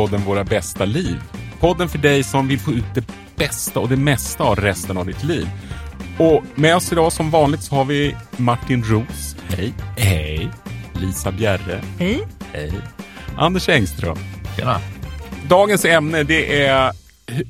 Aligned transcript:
podden 0.00 0.20
Våra 0.20 0.44
bästa 0.44 0.84
liv. 0.84 1.16
Podden 1.58 1.88
för 1.88 1.98
dig 1.98 2.22
som 2.22 2.48
vill 2.48 2.58
få 2.58 2.72
ut 2.72 2.94
det 2.94 3.04
bästa 3.36 3.80
och 3.80 3.88
det 3.88 3.96
mesta 3.96 4.44
av 4.44 4.56
resten 4.56 4.96
av 4.96 5.06
ditt 5.06 5.24
liv. 5.24 5.48
Och 6.18 6.44
med 6.54 6.76
oss 6.76 6.92
idag 6.92 7.12
som 7.12 7.30
vanligt 7.30 7.62
så 7.62 7.74
har 7.74 7.84
vi 7.84 8.16
Martin 8.36 8.84
Ros. 8.84 9.36
Hej. 9.48 9.72
Hej. 9.96 10.48
Lisa 11.00 11.32
Bjerre. 11.32 11.82
Hej. 11.98 12.26
Hej. 12.52 12.72
Anders 13.36 13.68
Engström. 13.68 14.16
Tjena. 14.56 14.80
Dagens 15.48 15.84
ämne 15.84 16.22
det 16.22 16.62
är 16.62 16.92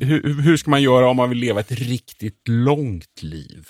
hur, 0.00 0.42
hur 0.42 0.56
ska 0.56 0.70
man 0.70 0.82
göra 0.82 1.08
om 1.08 1.16
man 1.16 1.28
vill 1.28 1.38
leva 1.38 1.60
ett 1.60 1.72
riktigt 1.72 2.48
långt 2.48 3.22
liv? 3.22 3.68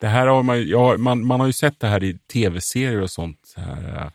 Det 0.00 0.08
här 0.08 0.26
har 0.26 0.42
man, 0.42 0.68
ja, 0.68 0.96
man, 0.96 1.26
man 1.26 1.40
har 1.40 1.46
ju 1.46 1.52
sett 1.52 1.80
det 1.80 1.86
här 1.86 2.04
i 2.04 2.18
tv-serier 2.32 3.02
och 3.02 3.10
sånt. 3.10 3.54
Här, 3.56 4.10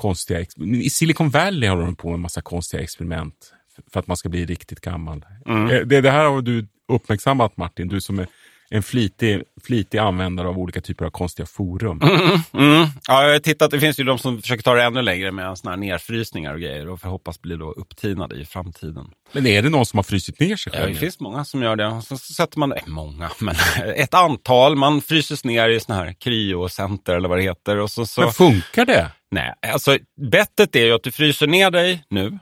konstiga, 0.00 0.46
I 0.56 0.90
Silicon 0.90 1.30
Valley 1.30 1.68
har 1.68 1.76
de 1.76 1.96
på 1.96 2.08
med 2.08 2.14
en 2.14 2.20
massa 2.20 2.40
konstiga 2.40 2.82
experiment 2.82 3.52
för 3.92 4.00
att 4.00 4.06
man 4.06 4.16
ska 4.16 4.28
bli 4.28 4.46
riktigt 4.46 4.80
gammal. 4.80 5.24
Mm. 5.46 5.88
Det, 5.88 6.00
det 6.00 6.10
här 6.10 6.24
har 6.24 6.42
du 6.42 6.66
uppmärksammat 6.88 7.56
Martin, 7.56 7.88
du 7.88 8.00
som 8.00 8.18
är 8.18 8.26
en 8.70 8.82
flitig, 8.82 9.42
flitig 9.64 9.98
användare 9.98 10.48
av 10.48 10.58
olika 10.58 10.80
typer 10.80 11.04
av 11.04 11.10
konstiga 11.10 11.46
forum. 11.46 12.00
Mm, 12.02 12.20
mm. 12.52 12.88
Ja, 13.08 13.24
jag 13.24 13.32
har 13.32 13.38
tittat, 13.38 13.70
det 13.70 13.80
finns 13.80 14.00
ju 14.00 14.04
de 14.04 14.18
som 14.18 14.42
försöker 14.42 14.62
ta 14.62 14.74
det 14.74 14.82
ännu 14.82 15.02
längre 15.02 15.32
med 15.32 15.58
såna 15.58 15.70
här 15.70 15.78
nedfrysningar 15.78 16.54
och 16.54 16.60
grejer 16.60 16.88
och 16.88 17.00
förhoppas 17.00 17.40
bli 17.42 17.56
då 17.56 17.70
upptinade 17.72 18.36
i 18.36 18.44
framtiden. 18.44 19.10
Men 19.32 19.46
är 19.46 19.62
det 19.62 19.68
någon 19.68 19.86
som 19.86 19.98
har 19.98 20.02
frysit 20.02 20.40
ner 20.40 20.56
sig 20.56 20.72
själv? 20.72 20.84
Ja, 20.84 20.88
det 20.88 21.00
finns 21.00 21.20
många 21.20 21.44
som 21.44 21.62
gör 21.62 21.76
det. 21.76 22.02
Så 22.02 22.16
sätter 22.16 22.58
man, 22.58 22.72
eh, 22.72 22.86
många, 22.86 23.30
men 23.40 23.54
ett 23.96 24.14
antal. 24.14 24.76
Man 24.76 25.02
fryses 25.02 25.44
ner 25.44 25.68
i 25.68 25.80
såna 25.80 25.98
här 25.98 26.12
kryocenter 26.12 27.14
eller 27.16 27.28
vad 27.28 27.38
det 27.38 27.42
heter. 27.42 27.76
Och 27.76 27.90
så, 27.90 28.06
så... 28.06 28.20
Men 28.20 28.32
funkar 28.32 28.86
det? 28.86 29.10
Nej, 29.30 29.54
alltså 29.72 29.98
bettet 30.30 30.76
är 30.76 30.84
ju 30.84 30.92
att 30.92 31.02
du 31.02 31.10
fryser 31.10 31.46
ner 31.46 31.70
dig 31.70 32.04
nu. 32.10 32.38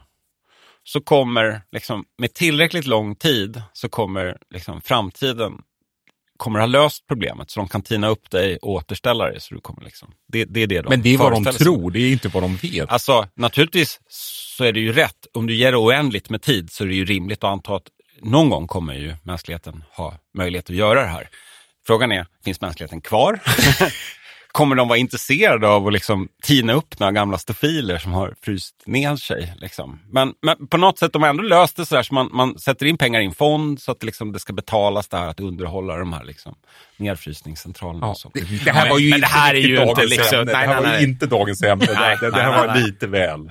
Så 0.85 1.01
kommer, 1.01 1.63
liksom, 1.73 2.05
med 2.19 2.35
tillräckligt 2.35 2.87
lång 2.87 3.17
tid, 3.17 3.63
så 3.73 3.89
kommer 3.89 4.37
liksom, 4.51 4.81
framtiden 4.81 5.53
kommer 6.39 6.59
ha 6.59 6.67
löst 6.67 7.07
problemet 7.07 7.51
så 7.51 7.61
de 7.61 7.69
kan 7.69 7.83
tina 7.83 8.09
upp 8.09 8.31
dig 8.31 8.57
och 8.57 8.73
återställa 8.73 9.25
dig. 9.25 9.41
Så 9.41 9.55
du 9.55 9.61
kommer 9.61 9.85
liksom, 9.85 10.13
det, 10.33 10.45
det 10.45 10.63
är 10.63 10.67
det 10.67 10.81
de 10.81 10.89
Men 10.89 11.03
det 11.03 11.15
är 11.15 11.19
vad 11.19 11.33
de 11.33 11.45
tror, 11.45 11.91
det 11.91 12.01
är 12.01 12.13
inte 12.13 12.29
vad 12.29 12.43
de 12.43 12.57
vet. 12.57 12.91
Alltså 12.91 13.29
naturligtvis 13.35 14.01
så 14.57 14.65
är 14.65 14.73
det 14.73 14.81
ju 14.81 14.93
rätt. 14.93 15.27
Om 15.35 15.47
du 15.47 15.55
ger 15.55 15.73
det 15.73 15.79
oändligt 15.79 16.31
med 16.31 16.43
tid 16.43 16.71
så 16.71 16.85
är 16.85 16.89
det 16.89 16.95
ju 16.95 17.05
rimligt 17.05 17.45
att 17.45 17.51
anta 17.51 17.77
att 17.77 17.89
någon 18.23 18.51
gång 18.51 18.67
kommer 18.67 18.95
ju 18.95 19.15
mänskligheten 19.23 19.85
ha 19.91 20.19
möjlighet 20.37 20.71
att 20.71 20.77
göra 20.77 21.03
det 21.03 21.09
här. 21.09 21.29
Frågan 21.87 22.13
är, 22.13 22.27
finns 22.45 22.61
mänskligheten 22.61 23.01
kvar? 23.01 23.41
kommer 24.53 24.77
de 24.77 24.89
vara 24.89 24.99
intresserade 24.99 25.69
av 25.69 25.87
att 25.87 25.93
liksom 25.93 26.29
tina 26.43 26.73
upp 26.73 26.99
några 27.01 27.13
gamla 27.13 27.39
stofiler 27.39 27.99
som 27.99 28.13
har 28.13 28.35
fryst 28.43 28.75
ner 28.87 29.17
sig? 29.17 29.55
Liksom. 29.57 30.01
Men, 30.11 30.35
men, 30.43 30.67
på 30.67 30.77
något 30.77 30.99
sätt, 30.99 31.13
de 31.13 31.23
har 31.23 31.29
ändå 31.29 31.43
löst 31.43 31.77
det 31.77 31.87
så 31.87 31.95
där 31.95 32.03
så 32.03 32.15
man, 32.15 32.31
man 32.33 32.59
sätter 32.59 32.87
in 32.87 32.99
pengar 32.99 33.21
i 33.21 33.25
en 33.25 33.35
fond 33.35 33.81
så 33.81 33.93
att 33.93 34.01
det, 34.01 34.07
liksom, 34.07 34.33
det 34.33 34.39
ska 34.39 34.53
betalas 34.53 35.09
det 35.09 35.17
här 35.17 35.29
att 35.29 35.41
underhålla 35.41 35.97
de 35.97 36.13
här 36.13 36.25
liksom, 36.25 36.55
nedfrysningscentralerna. 36.97 38.15
Ja, 38.25 38.31
det, 38.35 38.65
det, 38.65 38.71
här 38.71 38.91
var 38.91 38.99
ju 38.99 39.11
men 39.11 39.21
det 39.21 39.27
här 39.27 39.55
är 39.55 39.59
ju 39.59 39.83
inte 39.83 40.07
liksom, 40.07 40.39
ämne. 40.39 40.53
Nej, 40.53 40.67
det 40.67 40.73
här 40.73 40.83
nej, 40.83 40.93
var 40.93 41.03
inte 41.03 41.27
dagens 41.27 41.63
ämne. 41.63 41.87
Nej, 41.95 42.17
det, 42.21 42.31
det, 42.31 42.43
här 42.43 42.67
var 42.67 42.75
lite 42.75 43.07
väl. 43.07 43.51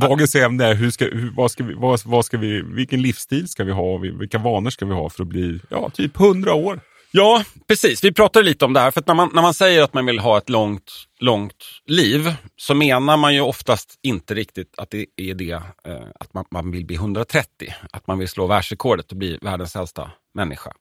dagens 0.00 0.34
ämne 0.34 0.64
är 0.64 0.74
hur 0.74 0.90
ska, 0.90 1.04
hur, 1.04 1.32
vad 1.36 1.50
ska 1.50 1.64
vi, 1.64 1.74
vad, 1.74 2.00
vad 2.04 2.24
ska 2.24 2.38
vi, 2.38 2.62
vilken 2.62 3.02
livsstil 3.02 3.48
ska 3.48 3.64
vi 3.64 3.72
ha? 3.72 3.98
Vilka 3.98 4.38
vanor 4.38 4.70
ska 4.70 4.86
vi 4.86 4.94
ha 4.94 5.10
för 5.10 5.22
att 5.22 5.28
bli 5.28 5.60
ja, 5.68 5.90
typ 5.90 6.16
hundra 6.16 6.54
år? 6.54 6.80
Ja, 7.12 7.44
precis. 7.68 8.04
Vi 8.04 8.12
pratade 8.12 8.44
lite 8.44 8.64
om 8.64 8.72
det 8.72 8.80
här. 8.80 8.90
För 8.90 9.02
när 9.06 9.14
man, 9.14 9.30
när 9.34 9.42
man 9.42 9.54
säger 9.54 9.82
att 9.82 9.94
man 9.94 10.06
vill 10.06 10.18
ha 10.18 10.38
ett 10.38 10.48
långt, 10.48 10.92
långt 11.20 11.64
liv 11.86 12.34
så 12.56 12.74
menar 12.74 13.16
man 13.16 13.34
ju 13.34 13.40
oftast 13.40 13.98
inte 14.02 14.34
riktigt 14.34 14.74
att 14.76 14.90
det 14.90 15.06
är 15.16 15.34
det 15.34 15.52
eh, 15.52 16.06
att 16.20 16.34
man, 16.34 16.44
man 16.50 16.70
vill 16.70 16.86
bli 16.86 16.96
130. 16.96 17.74
Att 17.92 18.06
man 18.06 18.18
vill 18.18 18.28
slå 18.28 18.46
världsrekordet 18.46 19.10
och 19.10 19.16
bli 19.16 19.38
världens 19.42 19.76
äldsta 19.76 20.10
människa. 20.34 20.72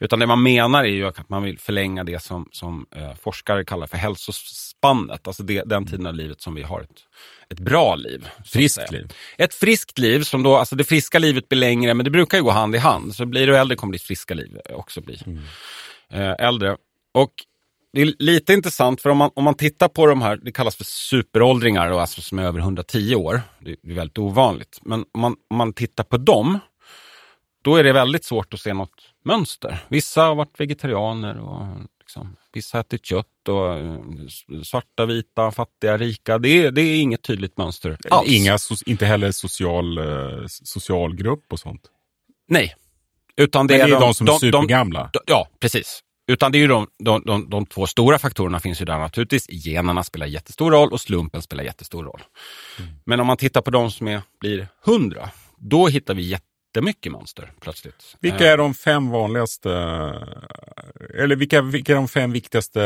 Utan 0.00 0.18
det 0.18 0.26
man 0.26 0.42
menar 0.42 0.84
är 0.84 0.88
ju 0.88 1.06
att 1.06 1.28
man 1.28 1.42
vill 1.42 1.58
förlänga 1.58 2.04
det 2.04 2.22
som, 2.22 2.48
som 2.52 2.86
eh, 2.96 3.14
forskare 3.14 3.64
kallar 3.64 3.86
för 3.86 3.96
hälsospannet. 4.82 5.26
Alltså 5.26 5.42
det, 5.42 5.62
den 5.66 5.86
tiden 5.86 6.06
av 6.06 6.14
livet 6.14 6.40
som 6.40 6.54
vi 6.54 6.62
har 6.62 6.80
ett, 6.80 7.04
ett 7.50 7.60
bra 7.60 7.96
liv. 7.96 8.28
Friskt 8.44 8.92
liv. 8.92 9.12
Ett 9.38 9.54
friskt 9.54 9.98
liv 9.98 10.22
som 10.22 10.42
då, 10.42 10.56
alltså 10.56 10.76
det 10.76 10.84
friska 10.84 11.18
livet 11.18 11.48
blir 11.48 11.58
längre, 11.58 11.94
men 11.94 12.04
det 12.04 12.10
brukar 12.10 12.38
ju 12.38 12.44
gå 12.44 12.50
hand 12.50 12.74
i 12.74 12.78
hand. 12.78 13.14
Så 13.14 13.26
blir 13.26 13.46
du 13.46 13.56
äldre 13.56 13.76
kommer 13.76 13.92
ditt 13.92 14.02
friska 14.02 14.34
liv 14.34 14.58
också 14.70 15.00
bli 15.00 15.18
mm. 15.26 15.42
eh, 16.10 16.46
äldre. 16.46 16.76
Och 17.14 17.32
det 17.92 18.02
är 18.02 18.14
lite 18.18 18.52
intressant 18.52 19.00
för 19.00 19.10
om 19.10 19.18
man, 19.18 19.30
om 19.34 19.44
man 19.44 19.54
tittar 19.54 19.88
på 19.88 20.06
de 20.06 20.22
här, 20.22 20.36
det 20.42 20.52
kallas 20.52 20.76
för 20.76 20.84
superåldringar, 20.84 21.90
då, 21.90 21.98
alltså 21.98 22.20
som 22.20 22.38
är 22.38 22.44
över 22.44 22.60
110 22.60 23.14
år. 23.14 23.42
Det 23.60 23.70
är 23.70 23.94
väldigt 23.94 24.18
ovanligt. 24.18 24.78
Men 24.82 25.04
om 25.14 25.20
man, 25.20 25.36
om 25.50 25.56
man 25.56 25.72
tittar 25.72 26.04
på 26.04 26.16
dem, 26.16 26.58
då 27.62 27.76
är 27.76 27.84
det 27.84 27.92
väldigt 27.92 28.24
svårt 28.24 28.54
att 28.54 28.60
se 28.60 28.74
något 28.74 29.12
mönster. 29.24 29.78
Vissa 29.88 30.22
har 30.22 30.34
varit 30.34 30.60
vegetarianer 30.60 31.38
och 31.38 31.66
liksom, 32.06 32.36
vissa 32.52 32.80
ätit 32.80 33.06
kött 33.06 33.48
och 33.48 33.74
eh, 33.74 33.98
svarta, 34.64 35.06
vita, 35.06 35.50
fattiga, 35.50 35.98
rika. 35.98 36.38
Det 36.38 36.48
är, 36.48 36.70
det 36.70 36.82
är 36.82 37.00
inget 37.00 37.22
tydligt 37.22 37.58
mönster 37.58 37.98
alls. 38.10 38.28
Inga, 38.28 38.58
inte 38.86 39.06
heller 39.06 39.32
social, 39.32 39.98
eh, 39.98 40.46
social 40.46 41.14
grupp 41.14 41.52
och 41.52 41.58
sånt? 41.58 41.82
Nej. 42.48 42.74
Utan 43.36 43.66
det, 43.66 43.78
Men 43.78 43.86
är, 43.86 43.90
de, 43.90 44.00
de 44.00 44.14
som 44.14 44.28
är 44.28 44.32
supergamla? 44.32 45.10
De, 45.12 45.18
ja, 45.26 45.48
precis. 45.60 46.00
Utan 46.28 46.52
det 46.52 46.58
är 46.58 46.60
ju 46.60 46.66
de, 46.66 46.86
de, 46.98 47.22
de, 47.26 47.50
de, 47.50 47.66
två 47.66 47.86
stora 47.86 48.18
faktorerna 48.18 48.60
finns 48.60 48.80
ju 48.80 48.84
där 48.84 48.98
naturligtvis. 48.98 49.46
Generna 49.48 50.04
spelar 50.04 50.26
jättestor 50.26 50.70
roll 50.70 50.92
och 50.92 51.00
slumpen 51.00 51.42
spelar 51.42 51.64
jättestor 51.64 52.04
roll. 52.04 52.22
Mm. 52.78 52.90
Men 53.04 53.20
om 53.20 53.26
man 53.26 53.36
tittar 53.36 53.62
på 53.62 53.70
de 53.70 53.90
som 53.90 54.08
är, 54.08 54.22
blir 54.40 54.68
hundra, 54.84 55.30
då 55.56 55.88
hittar 55.88 56.14
vi 56.14 56.22
jätte 56.22 56.44
jättemycket 56.76 57.12
mönster 57.12 57.52
plötsligt. 57.60 58.16
Vilka 58.20 58.52
är 58.52 58.56
de 58.56 58.74
fem 58.74 59.10
vanligaste, 59.10 59.70
eller 61.14 61.36
vilka, 61.36 61.62
vilka 61.62 61.92
är 61.92 61.96
de 61.96 62.08
fem 62.08 62.32
viktigaste 62.32 62.80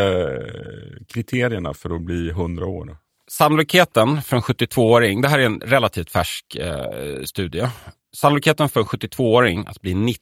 kriterierna 1.08 1.74
för 1.74 1.94
att 1.96 2.02
bli 2.02 2.30
100 2.30 2.66
år? 2.66 2.96
Sannolikheten 3.28 4.22
för 4.22 4.36
en 4.36 4.42
72-åring, 4.42 5.20
det 5.20 5.28
här 5.28 5.38
är 5.38 5.46
en 5.46 5.60
relativt 5.60 6.10
färsk 6.10 6.56
eh, 6.56 7.22
studie. 7.24 7.68
Sannolikheten 8.12 8.68
för 8.68 8.80
en 8.80 8.86
72-åring 8.86 9.64
att 9.66 9.80
bli 9.80 9.94
90 9.94 10.20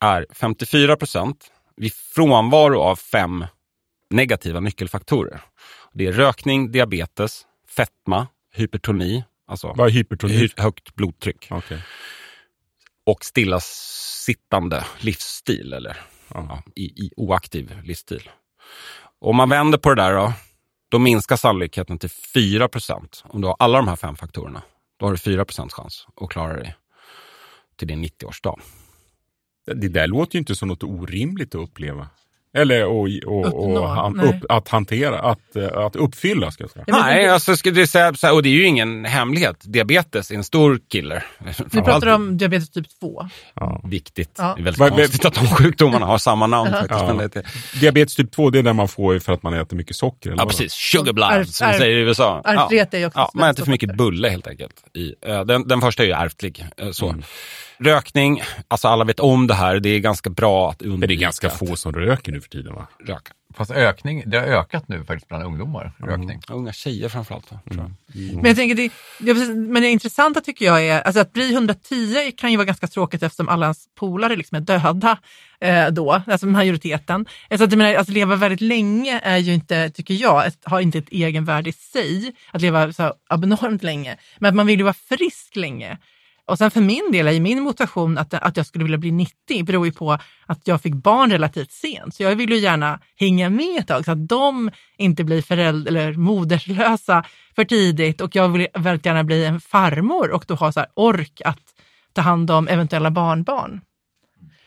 är 0.00 0.26
54 0.30 0.96
procent 0.96 1.50
vid 1.76 1.92
frånvaro 1.92 2.80
av 2.80 2.96
fem 2.96 3.46
negativa 4.10 4.60
nyckelfaktorer. 4.60 5.40
Det 5.92 6.06
är 6.06 6.12
rökning, 6.12 6.72
diabetes, 6.72 7.42
fetma, 7.76 8.26
hypertoni, 8.54 9.24
Alltså, 9.48 9.72
Vad 9.76 9.88
är 9.88 9.92
hypertoni? 9.92 10.48
Högt 10.56 10.94
blodtryck. 10.94 11.48
Okay. 11.50 11.78
Och 13.06 13.24
stillasittande 13.24 14.84
livsstil 14.98 15.72
eller 15.72 15.96
ja, 16.28 16.62
i, 16.74 16.82
i, 16.82 17.10
oaktiv 17.16 17.80
livsstil. 17.84 18.30
Om 19.18 19.36
man 19.36 19.48
vänder 19.48 19.78
på 19.78 19.94
det 19.94 20.02
där 20.02 20.14
då, 20.14 20.32
då 20.90 20.98
minskar 20.98 21.36
sannolikheten 21.36 21.98
till 21.98 22.08
4% 22.08 23.24
Om 23.24 23.40
du 23.40 23.46
har 23.46 23.56
alla 23.58 23.78
de 23.78 23.88
här 23.88 23.96
fem 23.96 24.16
faktorerna, 24.16 24.62
då 24.98 25.06
har 25.06 25.12
du 25.12 25.18
4 25.18 25.44
chans 25.48 26.06
att 26.16 26.30
klara 26.30 26.56
dig 26.56 26.76
till 27.76 27.88
din 27.88 28.04
90-årsdag. 28.04 28.60
Det 29.66 29.88
där 29.88 30.06
låter 30.06 30.34
ju 30.34 30.38
inte 30.38 30.54
som 30.54 30.68
något 30.68 30.82
orimligt 30.82 31.54
att 31.54 31.60
uppleva. 31.60 32.08
Eller 32.56 32.84
och, 32.84 33.08
och, 33.26 33.76
och 33.76 33.88
han, 33.88 34.20
upp, 34.20 34.44
att 34.48 34.68
hantera, 34.68 35.20
att, 35.20 35.56
eh, 35.56 35.78
att 35.78 35.96
uppfylla 35.96 36.50
ska 36.50 36.64
jag 36.64 36.70
säga. 36.70 36.84
Nej, 36.88 37.28
alltså, 37.28 37.56
ska 37.56 37.70
du 37.70 37.86
säga, 37.86 38.32
och 38.32 38.42
det 38.42 38.48
är 38.48 38.52
ju 38.52 38.64
ingen 38.64 39.04
hemlighet. 39.04 39.56
Diabetes 39.60 40.30
är 40.30 40.34
en 40.34 40.44
stor 40.44 40.80
killer. 40.88 41.24
Vi 41.72 41.82
pratar 41.82 42.06
om 42.06 42.38
diabetes 42.38 42.70
typ 42.70 43.00
2. 43.00 43.28
Ja. 43.54 43.80
Viktigt. 43.84 44.30
Ja. 44.38 44.54
Det 44.56 44.60
är 44.60 44.64
väldigt 44.64 44.78
men, 44.78 44.90
konstigt 44.90 45.24
att 45.24 45.34
de 45.34 45.46
sjukdomarna 45.46 46.06
har 46.06 46.18
samma 46.18 46.46
namn. 46.46 46.70
faktiskt, 46.70 47.36
ja. 47.36 47.80
Diabetes 47.80 48.14
typ 48.14 48.32
2, 48.32 48.50
det 48.50 48.58
är 48.58 48.62
den 48.62 48.76
man 48.76 48.88
får 48.88 49.18
för 49.18 49.32
att 49.32 49.42
man 49.42 49.54
äter 49.54 49.76
mycket 49.76 49.96
socker? 49.96 50.30
Eller 50.30 50.42
ja, 50.42 50.46
precis. 50.46 50.72
Sugar 50.72 51.12
blood, 51.12 51.48
som 51.48 51.66
man 51.66 51.76
säger 51.76 51.96
i 51.96 52.00
USA. 52.00 52.42
Ju 52.70 53.06
också 53.06 53.18
ja, 53.18 53.30
Man 53.34 53.50
äter 53.50 53.64
för 53.64 53.70
mycket 53.70 53.96
bulle 53.96 54.28
helt 54.28 54.46
enkelt. 54.46 54.74
I, 54.94 55.14
uh, 55.28 55.44
den, 55.44 55.68
den 55.68 55.80
första 55.80 56.02
är 56.02 56.06
ju 56.06 56.12
ärftlig. 56.12 56.64
Uh, 56.82 56.90
så. 56.90 57.08
Mm. 57.08 57.22
Rökning, 57.78 58.42
alltså 58.68 58.88
alla 58.88 59.04
vet 59.04 59.20
om 59.20 59.46
det 59.46 59.54
här. 59.54 59.80
Det 59.80 59.88
är 59.88 59.98
ganska 59.98 60.30
bra 60.30 60.70
att 60.70 60.82
undvika. 60.82 60.98
Men 60.98 61.08
det 61.08 61.14
är 61.14 61.16
ganska 61.16 61.50
få 61.50 61.76
som 61.76 61.92
röker 61.92 62.32
nu 62.32 62.40
för 62.46 62.50
tiden 62.50 62.74
va? 62.74 62.86
Röka. 63.06 63.32
Fast 63.54 63.70
ökning, 63.70 64.22
det 64.26 64.38
har 64.38 64.46
ökat 64.46 64.88
nu 64.88 65.04
faktiskt 65.04 65.28
bland 65.28 65.44
ungdomar, 65.44 65.92
rökning. 65.98 66.30
Mm. 66.48 66.58
Unga 66.58 66.72
tjejer 66.72 67.08
framförallt. 67.08 67.48
Tror 67.48 67.60
jag. 67.68 67.92
Mm. 68.14 68.36
Men 68.36 68.44
jag 68.44 68.56
tänker, 68.56 68.74
det, 68.74 68.92
det, 69.18 69.34
men 69.54 69.82
det 69.82 69.88
intressanta 69.88 70.40
tycker 70.40 70.64
jag 70.64 70.86
är, 70.86 71.00
alltså 71.00 71.20
att 71.20 71.32
bli 71.32 71.52
110 71.52 72.32
kan 72.36 72.50
ju 72.50 72.56
vara 72.56 72.64
ganska 72.64 72.86
tråkigt 72.86 73.22
eftersom 73.22 73.48
alla 73.48 73.66
ens 73.66 73.84
polare 73.94 74.36
liksom 74.36 74.56
är 74.56 74.60
döda 74.60 75.18
eh, 75.60 75.88
då, 75.88 76.22
alltså 76.26 76.46
majoriteten. 76.46 77.26
Alltså 77.50 77.64
att, 77.64 77.72
menar, 77.72 77.94
att 77.94 78.08
leva 78.08 78.36
väldigt 78.36 78.60
länge 78.60 79.20
är 79.22 79.38
ju 79.38 79.54
inte, 79.54 79.90
tycker 79.90 80.14
jag, 80.14 80.46
ett, 80.46 80.58
har 80.64 80.80
inte 80.80 80.98
ett 80.98 81.08
egenvärde 81.10 81.70
i 81.70 81.72
sig, 81.72 82.34
att 82.50 82.62
leva 82.62 82.92
så 82.92 83.14
abnormt 83.28 83.82
länge. 83.82 84.16
Men 84.38 84.48
att 84.48 84.54
man 84.54 84.66
vill 84.66 84.78
ju 84.78 84.84
vara 84.84 84.94
frisk 85.08 85.56
länge. 85.56 85.98
Och 86.46 86.58
sen 86.58 86.70
för 86.70 86.80
min 86.80 87.12
del, 87.12 87.28
i 87.28 87.40
min 87.40 87.62
motivation 87.62 88.18
att, 88.18 88.34
att 88.34 88.56
jag 88.56 88.66
skulle 88.66 88.84
vilja 88.84 88.98
bli 88.98 89.10
90 89.10 89.64
beror 89.64 89.86
ju 89.86 89.92
på 89.92 90.18
att 90.46 90.60
jag 90.64 90.82
fick 90.82 90.94
barn 90.94 91.30
relativt 91.30 91.72
sent. 91.72 92.14
Så 92.14 92.22
jag 92.22 92.36
vill 92.36 92.50
ju 92.50 92.58
gärna 92.58 93.00
hänga 93.16 93.50
med 93.50 93.80
ett 93.80 93.86
tag 93.86 94.04
så 94.04 94.12
att 94.12 94.28
de 94.28 94.70
inte 94.96 95.24
blir 95.24 95.42
föräldrar 95.42 95.92
eller 95.92 96.12
moderslösa 96.12 97.24
för 97.56 97.64
tidigt. 97.64 98.20
Och 98.20 98.36
jag 98.36 98.48
vill 98.48 98.66
väldigt 98.74 99.06
gärna 99.06 99.24
bli 99.24 99.44
en 99.44 99.60
farmor 99.60 100.30
och 100.30 100.44
då 100.48 100.54
ha 100.54 100.72
så 100.72 100.84
ork 100.94 101.40
att 101.44 101.60
ta 102.12 102.22
hand 102.22 102.50
om 102.50 102.68
eventuella 102.68 103.10
barnbarn. 103.10 103.80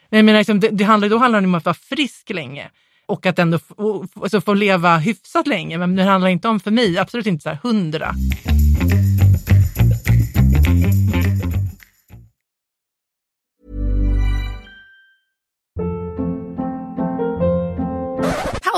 Men 0.10 0.18
jag 0.18 0.26
menar, 0.26 0.40
liksom, 0.40 0.60
det, 0.60 0.70
det 0.70 0.84
handlar, 0.84 1.10
då 1.10 1.18
handlar 1.18 1.42
det 1.42 1.48
om 1.48 1.56
att 1.56 1.66
vara 1.66 1.74
frisk 1.74 2.30
länge 2.30 2.70
och 3.06 3.26
att 3.26 3.40
ändå 3.40 3.60
få, 3.60 4.08
alltså 4.22 4.42
få 4.42 4.54
leva 4.54 4.98
hyfsat 4.98 5.48
länge. 5.48 5.78
Men 5.78 5.96
det 5.96 6.04
handlar 6.04 6.30
inte 6.30 6.48
om, 6.48 6.60
för 6.60 6.72
mig, 6.72 6.98
absolut 6.98 7.26
inte 7.26 7.44
så 7.44 7.50
här 7.50 7.60
hundra. 7.64 8.16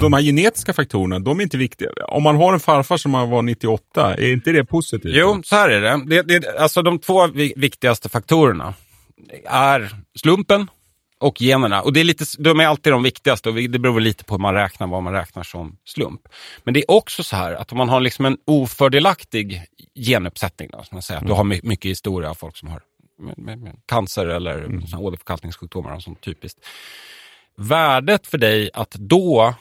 De 0.00 0.12
här 0.12 0.22
genetiska 0.22 0.72
faktorerna, 0.72 1.18
de 1.18 1.38
är 1.38 1.42
inte 1.42 1.56
viktiga. 1.56 1.90
Om 2.08 2.22
man 2.22 2.36
har 2.36 2.52
en 2.52 2.60
farfar 2.60 2.96
som 2.96 3.12
var 3.12 3.42
98, 3.42 4.14
är 4.14 4.32
inte 4.32 4.52
det 4.52 4.64
positivt? 4.64 5.12
Jo, 5.14 5.42
så 5.44 5.56
här 5.56 5.68
är 5.68 5.80
det. 5.80 6.22
det, 6.22 6.40
det 6.40 6.58
alltså 6.58 6.82
de 6.82 6.98
två 6.98 7.26
vi- 7.26 7.52
viktigaste 7.56 8.08
faktorerna 8.08 8.74
är 9.44 9.90
slumpen 10.14 10.70
och 11.18 11.40
generna. 11.40 11.82
Och 11.82 11.92
det 11.92 12.00
är 12.00 12.04
lite, 12.04 12.24
de 12.38 12.60
är 12.60 12.66
alltid 12.66 12.92
de 12.92 13.02
viktigaste 13.02 13.48
och 13.48 13.54
det 13.54 13.78
beror 13.78 14.00
lite 14.00 14.24
på 14.24 14.34
hur 14.34 14.40
man 14.40 14.54
räknar, 14.54 14.86
vad 14.86 15.02
man 15.02 15.12
räknar 15.12 15.42
som 15.42 15.76
slump. 15.84 16.20
Men 16.64 16.74
det 16.74 16.80
är 16.80 16.90
också 16.90 17.24
så 17.24 17.36
här 17.36 17.52
att 17.52 17.72
om 17.72 17.78
man 17.78 17.88
har 17.88 18.00
liksom 18.00 18.24
en 18.24 18.36
ofördelaktig 18.44 19.62
genuppsättning, 19.94 20.68
då, 20.72 20.78
som 20.78 20.96
man 20.96 21.02
säger, 21.02 21.20
att 21.20 21.26
du 21.26 21.32
har 21.32 21.44
my- 21.44 21.60
mycket 21.62 21.90
historia 21.90 22.30
av 22.30 22.34
folk 22.34 22.56
som 22.56 22.68
har 22.68 22.82
cancer 23.86 24.26
eller 24.26 24.58
mm. 24.58 24.82
åderförkalkningssjukdomar 24.98 25.94
och 25.94 26.02
sånt 26.02 26.20
typiskt. 26.20 26.58
Värdet 27.56 28.26
för 28.26 28.38
dig 28.38 28.70
att 28.74 28.90
då 28.90 29.54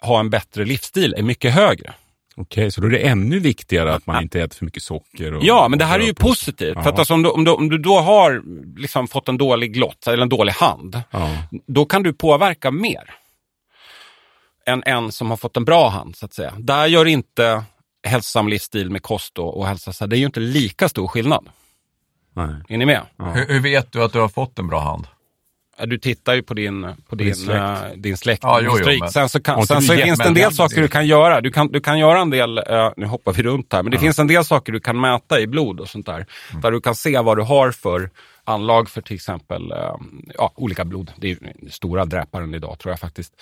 ha 0.00 0.20
en 0.20 0.30
bättre 0.30 0.64
livsstil 0.64 1.14
är 1.18 1.22
mycket 1.22 1.52
högre. 1.54 1.92
Okej, 2.36 2.70
så 2.70 2.80
då 2.80 2.86
är 2.86 2.90
det 2.90 2.98
ännu 2.98 3.38
viktigare 3.38 3.94
att 3.94 4.06
man 4.06 4.22
inte 4.22 4.40
äter 4.40 4.56
för 4.56 4.64
mycket 4.64 4.82
socker? 4.82 5.34
Och, 5.34 5.44
Ja, 5.44 5.68
men 5.68 5.78
det 5.78 5.84
här 5.84 6.00
är 6.00 6.04
ju 6.04 6.14
på 6.14 6.26
positivt. 6.26 6.74
För 6.74 6.80
att 6.80 6.86
Ja. 6.86 6.92
alltså, 6.98 7.14
om, 7.14 7.22
du, 7.22 7.30
om, 7.30 7.44
du, 7.44 7.50
om 7.50 7.68
du 7.68 7.78
då 7.78 7.98
har 8.00 8.42
liksom 8.80 9.08
fått 9.08 9.28
en 9.28 9.38
dålig 9.38 9.76
lott, 9.76 10.06
eller 10.06 10.22
en 10.22 10.28
dålig 10.28 10.52
hand, 10.52 11.02
Ja. 11.10 11.30
då 11.66 11.84
kan 11.84 12.02
du 12.02 12.12
påverka 12.12 12.70
mer 12.70 13.14
än 14.66 14.82
en 14.86 15.12
som 15.12 15.30
har 15.30 15.36
fått 15.36 15.56
en 15.56 15.64
bra 15.64 15.88
hand, 15.88 16.16
så 16.16 16.26
att 16.26 16.34
säga. 16.34 16.54
Där 16.58 16.86
gör 16.86 17.04
inte 17.06 17.64
hälsosam 18.06 18.48
livsstil 18.48 18.90
med 18.90 19.02
kost 19.02 19.38
och, 19.38 19.58
och 19.58 19.66
hälsa, 19.66 19.92
så 19.92 20.06
det 20.06 20.16
är 20.16 20.18
ju 20.18 20.26
inte 20.26 20.40
lika 20.40 20.88
stor 20.88 21.08
skillnad. 21.08 21.48
Nej. 22.34 22.54
Är 22.68 22.76
ni 22.78 22.86
med? 22.86 23.02
Hur, 23.34 23.48
hur 23.48 23.60
vet 23.60 23.92
du 23.92 24.04
att 24.04 24.12
du 24.12 24.20
har 24.20 24.28
fått 24.28 24.58
en 24.58 24.66
bra 24.68 24.80
hand? 24.80 25.06
Du 25.84 25.98
tittar 25.98 26.34
ju 26.34 26.42
på 26.42 26.54
din, 26.54 26.86
på 27.08 27.16
din, 27.16 27.34
släkt. 27.34 27.58
eh, 27.58 27.76
din 27.96 28.16
släkt. 28.16 28.42
Ja, 28.42 28.60
din 28.60 28.68
jo, 28.70 28.78
jo, 28.78 28.98
men- 29.00 29.10
sen 29.10 29.28
så, 29.28 29.40
kan, 29.40 29.66
sen 29.66 29.82
så 29.82 29.92
finns 29.92 30.18
det 30.18 30.24
en 30.24 30.34
del 30.34 30.52
saker 30.52 30.82
du 30.82 30.88
kan 30.88 31.06
göra. 31.06 31.40
Du 31.40 31.50
kan, 31.50 31.68
du 31.68 31.80
kan 31.80 31.98
göra 31.98 32.20
en 32.20 32.30
del, 32.30 32.58
eh, 32.58 32.90
nu 32.96 33.06
hoppar 33.06 33.32
vi 33.32 33.42
runt 33.42 33.72
här, 33.72 33.82
men 33.82 33.90
det 33.92 33.98
finns 33.98 34.18
en 34.18 34.26
del 34.26 34.44
saker 34.44 34.72
du 34.72 34.80
kan 34.80 35.00
mäta 35.00 35.40
i 35.40 35.46
blod 35.46 35.80
och 35.80 35.88
sånt 35.88 36.06
där. 36.06 36.14
Mm. 36.50 36.60
Där 36.62 36.70
du 36.70 36.80
kan 36.80 36.94
se 36.94 37.18
vad 37.18 37.36
du 37.36 37.42
har 37.42 37.70
för 37.70 38.10
anlag 38.46 38.90
för 38.90 39.00
till 39.00 39.16
exempel 39.16 39.72
eh, 39.72 39.94
ja, 40.34 40.52
olika 40.54 40.84
blod. 40.84 41.12
Det 41.16 41.30
är 41.30 41.38
stora 41.70 42.04
dräparen 42.04 42.54
idag 42.54 42.78
tror 42.78 42.92
jag 42.92 43.00
faktiskt. 43.00 43.32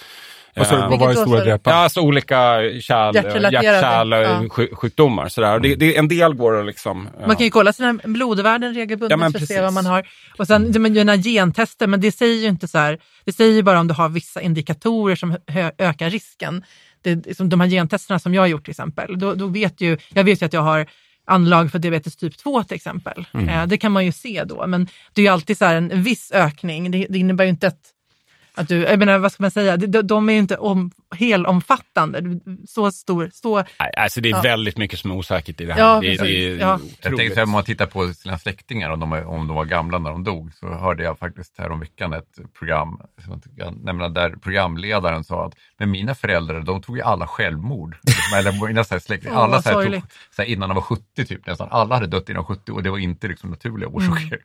Vad 0.56 0.66
sa 0.66 0.76
du, 0.76 0.82
Eh, 0.82 0.90
vad 0.90 0.98
var 1.00 1.08
det 1.08 1.14
stora 1.14 1.30
du? 1.30 1.38
Ja, 1.38 1.44
dräparen? 1.44 1.78
alltså 1.78 2.00
olika 2.00 2.34
kärl, 2.80 3.14
Hjärtrelaterade, 3.14 3.50
ja. 3.52 3.62
hjärt-kärlsjukdomar. 3.62 5.28
Sådär. 5.28 5.58
Det, 5.58 5.74
det, 5.74 5.96
en 5.96 6.08
del 6.08 6.34
går 6.34 6.60
att 6.60 6.66
liksom... 6.66 7.08
ja. 7.20 7.26
Man 7.26 7.36
kan 7.36 7.44
ju 7.44 7.50
kolla 7.50 7.72
sina 7.72 7.92
blodvärden 8.04 8.74
regelbundet 8.74 9.20
Ja, 9.20 9.30
för 9.30 9.38
att 9.38 9.48
se 9.48 9.60
vad 9.60 9.72
man 9.72 9.86
har. 9.86 10.08
Och 10.38 10.46
sen 10.46 10.72
det 10.72 10.78
man 10.78 10.94
gör 10.94 11.04
några 11.04 11.18
gentester, 11.18 11.86
men 11.86 12.00
det 12.00 12.12
säger 12.12 12.42
ju 12.42 12.48
inte 12.48 12.68
så 12.68 12.78
här. 12.78 12.98
Det 13.24 13.32
säger 13.32 13.52
ju 13.52 13.62
bara 13.62 13.80
om 13.80 13.88
du 13.88 13.94
har 13.94 14.08
vissa 14.08 14.40
indikatorer 14.40 15.16
som 15.16 15.36
ökar 15.78 16.10
risken. 16.10 16.64
Det, 17.02 17.36
som 17.36 17.48
de 17.48 17.60
här 17.60 17.68
gentesterna 17.68 18.18
som 18.18 18.34
jag 18.34 18.42
har 18.42 18.46
gjort 18.46 18.64
till 18.64 18.70
exempel, 18.70 19.18
då, 19.18 19.34
då 19.34 19.46
vet 19.46 19.80
ju, 19.80 19.98
jag 20.12 20.24
vet 20.24 20.42
ju 20.42 20.46
att 20.46 20.52
jag 20.52 20.60
har 20.60 20.86
anlag 21.24 21.70
för 21.70 21.78
diabetes 21.78 22.16
typ 22.16 22.38
2 22.38 22.64
till 22.64 22.74
exempel. 22.74 23.26
Eh, 23.48 23.66
det 23.66 23.78
kan 23.78 23.92
man 23.92 24.04
ju 24.04 24.12
se 24.12 24.44
då, 24.44 24.66
men 24.66 24.88
det 25.12 25.20
är 25.20 25.22
ju 25.22 25.28
alltid 25.28 25.58
så 25.58 25.64
en 25.64 26.02
viss 26.02 26.32
ökning. 26.32 26.90
Det, 26.90 27.06
det 27.10 27.18
innebär 27.18 27.44
ju 27.44 27.50
inte 27.50 27.66
att 27.66 27.93
att 28.56 28.68
du, 28.68 28.76
jag 28.76 28.98
menar, 28.98 29.18
vad 29.18 29.32
ska 29.32 29.42
man 29.42 29.50
säga, 29.50 29.76
de, 29.76 30.02
de 30.02 30.28
är 30.28 30.32
ju 30.32 30.38
inte 30.38 30.56
om, 30.56 30.90
helomfattande. 31.16 32.40
Så 32.68 32.90
stor, 32.92 33.30
så, 33.32 33.56
Nej, 33.56 33.90
alltså 33.96 34.20
det 34.20 34.28
är 34.28 34.30
Ja. 34.30 34.40
väldigt 34.42 34.78
mycket 34.78 34.98
som 34.98 35.10
är 35.10 35.14
osäkert 35.14 35.60
i 35.60 35.64
det 35.64 35.72
här. 35.72 35.80
Ja, 35.80 36.00
det, 36.00 36.16
det 36.16 36.46
är 36.46 36.58
Ja. 36.58 36.80
Jag 37.02 37.16
tänkte 37.16 37.42
om 37.42 37.50
man 37.50 37.64
tittar 37.64 37.86
på 37.86 38.12
sina 38.14 38.38
släktingar, 38.38 38.90
om 38.90 39.00
de, 39.00 39.12
om 39.12 39.46
de 39.48 39.56
var 39.56 39.64
gamla 39.64 39.98
när 39.98 40.10
de 40.10 40.24
dog, 40.24 40.54
så 40.54 40.68
hörde 40.74 41.02
jag 41.02 41.18
faktiskt 41.18 41.58
häromveckan 41.58 42.12
ett 42.12 42.38
program, 42.58 43.00
nämner, 43.82 44.08
där 44.08 44.30
programledaren 44.30 45.24
sa 45.24 45.46
att 45.46 45.54
men 45.78 45.90
mina 45.90 46.14
föräldrar, 46.14 46.60
de 46.60 46.82
tog 46.82 46.96
ju 46.96 47.02
alla 47.02 47.26
självmord. 47.26 47.96
Eller 48.38 48.66
mina 48.66 48.84
så 48.84 48.94
här 48.94 49.00
släktingar, 49.00 49.34
alla 49.36 49.62
så 49.62 49.68
här, 49.68 49.84
tog, 49.84 50.02
så 50.36 50.42
här, 50.42 50.48
innan 50.48 50.68
de 50.68 50.74
var 50.74 50.82
70 50.82 51.24
typ, 51.26 51.46
nästan 51.46 51.68
alla 51.70 51.94
hade 51.94 52.06
dött 52.06 52.28
innan 52.28 52.44
70 52.44 52.72
och 52.72 52.82
det 52.82 52.90
var 52.90 52.98
inte 52.98 53.28
liksom 53.28 53.50
naturliga 53.50 53.88
orsaker. 53.88 54.38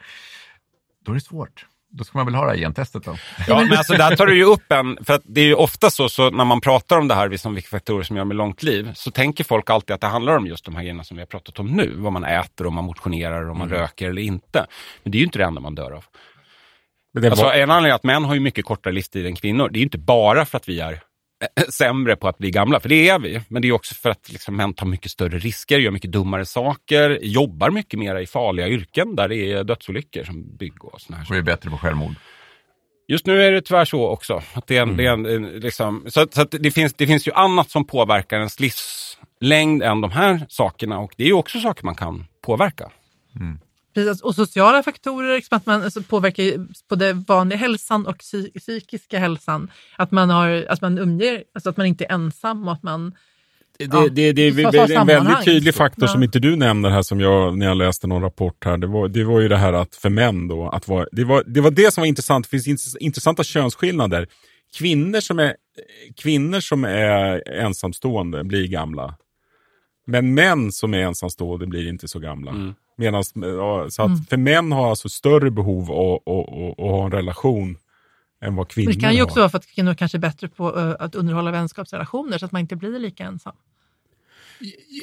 Då 1.05 1.11
är 1.11 1.15
det 1.15 1.21
svårt. 1.21 1.65
Då 1.91 2.03
ska 2.03 2.17
man 2.17 2.25
väl 2.25 2.35
ha 2.35 2.45
det 2.45 2.51
här 2.51 2.57
gentestet 2.57 3.03
då. 3.03 3.15
Ja, 3.47 3.59
men 3.59 3.77
alltså 3.77 3.93
där 3.93 4.15
tar 4.15 4.25
du 4.25 4.37
ju 4.37 4.43
upp 4.43 4.71
en, 4.71 4.97
för 5.05 5.13
att 5.13 5.21
det 5.25 5.41
är 5.41 5.45
ju 5.45 5.53
ofta 5.53 5.89
så, 5.89 6.09
så 6.09 6.29
när 6.29 6.45
man 6.45 6.61
pratar 6.61 6.97
om 6.97 7.07
det 7.07 7.15
här, 7.15 7.37
som 7.37 7.53
vilka 7.55 7.69
faktorer 7.69 8.03
som 8.03 8.17
gör 8.17 8.25
med 8.25 8.37
långt 8.37 8.63
liv, 8.63 8.91
så 8.95 9.11
tänker 9.11 9.43
folk 9.43 9.69
alltid 9.69 9.93
att 9.93 10.01
det 10.01 10.07
handlar 10.07 10.37
om 10.37 10.47
just 10.47 10.65
de 10.65 10.75
här 10.75 10.81
grejerna 10.81 11.03
som 11.03 11.17
vi 11.17 11.21
har 11.21 11.27
pratat 11.27 11.59
om 11.59 11.67
nu. 11.67 11.93
Vad 11.95 12.13
man 12.13 12.23
äter, 12.23 12.67
om 12.67 12.73
man 12.73 12.83
motionerar, 12.83 13.49
om 13.49 13.57
man 13.57 13.69
röker 13.69 14.09
eller 14.09 14.21
inte. 14.21 14.65
Men 15.03 15.11
det 15.11 15.17
är 15.17 15.19
ju 15.19 15.25
inte 15.25 15.37
det 15.37 15.45
enda 15.45 15.61
man 15.61 15.75
dör 15.75 15.91
av. 15.91 16.05
Men 17.13 17.23
det 17.23 17.29
Alltså, 17.29 17.45
var, 17.45 17.53
en 17.53 17.71
anledning 17.71 17.95
att 17.95 18.03
män 18.03 18.25
har 18.25 18.33
ju 18.33 18.39
mycket 18.39 18.65
kortare 18.65 18.93
livstid 18.93 19.25
än 19.25 19.35
kvinnor, 19.35 19.69
det 19.69 19.77
är 19.77 19.81
ju 19.81 19.85
inte 19.85 19.97
bara 19.97 20.45
för 20.45 20.57
att 20.57 20.69
vi 20.69 20.79
är 20.79 20.99
sämre 21.69 22.15
på 22.15 22.27
att 22.27 22.37
bli 22.37 22.51
gamla, 22.51 22.79
för 22.79 22.89
det 22.89 23.09
är 23.09 23.19
vi. 23.19 23.41
Men 23.47 23.61
det 23.61 23.67
är 23.67 23.71
också 23.71 23.95
för 23.95 24.09
att 24.09 24.31
liksom, 24.31 24.55
män 24.55 24.73
tar 24.73 24.85
mycket 24.85 25.11
större 25.11 25.37
risker, 25.39 25.79
gör 25.79 25.91
mycket 25.91 26.11
dummare 26.11 26.45
saker, 26.45 27.19
jobbar 27.21 27.69
mycket 27.69 27.99
mer 27.99 28.15
i 28.15 28.27
farliga 28.27 28.67
yrken 28.67 29.15
där 29.15 29.27
det 29.27 29.35
är 29.35 29.63
dödsolyckor 29.63 30.23
som 30.23 30.57
bygg 30.57 30.85
och 30.85 31.01
såna 31.01 31.17
här 31.17 31.25
Och 31.29 31.35
är 31.37 31.41
bättre 31.41 31.69
på 31.69 31.77
självmord. 31.77 32.13
Just 33.07 33.25
nu 33.25 33.43
är 33.43 33.51
det 33.51 33.61
tyvärr 33.61 33.85
så 33.85 34.07
också. 34.07 34.41
Att 34.53 34.67
det, 34.67 34.77
är 34.77 34.81
en, 34.81 34.97
det, 34.97 35.05
är 35.05 35.13
en, 35.13 35.25
Mm. 35.25 35.45
en, 35.45 35.59
liksom, 35.59 36.05
så 36.07 36.25
det, 36.51 36.71
finns, 36.71 36.93
det 36.93 37.07
finns 37.07 37.27
ju 37.27 37.31
annat 37.31 37.69
som 37.69 37.87
påverkar 37.87 38.37
ens 38.37 38.59
livslängd 38.59 39.83
än 39.83 40.01
de 40.01 40.11
här 40.11 40.45
sakerna. 40.49 40.99
Och 40.99 41.13
det 41.17 41.23
är 41.23 41.27
ju 41.27 41.33
också 41.33 41.59
saker 41.59 41.85
man 41.85 41.95
kan 41.95 42.25
påverka. 42.41 42.91
Precis, 43.93 44.21
och 44.21 44.35
sociala 44.35 44.83
faktorer 44.83 45.35
liksom 45.35 45.57
att 45.57 45.65
man, 45.65 45.83
alltså, 45.83 46.01
påverkar 46.03 46.67
både 46.89 47.13
vanliga 47.13 47.57
hälsan 47.59 48.07
och 48.07 48.17
psy 48.17 48.51
psykiska 48.51 49.19
hälsan. 49.19 49.71
Att 49.97 50.11
man, 50.11 50.29
har, 50.29 50.65
att 50.69 50.81
man 50.81 50.97
umger, 50.97 51.43
alltså 51.53 51.69
att 51.69 51.77
man 51.77 51.85
inte 51.85 52.05
är 52.05 52.13
ensam 52.13 52.67
och 52.67 52.73
att 52.73 52.83
man... 52.83 53.13
Det, 53.77 53.85
Ja, 53.85 54.01
det, 54.01 54.09
det, 54.09 54.51
det 54.51 54.77
är 54.77 54.91
en 54.91 55.07
väldigt 55.07 55.45
tydlig 55.45 55.75
faktor 55.75 56.03
Ja. 56.03 56.07
som 56.07 56.23
inte 56.23 56.39
du 56.39 56.55
nämner 56.55 56.89
här 56.89 57.01
som 57.01 57.19
jag, 57.19 57.57
när 57.57 57.65
jag 57.65 57.77
läste 57.77 58.07
någon 58.07 58.21
rapport 58.21 58.65
här. 58.65 58.77
Det 58.77 58.87
var, 58.87 59.07
det 59.07 59.23
var 59.23 59.39
ju 59.39 59.47
det 59.47 59.57
här 59.57 59.73
att 59.73 59.95
för 59.95 60.09
män 60.09 60.47
då, 60.47 60.69
att 60.69 60.87
vara, 60.87 61.05
det, 61.11 61.23
var, 61.23 61.43
det 61.47 61.61
var 61.61 61.71
det 61.71 61.93
som 61.93 62.01
var 62.01 62.07
intressant. 62.07 62.49
Det 62.51 62.61
finns 62.61 62.67
int- 62.67 62.97
intressanta 62.99 63.43
könsskillnader. 63.43 64.27
Kvinnor 64.77 65.19
som 65.19 65.39
är, 65.39 65.55
kvinnor 66.21 66.59
som 66.59 66.83
är 66.85 67.49
ensamstående 67.51 68.43
blir 68.43 68.67
gamla. 68.67 69.15
Men 70.07 70.33
män 70.33 70.71
som 70.71 70.93
är 70.93 70.99
ensamstående 70.99 71.67
blir 71.67 71.89
inte 71.89 72.07
så 72.07 72.19
gamla. 72.19 72.51
Mm. 72.51 72.73
Medans, 72.99 73.31
ja, 73.35 73.85
så 73.89 74.01
att 74.03 74.29
för 74.29 74.37
män 74.37 74.71
har 74.71 74.89
alltså 74.89 75.09
större 75.09 75.51
behov 75.51 75.81
att- 75.91 76.27
att 76.27 76.49
att- 76.49 76.79
att 76.79 76.91
ha 76.91 77.05
en 77.05 77.11
relation 77.11 77.77
än 78.41 78.55
vad 78.55 78.67
kvinnor 78.67 78.91
Det 78.93 78.99
kan 78.99 79.15
ju 79.15 79.21
också 79.23 79.35
har. 79.35 79.41
vara 79.41 79.49
för 79.49 79.57
att 79.57 79.65
kvinnor 79.67 79.93
kanske 79.93 80.17
är 80.17 80.19
bättre 80.19 80.47
på 80.47 80.79
eh, 80.79 80.95
att 80.99 81.15
underhålla 81.15 81.51
vänskapsrelationer 81.51 82.37
så 82.37 82.45
att 82.45 82.51
man 82.51 82.59
inte 82.61 82.75
blir 82.75 82.99
lika 82.99 83.23
ensam. 83.23 83.55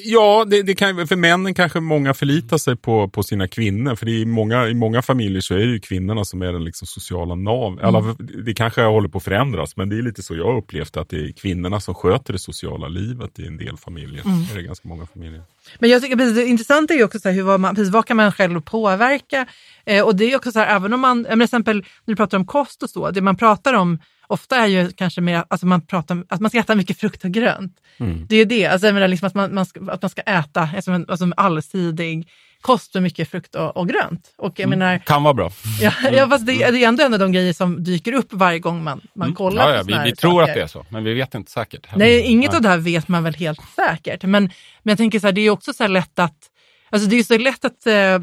Ja, 0.04 0.44
det, 0.48 0.62
det 0.62 0.74
kan, 0.74 1.06
för 1.06 1.16
männen 1.16 1.54
kanske 1.54 1.80
många 1.80 2.14
förlitar 2.14 2.58
sig 2.58 2.76
på, 2.76 3.08
på 3.08 3.22
sina 3.22 3.48
kvinnor. 3.48 3.94
För 3.94 4.06
det 4.06 4.12
i, 4.12 4.24
många, 4.24 4.68
i 4.68 4.74
många 4.74 5.02
familjer 5.02 5.40
så 5.40 5.54
är 5.54 5.58
det 5.58 5.64
ju 5.64 5.80
kvinnorna 5.80 6.24
som 6.24 6.42
är 6.42 6.52
den 6.52 6.64
liksom 6.64 6.86
sociala 6.86 7.34
nav. 7.34 7.80
Alla, 7.82 8.16
det 8.44 8.54
kanske 8.54 8.82
håller 8.82 9.08
på 9.08 9.18
att 9.18 9.24
förändras, 9.24 9.76
men 9.76 9.88
det 9.88 9.98
är 9.98 10.02
lite 10.02 10.22
så 10.22 10.36
jag 10.36 10.44
har 10.44 10.56
upplevt 10.56 10.96
att 10.96 11.08
det 11.08 11.16
är 11.16 11.32
kvinnorna 11.32 11.80
som 11.80 11.94
sköter 11.94 12.32
det 12.32 12.38
sociala 12.38 12.88
livet 12.88 13.38
i 13.38 13.46
en 13.46 13.56
del 13.56 13.76
familjer. 13.76 14.22
Det 14.54 14.60
är 14.60 14.62
ganska 14.62 14.88
många 14.88 15.06
familjer. 15.06 15.42
Men 15.78 15.90
jag 15.90 16.02
tycker 16.02 16.16
precis, 16.16 16.36
det 16.36 16.46
intressanta 16.46 16.94
är 16.94 16.98
ju 16.98 17.04
också 17.04 17.18
så 17.18 17.28
här, 17.28 17.36
hur, 17.36 17.42
vad, 17.42 17.60
man, 17.60 17.74
precis, 17.74 17.92
vad 17.92 18.06
kan 18.06 18.16
man 18.16 18.32
själv 18.32 18.60
påverka? 18.60 19.46
Eh, 19.84 20.04
och 20.04 20.16
det 20.16 20.32
är 20.32 20.36
också 20.36 20.52
så 20.52 20.58
här, 20.58 20.76
även 20.76 20.92
om 20.92 21.00
man, 21.00 21.24
till 21.24 21.42
exempel 21.42 21.76
när 21.76 22.12
du 22.12 22.16
pratar 22.16 22.38
om 22.38 22.46
kost 22.46 22.82
och 22.82 22.90
så, 22.90 23.10
det 23.10 23.20
man 23.20 23.36
pratar 23.36 23.74
om 23.74 23.98
ofta 24.26 24.56
är 24.56 24.66
ju 24.66 24.90
kanske 24.90 25.20
mer 25.20 25.44
alltså 25.48 25.66
man 25.66 25.86
pratar 25.86 26.24
att 26.28 26.40
man 26.40 26.50
ska 26.50 26.58
äta 26.58 26.74
mycket 26.74 27.00
frukt 27.00 27.24
och 27.24 27.30
grönt. 27.30 27.76
Det 28.28 28.36
är 28.36 28.44
det, 28.44 28.66
alltså 28.66 28.92
menar 28.92 29.08
liksom 29.08 29.26
att, 29.26 29.34
man, 29.34 29.54
man 29.54 29.66
ska, 29.66 29.80
att 29.92 30.02
man 30.02 30.10
ska 30.10 30.22
äta 30.22 30.68
alltså 30.76 30.90
en, 30.90 31.06
alltså 31.08 31.30
allsidig 31.36 32.28
kost 32.60 32.94
med 32.94 33.02
mycket 33.02 33.30
frukt 33.30 33.54
och, 33.54 33.76
och 33.76 33.88
grönt. 33.88 34.34
Och 34.36 34.60
jag 34.60 34.68
menar, 34.68 34.98
Kan 34.98 35.22
vara 35.22 35.34
bra. 35.34 35.50
ja, 35.80 35.92
ja, 36.12 36.28
fast 36.28 36.46
det, 36.46 36.52
det 36.52 36.84
är 36.84 36.88
ändå 36.88 37.04
en 37.04 37.12
av 37.12 37.18
de 37.18 37.32
grejer 37.32 37.52
som 37.52 37.84
dyker 37.84 38.12
upp 38.12 38.32
varje 38.32 38.58
gång 38.58 38.84
man, 38.84 39.00
man 39.14 39.34
kollar 39.34 39.62
Mm. 39.62 39.74
Ja, 39.74 39.76
ja, 39.76 39.98
på 39.98 40.04
vi, 40.04 40.10
vi 40.10 40.16
tror 40.16 40.42
att 40.42 40.48
saker. 40.48 40.60
det 40.60 40.64
är 40.64 40.66
så, 40.66 40.86
men 40.88 41.04
vi 41.04 41.14
vet 41.14 41.34
inte 41.34 41.50
säkert. 41.50 41.86
Nej, 41.96 42.20
inget 42.20 42.54
av 42.54 42.62
det 42.62 42.68
här 42.68 42.78
vet 42.78 43.08
man 43.08 43.24
väl 43.24 43.34
helt 43.34 43.60
säkert. 43.76 44.22
Men, 44.24 44.42
men 44.82 44.90
jag 44.90 44.98
tänker 44.98 45.20
så 45.20 45.26
här, 45.26 45.32
det 45.32 45.40
är 45.40 45.42
ju 45.42 45.50
också 45.50 45.72
så 45.72 45.84
här 45.84 45.88
lätt 45.88 46.18
att, 46.18 46.38
alltså 46.90 47.08
det 47.08 47.14
är 47.14 47.18
ju 47.18 47.24
så 47.24 47.38
lätt 47.38 47.64
att 47.64 47.86
eh, 47.86 48.18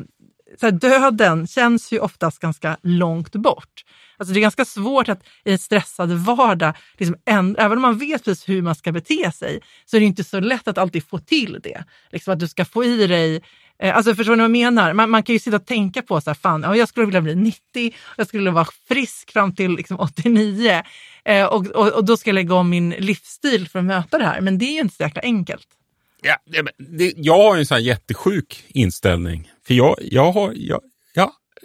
så 0.59 0.65
här, 0.65 0.71
döden 0.71 1.47
känns 1.47 1.91
ju 1.91 1.99
oftast 1.99 2.39
ganska 2.39 2.77
långt 2.83 3.35
bort. 3.35 3.83
Alltså 4.17 4.33
det 4.33 4.39
är 4.39 4.41
ganska 4.41 4.65
svårt 4.65 5.09
att 5.09 5.23
i 5.45 5.51
en 5.51 5.59
stressad 5.59 6.11
vardag, 6.11 6.73
liksom 6.97 7.15
ändra, 7.25 7.63
även 7.63 7.77
om 7.77 7.81
man 7.81 7.97
vet 7.97 8.23
precis 8.23 8.49
hur 8.49 8.61
man 8.61 8.75
ska 8.75 8.91
bete 8.91 9.31
sig, 9.31 9.59
så 9.85 9.95
är 9.95 9.99
det 9.99 10.05
inte 10.05 10.23
så 10.23 10.39
lätt 10.39 10.67
att 10.67 10.77
alltid 10.77 11.07
få 11.07 11.19
till 11.19 11.59
det. 11.63 11.83
Liksom 12.11 12.33
att 12.33 12.39
du 12.39 12.47
ska 12.47 12.65
få 12.65 12.83
i 12.83 13.07
dig 13.07 13.41
eh, 13.79 13.97
Alltså 13.97 14.15
förstår 14.15 14.35
ni 14.35 14.37
vad 14.37 14.43
jag 14.43 14.51
menar? 14.51 14.93
Man, 14.93 15.09
man 15.09 15.23
kan 15.23 15.33
ju 15.33 15.39
sitta 15.39 15.55
och 15.55 15.65
tänka 15.65 16.01
på 16.01 16.21
så 16.21 16.29
här, 16.29 16.35
fan, 16.35 16.77
jag 16.77 16.89
skulle 16.89 17.05
vilja 17.05 17.21
bli 17.21 17.35
90, 17.35 17.93
jag 18.17 18.27
skulle 18.27 18.39
vilja 18.39 18.51
vara 18.51 18.67
frisk 18.87 19.31
fram 19.31 19.55
till 19.55 19.71
liksom 19.71 19.99
89 19.99 20.81
eh, 21.25 21.45
och, 21.45 21.67
och, 21.67 21.87
och 21.87 22.05
då 22.05 22.17
ska 22.17 22.29
jag 22.29 22.35
lägga 22.35 22.55
om 22.55 22.69
min 22.69 22.89
livsstil 22.89 23.69
för 23.69 23.79
att 23.79 23.85
möta 23.85 24.17
det 24.17 24.25
här. 24.25 24.41
Men 24.41 24.57
det 24.57 24.65
är 24.65 24.73
ju 24.73 24.79
inte 24.79 24.95
så 24.95 25.03
jäkla 25.03 25.21
enkelt. 25.21 25.67
Ja, 26.21 26.37
det, 26.45 26.71
det, 26.77 27.13
jag 27.17 27.37
har 27.37 27.55
ju 27.55 27.59
en 27.59 27.65
sån 27.65 27.75
här 27.75 27.81
jättesjuk 27.81 28.65
inställning. 28.67 29.51
För 29.67 29.73
jag, 29.73 29.95
jag 30.01 30.31
har 30.31 30.53
jag, 30.55 30.81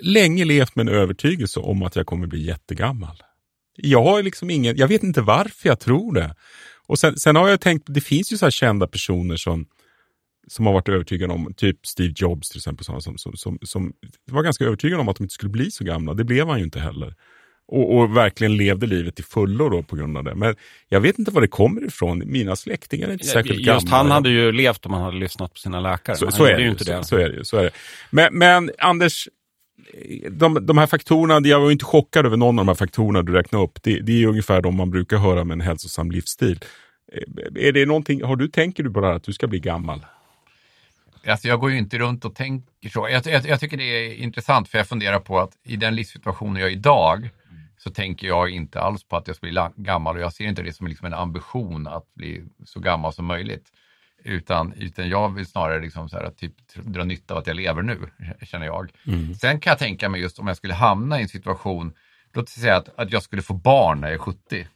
länge 0.01 0.45
levt 0.45 0.77
med 0.77 0.89
en 0.89 0.95
övertygelse 0.95 1.61
om 1.61 1.83
att 1.83 1.97
jag 1.97 2.07
kommer 2.07 2.27
bli 2.27 2.47
jättegammal. 2.47 3.23
Jag 3.77 4.03
har 4.03 4.23
liksom 4.23 4.51
ingen, 4.51 4.77
jag 4.77 4.89
vet 4.89 5.03
inte 5.03 5.21
varför 5.21 5.69
jag 5.69 5.81
tror 5.81 6.15
det. 6.15 6.35
Och 6.87 6.99
sen, 6.99 7.17
sen 7.17 7.37
har 7.37 7.49
jag 7.49 7.61
tänkt, 7.61 7.85
det 7.89 8.01
finns 8.01 8.33
ju 8.33 8.37
så 8.37 8.47
här 8.47 8.51
kända 8.51 8.87
personer 8.87 9.37
som, 9.37 9.67
som 10.49 10.67
har 10.67 10.73
varit 10.73 10.89
övertygade 10.89 11.33
om, 11.33 11.55
typ 11.57 11.87
Steve 11.87 12.15
Jobs 12.17 12.49
till 12.49 12.59
exempel, 12.59 12.85
sådana 12.85 13.01
som, 13.01 13.19
som, 13.19 13.37
som, 13.37 13.59
som 13.63 13.93
var 14.31 14.43
ganska 14.43 14.65
övertygade 14.65 15.01
om 15.01 15.09
att 15.09 15.17
de 15.17 15.25
inte 15.25 15.35
skulle 15.35 15.51
bli 15.51 15.71
så 15.71 15.85
gamla. 15.85 16.15
Det 16.15 16.25
blev 16.25 16.49
han 16.49 16.59
ju 16.59 16.65
inte 16.65 16.81
heller. 16.81 17.15
Och, 17.73 17.97
och 17.97 18.17
verkligen 18.17 18.57
levde 18.57 18.87
livet 18.87 19.17
till 19.17 19.25
fullo 19.25 19.69
då 19.69 19.83
på 19.83 19.97
grund 19.97 20.17
av 20.17 20.25
det. 20.25 20.35
Men 20.35 20.57
jag 20.89 21.01
vet 21.01 21.19
inte 21.19 21.31
var 21.31 21.41
det 21.41 21.49
kommer 21.49 21.87
ifrån. 21.87 22.23
Mina 22.27 22.57
släktingar 22.57 23.09
är 23.09 23.13
inte 23.13 23.27
särskilt 23.27 23.59
gamla. 23.59 23.75
Just 23.75 23.89
han 23.89 24.11
hade 24.11 24.29
ju 24.29 24.53
levt 24.53 24.87
om 24.87 24.93
han 24.93 25.03
hade 25.03 25.17
lyssnat 25.17 25.53
på 25.53 25.59
sina 25.59 25.81
läkare. 25.81 26.17
Så, 26.17 26.31
så, 26.31 26.45
är 26.45 26.57
det, 26.57 26.63
ju 26.63 26.71
inte 26.71 26.85
så, 26.85 26.93
det. 26.93 27.05
så 27.05 27.17
är 27.17 27.29
det. 27.29 27.45
Så 27.45 27.57
är 27.57 27.63
det. 27.63 27.71
Men, 28.11 28.39
men 28.39 28.71
Anders, 28.79 29.29
de, 30.31 30.67
de 30.67 30.79
här 30.79 30.87
faktorerna, 30.87 31.49
jag 31.49 31.61
var 31.61 31.71
inte 31.71 31.85
chockad 31.85 32.27
över 32.27 32.37
någon 32.37 32.59
av 32.59 32.65
de 32.65 32.69
här 32.69 32.75
faktorerna 32.75 33.23
du 33.23 33.33
räknade 33.33 33.65
upp. 33.65 33.83
Det, 33.83 34.01
det 34.01 34.23
är 34.23 34.27
ungefär 34.27 34.63
de 34.63 34.77
man 34.77 34.91
brukar 34.91 35.17
höra 35.17 35.45
med 35.45 35.55
en 35.55 35.61
hälsosam 35.61 36.11
livsstil. 36.11 36.61
Eh, 37.13 37.69
är 37.69 37.73
det 37.73 37.87
någonting, 37.87 38.25
har 38.25 38.37
du, 38.37 38.49
tänker 38.49 38.83
du 38.83 38.91
på 38.91 39.01
det 39.01 39.07
här 39.07 39.15
att 39.15 39.23
du 39.23 39.33
ska 39.33 39.47
bli 39.47 39.61
gammal? 39.61 40.07
Alltså 41.27 41.49
jag 41.49 41.61
går 41.61 41.71
ju 41.71 41.79
inte 41.79 41.99
runt 41.99 42.25
och 42.25 42.35
tänker 42.35 42.89
så. 42.89 43.09
Jag, 43.09 43.27
jag, 43.27 43.47
jag 43.47 43.61
tycker 43.61 43.77
det 43.77 43.85
är 43.85 44.15
intressant 44.15 44.69
för 44.69 44.79
jag 44.79 44.89
funderar 44.89 45.21
på 45.21 45.39
att 45.39 45.51
i 45.65 45.77
den 45.77 45.95
livssituationen 45.95 46.57
jag 46.57 46.71
är 46.71 46.73
idag 46.73 47.29
så 47.79 47.91
tänker 47.91 48.27
jag 48.27 48.51
inte 48.51 48.81
alls 48.81 49.05
på 49.05 49.17
att 49.17 49.27
jag 49.27 49.37
ska 49.37 49.47
bli 49.47 49.61
gammal 49.77 50.17
och 50.17 50.23
jag 50.23 50.33
ser 50.33 50.45
inte 50.45 50.63
det 50.63 50.73
som 50.73 50.87
liksom 50.87 51.07
en 51.07 51.15
ambition 51.15 51.87
att 51.87 52.15
bli 52.15 52.45
så 52.65 52.81
gammal 52.81 53.13
som 53.13 53.25
möjligt. 53.25 53.65
Utan, 54.25 54.73
utan 54.73 55.09
jag 55.09 55.35
vill 55.35 55.47
snarare 55.47 55.81
liksom 55.81 56.09
så 56.09 56.17
här, 56.17 56.31
typ, 56.31 56.55
dra 56.75 57.05
nytta 57.05 57.35
av 57.35 57.41
att 57.41 57.47
jag 57.47 57.57
lever 57.57 57.83
nu, 57.83 57.99
känner 58.43 58.67
jag. 58.67 58.91
Sen 59.41 59.61
kan 59.61 59.71
jag 59.71 59.79
tänka 59.79 60.09
mig 60.09 60.21
just 60.21 60.39
om 60.39 60.47
jag 60.47 60.57
skulle 60.57 60.75
hamna 60.75 61.19
i 61.19 61.23
en 61.23 61.29
situation, 61.29 61.93
låt 62.33 62.49
säga 62.49 62.77
att, 62.77 62.99
att 62.99 63.13
jag 63.13 63.23
skulle 63.23 63.43
få 63.43 63.55
barn 63.55 64.01
när 64.01 64.09
jag 64.09 64.15
är 64.15 64.19
70. 64.19 64.67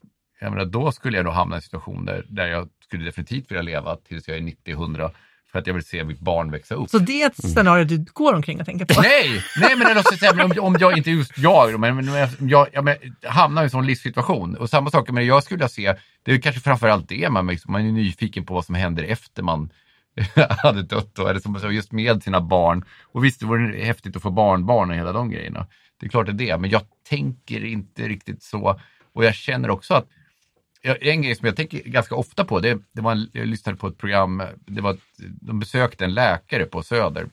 Jag 0.40 0.52
menar, 0.52 0.64
då 0.64 0.92
skulle 0.92 1.16
jag 1.16 1.24
nog 1.24 1.34
hamna 1.34 1.56
i 1.56 1.58
en 1.58 1.62
situation 1.62 2.04
där, 2.04 2.26
där 2.28 2.46
jag 2.46 2.68
skulle 2.84 3.04
definitivt 3.04 3.50
vilja 3.50 3.62
leva 3.62 3.96
tills 3.96 4.28
jag 4.28 4.36
är 4.36 4.40
90-100 4.40 5.10
för 5.52 5.58
att 5.58 5.66
jag 5.66 5.74
vill 5.74 5.84
se 5.84 6.04
mitt 6.04 6.20
barn 6.20 6.50
växa 6.50 6.74
upp. 6.74 6.90
Så 6.90 6.98
det 6.98 7.22
är 7.22 7.26
ett 7.26 7.36
scenario 7.52 7.84
du 7.84 8.04
går 8.12 8.34
omkring 8.34 8.60
och 8.60 8.66
tänker 8.66 8.84
på. 8.84 9.00
Nej, 9.00 9.44
nej 9.60 9.76
men 9.76 9.98
oss 9.98 10.18
säga, 10.18 10.44
om, 10.44 10.52
om 10.58 10.76
jag, 10.80 10.96
inte 10.96 11.10
just 11.10 11.38
jag, 11.38 11.80
men, 11.80 11.96
men 11.96 12.08
om 12.08 12.14
jag, 12.48 12.68
jag 12.72 12.84
men, 12.84 12.96
hamnar 13.24 13.62
i 13.62 13.64
en 13.64 13.70
sån 13.70 13.86
livssituation. 13.86 14.56
Och 14.56 14.70
samma 14.70 14.90
sak, 14.90 15.10
men 15.10 15.26
jag 15.26 15.44
skulle 15.44 15.68
se, 15.68 15.94
det 16.22 16.32
är 16.32 16.38
kanske 16.38 16.60
framförallt 16.60 17.08
det, 17.08 17.30
man, 17.30 17.46
liksom, 17.46 17.72
man 17.72 17.86
är 17.86 17.92
nyfiken 17.92 18.46
på 18.46 18.54
vad 18.54 18.64
som 18.64 18.74
händer 18.74 19.02
efter 19.02 19.42
man 19.42 19.70
hade 20.62 20.82
dött, 20.82 21.14
då, 21.14 21.26
eller 21.26 21.40
som 21.40 21.58
jag 21.62 21.72
just 21.72 21.92
med 21.92 22.22
sina 22.22 22.40
barn. 22.40 22.84
Och 23.02 23.24
visst, 23.24 23.40
det 23.40 23.46
vore 23.46 23.84
häftigt 23.84 24.16
att 24.16 24.22
få 24.22 24.30
barnbarn 24.30 24.90
och 24.90 24.96
hela 24.96 25.12
de 25.12 25.30
grejerna. 25.30 25.66
Det 26.00 26.06
är 26.06 26.10
klart 26.10 26.26
det 26.26 26.32
är 26.32 26.46
det, 26.46 26.58
men 26.58 26.70
jag 26.70 26.82
tänker 27.08 27.64
inte 27.64 28.08
riktigt 28.08 28.42
så. 28.42 28.80
Och 29.14 29.24
jag 29.24 29.34
känner 29.34 29.70
också 29.70 29.94
att 29.94 30.08
en 30.82 31.22
grej 31.22 31.36
som 31.36 31.46
jag 31.46 31.56
tänker 31.56 31.78
ganska 31.78 32.14
ofta 32.14 32.44
på, 32.44 32.60
det, 32.60 32.78
det 32.92 33.02
var 33.02 33.12
en, 33.12 33.30
jag 33.32 33.46
lyssnade 33.46 33.78
på 33.78 33.86
ett 33.86 33.98
program, 33.98 34.42
det 34.66 34.80
var, 34.80 34.96
de 35.40 35.58
besökte 35.58 36.04
en 36.04 36.14
läkare 36.14 36.64
på 36.64 36.82
Söder 36.82 37.28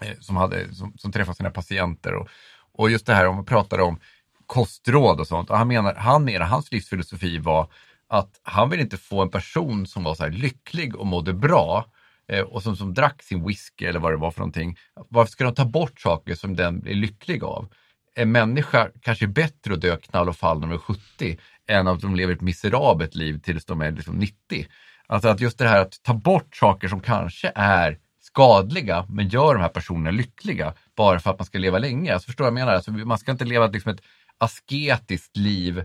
eh, 0.00 0.18
som, 0.20 0.36
hade, 0.36 0.74
som, 0.74 0.92
som 0.96 1.12
träffade 1.12 1.36
sina 1.36 1.50
patienter. 1.50 2.14
Och, 2.14 2.28
och 2.72 2.90
just 2.90 3.06
det 3.06 3.14
här 3.14 3.26
om 3.26 3.36
man 3.36 3.44
pratade 3.44 3.82
om 3.82 4.00
kostråd 4.46 5.20
och 5.20 5.26
sånt. 5.26 5.50
Och 5.50 5.58
han 5.58 5.68
menar, 5.68 5.94
han 5.94 6.24
menar, 6.24 6.46
hans 6.46 6.72
livsfilosofi 6.72 7.38
var 7.38 7.72
att 8.08 8.40
han 8.42 8.70
vill 8.70 8.80
inte 8.80 8.96
få 8.96 9.22
en 9.22 9.30
person 9.30 9.86
som 9.86 10.04
var 10.04 10.14
så 10.14 10.22
här 10.22 10.30
lycklig 10.30 10.96
och 10.96 11.06
mådde 11.06 11.32
bra 11.32 11.86
eh, 12.28 12.40
och 12.40 12.62
som, 12.62 12.76
som 12.76 12.94
drack 12.94 13.22
sin 13.22 13.46
whisky 13.46 13.84
eller 13.84 14.00
vad 14.00 14.12
det 14.12 14.16
var 14.16 14.30
för 14.30 14.40
någonting. 14.40 14.78
Varför 15.08 15.30
ska 15.30 15.44
de 15.44 15.54
ta 15.54 15.64
bort 15.64 16.00
saker 16.00 16.34
som 16.34 16.56
den 16.56 16.80
blir 16.80 16.94
lycklig 16.94 17.44
av? 17.44 17.68
En 18.14 18.32
människa 18.32 18.90
kanske 19.00 19.24
är 19.24 19.28
bättre 19.28 19.74
att 19.74 19.80
dö 19.80 19.96
knall 19.96 20.28
och 20.28 20.36
fall 20.36 20.60
när 20.60 20.66
de 20.66 20.74
är 20.74 20.78
70 20.78 21.38
än 21.68 21.88
att 21.88 22.00
de 22.00 22.16
lever 22.16 22.32
ett 22.32 22.40
miserabelt 22.40 23.14
liv 23.14 23.40
tills 23.40 23.64
de 23.64 23.80
är 23.80 23.90
liksom 23.90 24.14
90. 24.16 24.66
Alltså 25.06 25.28
att 25.28 25.40
just 25.40 25.58
det 25.58 25.68
här 25.68 25.80
att 25.80 26.02
ta 26.02 26.14
bort 26.14 26.56
saker 26.56 26.88
som 26.88 27.00
kanske 27.00 27.52
är 27.54 27.98
skadliga 28.20 29.06
men 29.08 29.28
gör 29.28 29.54
de 29.54 29.60
här 29.60 29.68
personerna 29.68 30.10
lyckliga 30.10 30.74
bara 30.96 31.20
för 31.20 31.30
att 31.30 31.38
man 31.38 31.46
ska 31.46 31.58
leva 31.58 31.78
länge. 31.78 32.14
Alltså 32.14 32.26
förstår 32.26 32.44
du 32.44 32.50
vad 32.50 32.60
jag 32.60 32.66
menar? 32.66 32.74
Alltså 32.76 32.90
man 32.90 33.18
ska 33.18 33.32
inte 33.32 33.44
leva 33.44 33.66
liksom 33.66 33.92
ett 33.92 34.02
asketiskt 34.38 35.36
liv 35.36 35.84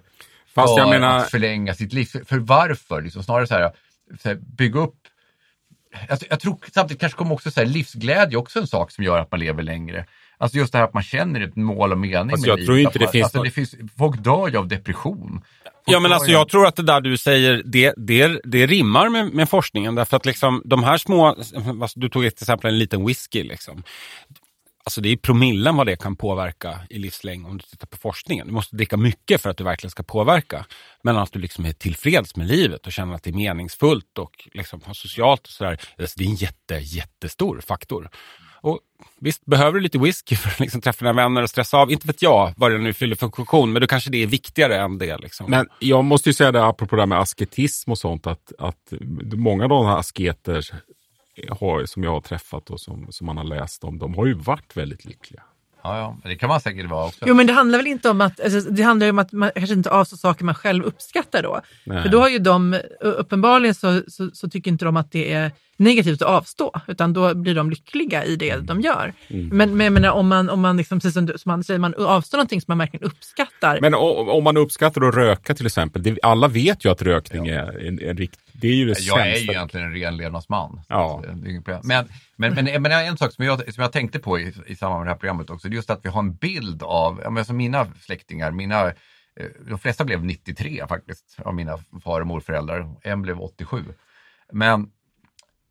Fast 0.56 0.76
för 0.76 0.90
menar- 0.90 1.18
att 1.18 1.30
förlänga 1.30 1.74
sitt 1.74 1.94
liv. 1.94 2.06
För, 2.06 2.24
för 2.24 2.38
varför? 2.38 3.02
Liksom 3.02 3.24
snarare 3.24 3.48
så 3.48 3.54
här, 3.54 3.72
så 4.22 4.30
här 4.30 4.36
bygga 4.36 4.80
upp 4.80 4.96
jag, 6.10 6.20
jag 6.30 6.40
tror 6.40 6.58
samtidigt 6.72 7.02
kanske 7.02 7.18
kommer 7.18 7.34
också 7.34 7.52
så 7.52 7.60
här, 7.60 7.68
livsglädje 7.68 8.38
också 8.38 8.60
en 8.60 8.68
sak 8.68 8.92
som 8.92 9.04
gör 9.04 9.20
att 9.20 9.32
man 9.32 9.40
lever 9.40 9.64
längre. 9.64 10.06
Alltså 10.42 10.58
just 10.58 10.72
det 10.72 10.78
här 10.78 10.86
att 10.86 10.94
man 10.94 11.04
känner 11.04 11.42
ett 11.42 11.56
mål 11.56 11.92
och 11.92 11.98
mening 11.98 12.30
Fast 12.30 12.42
med 12.42 12.50
jag 12.50 12.56
livet. 12.60 12.68
tror 12.68 12.80
inte 12.80 13.00
det 13.00 13.08
finns 13.12 13.24
alltså, 13.24 13.38
något- 13.38 13.46
det 13.46 13.52
finns 13.52 13.76
Folk 13.98 14.24
dör 14.24 14.48
ju 14.48 14.58
av 14.58 14.68
depression. 14.68 15.30
Folk 15.32 15.44
Ja 15.86 16.00
men 16.00 16.12
alltså 16.12 16.28
av- 16.30 16.34
jag 16.34 16.50
tror 16.50 16.68
att 16.68 16.76
det 16.76 16.84
där 16.84 17.02
du 17.02 17.18
säger, 17.18 17.62
det, 17.66 17.94
det, 17.98 18.42
det 18.44 18.68
rimmar 18.68 19.10
med, 19.10 19.34
med 19.34 19.50
forskningen 19.50 19.96
därför 19.96 20.18
att 20.18 20.26
liksom 20.26 20.62
de 20.66 20.84
här 20.84 20.98
små, 20.98 21.28
alltså, 21.82 22.00
du 22.00 22.10
tog 22.10 22.26
ett 22.26 22.42
exempel 22.42 22.72
en 22.74 22.80
liten 22.80 23.06
whisky 23.06 23.44
liksom. 23.44 23.84
alltså 24.84 25.02
det 25.02 25.10
är 25.10 25.18
promillen 25.18 25.76
vad 25.76 25.88
det 25.88 25.96
kan 25.96 26.16
påverka 26.16 26.80
i 26.90 27.00
livslängd 27.00 27.46
om 27.46 27.58
du 27.58 27.64
tittar 27.64 27.88
på 27.88 27.98
forskningen. 27.98 28.48
Du 28.48 28.54
måste 28.54 28.76
dricka 28.76 28.98
mycket 28.98 29.42
för 29.42 29.50
att 29.50 29.58
det 29.58 29.64
verkligen 29.64 29.92
ska 29.92 30.04
påverka. 30.04 30.66
Men 31.04 31.18
att 31.18 31.32
du 31.32 31.40
liksom 31.40 31.66
är 31.66 31.74
tillfreds 31.74 32.36
med 32.36 32.48
livet 32.48 32.86
och 32.88 32.92
känner 32.94 33.14
att 33.16 33.24
det 33.24 33.30
är 33.30 33.34
meningsfullt 33.34 34.18
och 34.18 34.48
liksom 34.54 34.82
har 34.86 34.94
socialt 34.94 35.42
och 35.42 35.50
sådär. 35.50 35.80
Alltså 36.00 36.14
det 36.18 36.24
är 36.24 36.28
en 36.30 36.36
jätte, 36.36 36.76
jättestor 36.76 37.62
faktor. 37.68 38.10
Och 38.62 38.80
visst 39.20 39.46
behöver 39.46 39.74
du 39.74 39.80
lite 39.80 40.00
whisky 40.00 40.36
för 40.36 40.50
att 40.50 40.60
liksom 40.60 40.82
träffa 40.82 41.06
dina 41.06 41.14
vänner 41.14 41.42
och 41.42 41.50
stressa 41.50 41.78
av. 41.78 41.92
Inte 41.92 42.08
vet 42.08 42.22
jag 42.22 42.54
vad 42.58 42.72
det 42.72 42.78
nu 42.78 42.94
fyller 42.94 43.16
för 43.16 43.30
funktion, 43.36 43.74
men 43.74 43.82
då 43.82 43.88
kanske 43.88 44.10
det 44.10 44.24
är 44.24 44.28
viktigare 44.28 44.78
än 44.78 44.98
det. 44.98 45.18
Liksom. 45.18 45.52
Men 45.52 45.68
jag 45.80 46.06
måste 46.06 46.30
ju 46.30 46.34
säga 46.34 46.52
det 46.52 46.66
apropå 46.66 46.96
det 46.96 47.02
här 47.02 47.08
med 47.08 47.20
asketism 47.20 47.92
och 47.92 47.98
sånt, 47.98 48.28
att, 48.28 48.54
att 48.60 48.94
många 49.34 49.64
av 49.64 49.70
de 49.70 49.86
här 49.86 49.98
asketer 49.98 50.66
har, 51.50 51.86
som 51.86 52.04
jag 52.04 52.12
har 52.12 52.22
träffat 52.22 52.70
och 52.70 52.80
som, 52.80 53.08
som 53.10 53.28
man 53.28 53.38
har 53.38 53.44
läst 53.44 53.84
om, 53.84 54.00
de 54.00 54.14
har 54.14 54.26
ju 54.26 54.34
varit 54.34 54.78
väldigt 54.78 55.06
lyckliga. 55.06 55.44
Ja, 55.84 55.98
ja, 55.98 56.30
det 56.30 56.36
kan 56.36 56.50
man 56.50 56.62
säkert 56.62 56.90
vara 56.90 57.06
också. 57.06 57.26
Jo 57.28 57.36
men 57.36 57.48
det 57.48 57.54
handlar 57.54 57.80
väl 57.80 57.88
inte 57.88 58.10
om 58.10 58.22
att, 58.22 58.40
alltså, 58.40 58.72
det 58.72 58.84
handlar 58.84 59.06
ju 59.06 59.12
om 59.12 59.20
att 59.20 59.32
man 59.32 59.52
kanske 59.56 59.74
inte 59.74 59.92
avstår 59.92 60.18
saker 60.18 60.46
man 60.46 60.56
själv 60.56 60.84
uppskattar 60.84 61.44
då. 61.44 61.62
Nej. 61.86 62.04
För 62.04 62.10
då 62.10 62.20
har 62.20 62.30
ju 62.30 62.40
de, 62.40 62.80
uppenbarligen 63.00 63.76
så, 63.76 64.02
så, 64.08 64.30
så 64.34 64.50
tycker 64.50 64.72
inte 64.72 64.86
de 64.86 64.98
att 64.98 65.12
det 65.12 65.34
är 65.34 65.52
negativt 65.80 66.22
att 66.22 66.28
avstå, 66.28 66.72
utan 66.88 67.14
då 67.14 67.36
blir 67.36 67.56
de 67.56 67.70
lyckliga 67.70 68.26
i 68.26 68.36
det 68.36 68.58
de 68.58 68.82
gör. 68.82 69.14
Men, 69.28 69.78
men 69.78 69.80
jag 69.86 69.94
menar, 69.94 70.10
om 70.12 70.28
man, 70.28 70.50
om 70.50 70.62
man 70.62 70.78
liksom, 70.78 71.00
precis 71.00 71.14
som, 71.14 71.26
du, 71.26 71.38
som 71.38 71.50
man 71.50 71.64
säger, 71.64 71.80
man 71.80 71.94
avstår 71.94 72.38
någonting 72.38 72.62
som 72.62 72.66
man 72.72 72.78
verkligen 72.78 73.06
uppskattar. 73.06 73.82
Men 73.82 73.96
o- 73.96 74.30
om 74.32 74.44
man 74.44 74.58
uppskattar 74.58 75.02
att 75.08 75.16
röka 75.16 75.54
till 75.56 75.66
exempel, 75.66 76.04
det, 76.04 76.20
alla 76.24 76.48
vet 76.48 76.86
ju 76.86 76.92
att 76.92 77.02
rökning 77.02 77.48
är 77.48 77.88
en, 77.88 78.00
en 78.02 78.18
rikt, 78.18 78.40
det 78.54 78.68
är 78.68 78.74
ju 78.76 78.86
det 78.86 79.00
Jag 79.00 79.20
är 79.22 79.26
ju 79.26 79.34
sämsta. 79.36 79.52
egentligen 79.54 79.88
en 79.88 79.94
ren 79.94 80.18
levnadsman. 80.18 80.72
så 80.72 80.84
Ja. 80.90 81.24
eh. 81.28 81.36
Men, 81.84 82.06
men, 82.36 82.54
men, 82.66 82.82
men 82.82 82.92
en 82.92 83.18
sak 83.18 83.34
som 83.34 83.46
jag, 83.46 83.74
som 83.74 83.82
jag 83.82 83.92
tänkte 83.92 84.20
på 84.20 84.40
i, 84.40 84.54
i 84.68 84.76
samband 84.76 85.00
med 85.00 85.08
det 85.08 85.12
här 85.12 85.18
programmet 85.20 85.50
också, 85.50 85.68
det 85.70 85.74
är 85.74 85.76
just 85.76 85.90
att 85.90 86.00
vi 86.06 86.10
har 86.10 86.20
en 86.20 86.36
bild 86.36 86.84
av, 86.84 87.22
ja, 87.36 87.44
som 87.44 87.58
mina 87.58 87.88
släktingar, 88.02 88.52
mina, 88.52 88.88
eh, 88.88 88.94
de 89.70 89.80
flesta 89.80 90.06
blev 90.06 90.24
93 90.26 90.86
faktiskt, 90.90 91.38
av 91.46 91.54
mina 91.56 91.78
far 92.04 92.22
och 92.22 92.28
morföräldrar. 92.28 92.88
En 93.02 93.22
blev 93.22 93.40
87. 93.42 93.84
Men, 94.54 94.88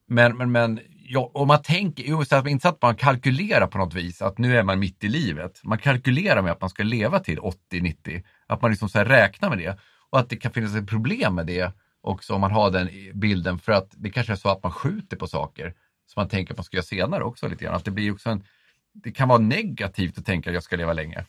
men, 0.08 0.36
men, 0.36 0.52
men 0.52 0.80
ja, 1.04 1.30
om 1.34 1.48
man 1.48 1.62
tänker, 1.62 2.04
just 2.04 2.32
att, 2.32 2.46
inte 2.46 2.62
så 2.62 2.68
att 2.68 2.82
man 2.82 2.96
kalkylerar 2.96 3.66
på 3.66 3.78
något 3.78 3.94
vis, 3.94 4.22
att 4.22 4.38
nu 4.38 4.56
är 4.56 4.62
man 4.62 4.78
mitt 4.78 5.04
i 5.04 5.08
livet. 5.08 5.60
Man 5.64 5.78
kalkylerar 5.78 6.42
med 6.42 6.52
att 6.52 6.60
man 6.60 6.70
ska 6.70 6.82
leva 6.82 7.18
till 7.18 7.38
80-90, 7.38 8.22
att 8.46 8.62
man 8.62 8.70
liksom 8.70 8.88
så 8.88 8.98
här 8.98 9.04
räknar 9.04 9.48
med 9.48 9.58
det. 9.58 9.78
Och 10.10 10.18
att 10.18 10.28
det 10.28 10.36
kan 10.36 10.52
finnas 10.52 10.74
ett 10.74 10.88
problem 10.88 11.34
med 11.34 11.46
det 11.46 11.72
också 12.00 12.34
om 12.34 12.40
man 12.40 12.52
har 12.52 12.70
den 12.70 12.88
bilden 13.14 13.58
för 13.58 13.72
att 13.72 13.90
det 13.96 14.10
kanske 14.10 14.32
är 14.32 14.36
så 14.36 14.48
att 14.48 14.62
man 14.62 14.72
skjuter 14.72 15.16
på 15.16 15.26
saker 15.26 15.74
som 16.06 16.20
man 16.20 16.28
tänker 16.28 16.52
att 16.52 16.58
man 16.58 16.64
ska 16.64 16.76
göra 16.76 16.84
senare 16.84 17.24
också 17.24 17.48
lite 17.48 17.64
grann. 17.64 17.74
Att 17.74 17.84
det 17.84 17.90
blir 17.90 18.12
också 18.12 18.30
en, 18.30 18.44
det 18.92 19.12
kan 19.12 19.28
vara 19.28 19.38
negativt 19.38 20.18
att 20.18 20.26
tänka 20.26 20.50
att 20.50 20.54
jag 20.54 20.62
ska 20.62 20.76
leva 20.76 20.92
länge. 20.92 21.24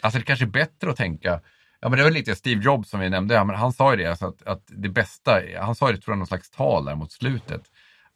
Alltså 0.00 0.18
det 0.18 0.24
kanske 0.24 0.44
är 0.44 0.50
bättre 0.50 0.90
att 0.90 0.96
tänka, 0.96 1.40
ja 1.80 1.88
men 1.88 1.98
det 1.98 2.04
var 2.04 2.10
lite 2.10 2.36
Steve 2.36 2.62
Jobs 2.62 2.90
som 2.90 3.00
vi 3.00 3.10
nämnde, 3.10 3.34
ja, 3.34 3.44
men 3.44 3.56
han 3.56 3.72
sa 3.72 3.90
ju 3.90 3.96
det, 3.96 4.06
alltså 4.06 4.26
att, 4.26 4.42
att 4.42 4.62
det 4.66 4.88
bästa, 4.88 5.40
han 5.60 5.74
sa 5.74 5.92
det 5.92 5.98
tror 5.98 6.12
jag 6.12 6.18
någon 6.18 6.26
slags 6.26 6.50
tal 6.50 6.84
där 6.84 6.94
mot 6.94 7.12
slutet, 7.12 7.62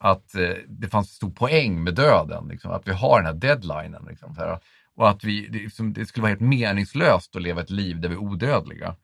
att 0.01 0.35
eh, 0.35 0.51
det 0.69 0.89
fanns 0.89 1.11
stor 1.11 1.31
poäng 1.31 1.85
med 1.85 1.95
döden, 1.95 2.49
liksom, 2.49 2.71
att 2.71 2.89
vi 2.89 2.93
har 2.93 3.17
den 3.23 3.27
här 3.27 3.35
deadlinen. 3.35 4.07
Liksom, 4.11 4.37
här, 4.37 4.59
och 4.97 5.09
att 5.09 5.25
vi, 5.25 5.47
det, 5.47 5.59
liksom, 5.59 5.93
det 5.93 6.07
skulle 6.07 6.23
vara 6.23 6.31
helt 6.31 6.41
meningslöst 6.41 7.37
att 7.37 7.43
leva 7.43 7.61
ett 7.61 7.71
liv 7.71 8.01
där 8.01 8.09
vi 8.09 8.15
är 8.15 8.19
odödliga. 8.19 8.95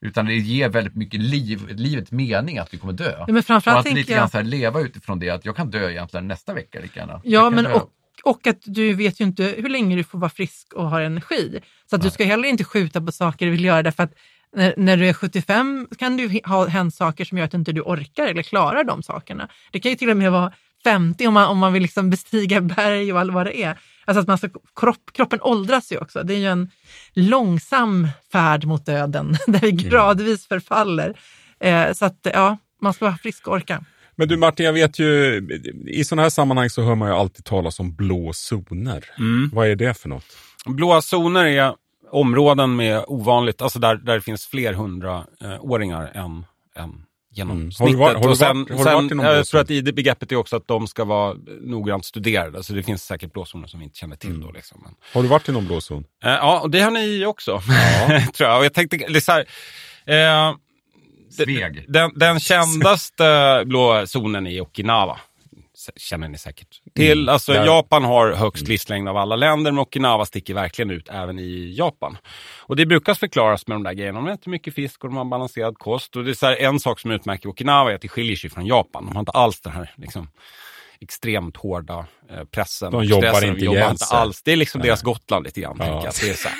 Utan 0.00 0.26
det 0.26 0.34
ger 0.34 0.68
väldigt 0.68 0.94
mycket 0.94 1.20
liv, 1.20 1.68
livet 1.68 2.10
mening 2.10 2.58
att 2.58 2.74
vi 2.74 2.78
kommer 2.78 2.92
dö. 2.92 3.14
Ja, 3.18 3.32
men 3.32 3.42
framförallt 3.42 3.86
och 3.86 3.90
att 3.92 3.96
lite 3.96 4.12
grann 4.12 4.20
jag- 4.20 4.30
så 4.30 4.36
här, 4.36 4.44
leva 4.44 4.80
utifrån 4.80 5.18
det 5.18 5.30
att 5.30 5.44
jag 5.44 5.56
kan 5.56 5.70
dö 5.70 5.90
egentligen 5.90 6.28
nästa 6.28 6.54
vecka 6.54 6.80
lika 6.80 7.00
gärna. 7.00 7.20
Ja, 7.24 7.50
men 7.50 7.64
dö- 7.64 7.72
och, 7.74 7.90
och 8.24 8.46
att 8.46 8.58
du 8.64 8.94
vet 8.94 9.20
ju 9.20 9.24
inte 9.24 9.44
hur 9.44 9.68
länge 9.68 9.96
du 9.96 10.04
får 10.04 10.18
vara 10.18 10.30
frisk 10.30 10.72
och 10.72 10.90
ha 10.90 11.00
energi. 11.00 11.60
Så 11.90 11.96
att 11.96 12.02
du 12.02 12.10
ska 12.10 12.24
heller 12.24 12.48
inte 12.48 12.64
skjuta 12.64 13.00
på 13.00 13.12
saker 13.12 13.46
du 13.46 13.52
vill 13.52 13.64
göra 13.64 13.82
därför 13.82 14.02
att 14.02 14.12
när, 14.54 14.74
när 14.76 14.96
du 14.96 15.08
är 15.08 15.12
75 15.12 15.88
kan 15.98 16.16
det 16.16 16.46
ha 16.46 16.66
hänt 16.66 16.94
saker 16.94 17.24
som 17.24 17.38
gör 17.38 17.44
att 17.44 17.54
inte 17.54 17.72
du 17.72 17.80
orkar 17.80 18.26
eller 18.26 18.42
klarar 18.42 18.84
de 18.84 19.02
sakerna. 19.02 19.48
Det 19.72 19.80
kan 19.80 19.90
ju 19.90 19.96
till 19.96 20.10
och 20.10 20.16
med 20.16 20.32
vara 20.32 20.52
50 20.84 21.26
om 21.26 21.34
man, 21.34 21.48
om 21.48 21.58
man 21.58 21.72
vill 21.72 21.82
liksom 21.82 22.10
bestiga 22.10 22.60
berg 22.60 23.12
och 23.12 23.20
all 23.20 23.30
vad 23.30 23.46
det 23.46 23.62
är. 23.62 23.78
Alltså 24.04 24.20
att 24.20 24.26
man 24.26 24.38
ska, 24.38 24.48
kropp, 24.80 25.12
kroppen 25.12 25.38
åldras 25.42 25.92
ju 25.92 25.98
också. 25.98 26.22
Det 26.22 26.34
är 26.34 26.38
ju 26.38 26.46
en 26.46 26.70
långsam 27.12 28.08
färd 28.32 28.64
mot 28.64 28.86
döden 28.86 29.36
där 29.46 29.60
vi 29.60 29.72
gradvis 29.72 30.48
förfaller. 30.48 31.18
Eh, 31.60 31.92
så 31.92 32.04
att 32.04 32.26
ja, 32.32 32.58
man 32.82 32.94
ska 32.94 33.04
vara 33.04 33.16
frisk 33.16 33.48
och 33.48 33.54
orka. 33.54 33.84
Men 34.16 34.28
du 34.28 34.36
Martin, 34.36 34.66
jag 34.66 34.72
vet 34.72 34.98
ju, 34.98 35.36
i 35.86 36.04
sådana 36.04 36.22
här 36.22 36.30
sammanhang 36.30 36.70
så 36.70 36.82
hör 36.82 36.94
man 36.94 37.08
ju 37.08 37.14
alltid 37.14 37.44
talas 37.44 37.80
om 37.80 37.94
blå 37.94 38.32
zoner. 38.32 39.04
Mm. 39.18 39.50
Vad 39.52 39.68
är 39.68 39.76
det 39.76 39.98
för 39.98 40.08
något? 40.08 40.26
Blåa 40.66 41.02
zoner 41.02 41.44
är 41.44 41.74
områden 42.14 42.76
med 42.76 43.04
ovanligt, 43.06 43.62
alltså 43.62 43.78
där, 43.78 43.96
där 43.96 44.14
det 44.14 44.20
finns 44.20 44.46
fler 44.46 44.72
hundraåringar 44.72 46.10
än, 46.14 46.46
än 46.76 47.02
genomsnittet. 47.34 47.80
Mm. 47.80 48.00
Har 48.00 48.08
du 48.08 48.14
varit- 48.14 48.16
har 48.16 48.22
du 48.24 48.28
och 48.30 48.38
sen, 48.38 48.56
varit- 48.58 48.70
har 48.70 48.76
du 48.78 48.84
sen, 48.84 48.94
varit 48.94 49.12
i 49.12 49.14
någon 49.14 49.24
blå 49.24 49.32
jag 49.34 49.46
tror 49.46 49.60
att 49.60 49.70
i 49.70 49.80
det 49.80 49.92
begreppet 49.92 50.32
är 50.32 50.36
också 50.36 50.56
att 50.56 50.66
de 50.68 50.86
ska 50.86 51.04
vara 51.04 51.36
noggrant 51.60 52.04
studerade. 52.04 52.62
Så 52.62 52.72
det 52.72 52.82
finns 52.82 53.02
säkert 53.04 53.32
blåzoner 53.32 53.66
som 53.66 53.80
vi 53.80 53.84
inte 53.84 53.98
känner 53.98 54.16
till 54.16 54.30
Mm. 54.30 54.42
då. 54.42 54.50
Liksom. 54.52 54.80
Men, 54.84 54.94
Har 55.14 55.22
du 55.22 55.28
varit 55.28 55.48
i 55.48 55.52
någon 55.52 55.66
blå 55.66 55.80
zon? 55.80 56.04
eh, 56.24 56.30
ja, 56.30 56.60
och 56.60 56.70
det 56.70 56.80
har 56.80 56.90
ni 56.90 57.26
också. 57.26 57.60
tror 58.34 58.48
jag. 58.50 58.58
Och 58.58 58.64
jag 58.64 58.74
tänkte, 58.74 58.96
det 58.96 59.16
är 59.16 59.20
så 59.20 59.32
här, 59.32 59.46
eh, 60.50 60.54
Sveg. 61.30 61.84
den, 61.88 62.10
den 62.18 62.40
kändaste 62.40 63.62
blå 63.66 64.06
zonen 64.06 64.46
är 64.46 64.60
Okinawa. 64.60 65.18
Känner 65.96 66.28
ni 66.28 66.38
säkert 66.38 66.68
till. 66.94 67.28
Alltså, 67.28 67.52
Där- 67.52 67.66
Japan 67.66 68.04
har 68.04 68.32
högst 68.32 68.68
livslängd 68.68 69.08
av 69.08 69.16
alla 69.16 69.36
länder, 69.36 69.72
men 69.72 69.78
Okinawa 69.78 70.26
sticker 70.26 70.54
verkligen 70.54 70.90
ut 70.90 71.08
även 71.08 71.38
i 71.38 71.74
Japan. 71.78 72.16
Och 72.58 72.76
det 72.76 72.86
brukar 72.86 73.14
förklaras 73.14 73.66
med 73.66 73.74
de 73.74 73.82
där 73.82 73.92
grejerna. 73.92 74.20
De 74.20 74.28
äter 74.28 74.50
mycket 74.50 74.74
fisk 74.74 75.04
och 75.04 75.10
de 75.10 75.16
har 75.16 75.24
balanserad 75.24 75.78
kost. 75.78 76.16
Och 76.16 76.24
det 76.24 76.30
är 76.30 76.34
så 76.34 76.46
här, 76.46 76.56
en 76.56 76.80
sak 76.80 77.00
som 77.00 77.10
utmärker 77.10 77.48
Okinawa 77.48 77.90
är 77.90 77.94
att 77.94 78.00
det 78.00 78.08
skiljer 78.08 78.36
sig 78.36 78.50
från 78.50 78.66
Japan. 78.66 79.06
De 79.06 79.16
har 79.16 79.20
inte 79.20 79.32
alls 79.32 79.60
den 79.60 79.72
här 79.72 79.94
liksom, 79.96 80.28
extremt 81.00 81.56
hårda 81.56 82.06
eh, 82.30 82.44
pressen. 82.44 82.92
De 82.92 83.04
jobbar 83.04 83.28
stressen. 83.28 83.48
inte 83.48 83.60
de 83.60 83.64
jobbar 83.64 83.90
inte 83.90 84.04
alls. 84.04 84.42
Det 84.42 84.52
är 84.52 84.56
liksom 84.56 84.80
deras 84.80 85.02
Gotland 85.02 85.44
lite 85.44 85.60
grann. 85.60 85.76
Ja. 85.78 86.10
Det 86.20 86.30
är 86.30 86.34
så 86.34 86.48
här. 86.48 86.58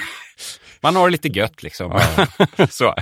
Man 0.81 0.97
har 0.97 1.07
det 1.07 1.13
lite 1.13 1.29
gött 1.29 1.63
liksom. 1.63 2.01
så. 2.71 2.95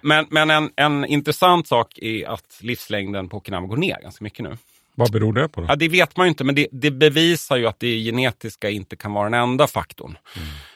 Men, 0.00 0.26
men 0.30 0.50
en, 0.50 0.70
en 0.76 1.04
intressant 1.04 1.68
sak 1.68 1.98
är 1.98 2.28
att 2.28 2.58
livslängden 2.60 3.28
på 3.28 3.36
Okinawa 3.36 3.66
går 3.66 3.76
ner 3.76 4.00
ganska 4.02 4.24
mycket 4.24 4.44
nu. 4.44 4.56
Vad 4.98 5.12
beror 5.12 5.32
det 5.32 5.48
på 5.48 5.60
då? 5.60 5.66
Ja, 5.70 5.76
det 5.76 5.88
vet 5.88 6.16
man 6.16 6.26
ju 6.26 6.28
inte, 6.28 6.44
men 6.44 6.54
det, 6.54 6.68
det 6.72 6.90
bevisar 6.90 7.56
ju 7.56 7.66
att 7.66 7.80
det 7.80 8.04
genetiska 8.04 8.70
inte 8.70 8.96
kan 8.96 9.12
vara 9.12 9.30
den 9.30 9.40
enda 9.40 9.66
faktorn. 9.66 10.18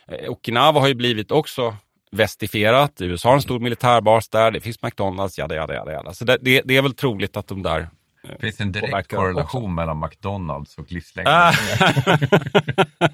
Eh, 0.09 0.31
Okinawa 0.31 0.81
har 0.81 0.89
ju 0.89 0.95
blivit 0.95 1.31
också 1.31 1.77
västifierat. 2.13 3.01
USA 3.01 3.29
har 3.29 3.37
en 3.37 3.43
stor 3.43 3.61
militärbas 3.61 4.29
där, 4.29 4.51
det 4.51 4.61
finns 4.61 4.83
McDonalds, 4.83 5.39
jada, 5.39 5.55
jada, 5.55 5.75
jada. 5.75 5.93
jada. 5.93 6.13
Så 6.13 6.25
det, 6.25 6.39
det, 6.41 6.63
det 6.65 6.77
är 6.77 6.83
väl 6.83 6.95
troligt 6.95 7.37
att 7.37 7.47
de 7.47 7.63
där... 7.63 7.89
Det 8.23 8.41
finns 8.41 8.61
en 8.61 8.73
direkt 8.73 9.11
korrelation 9.11 9.75
mellan 9.75 10.01
McDonalds 10.01 10.79
och 10.79 10.93
livslängd. 10.93 11.29
Ah. 11.29 11.53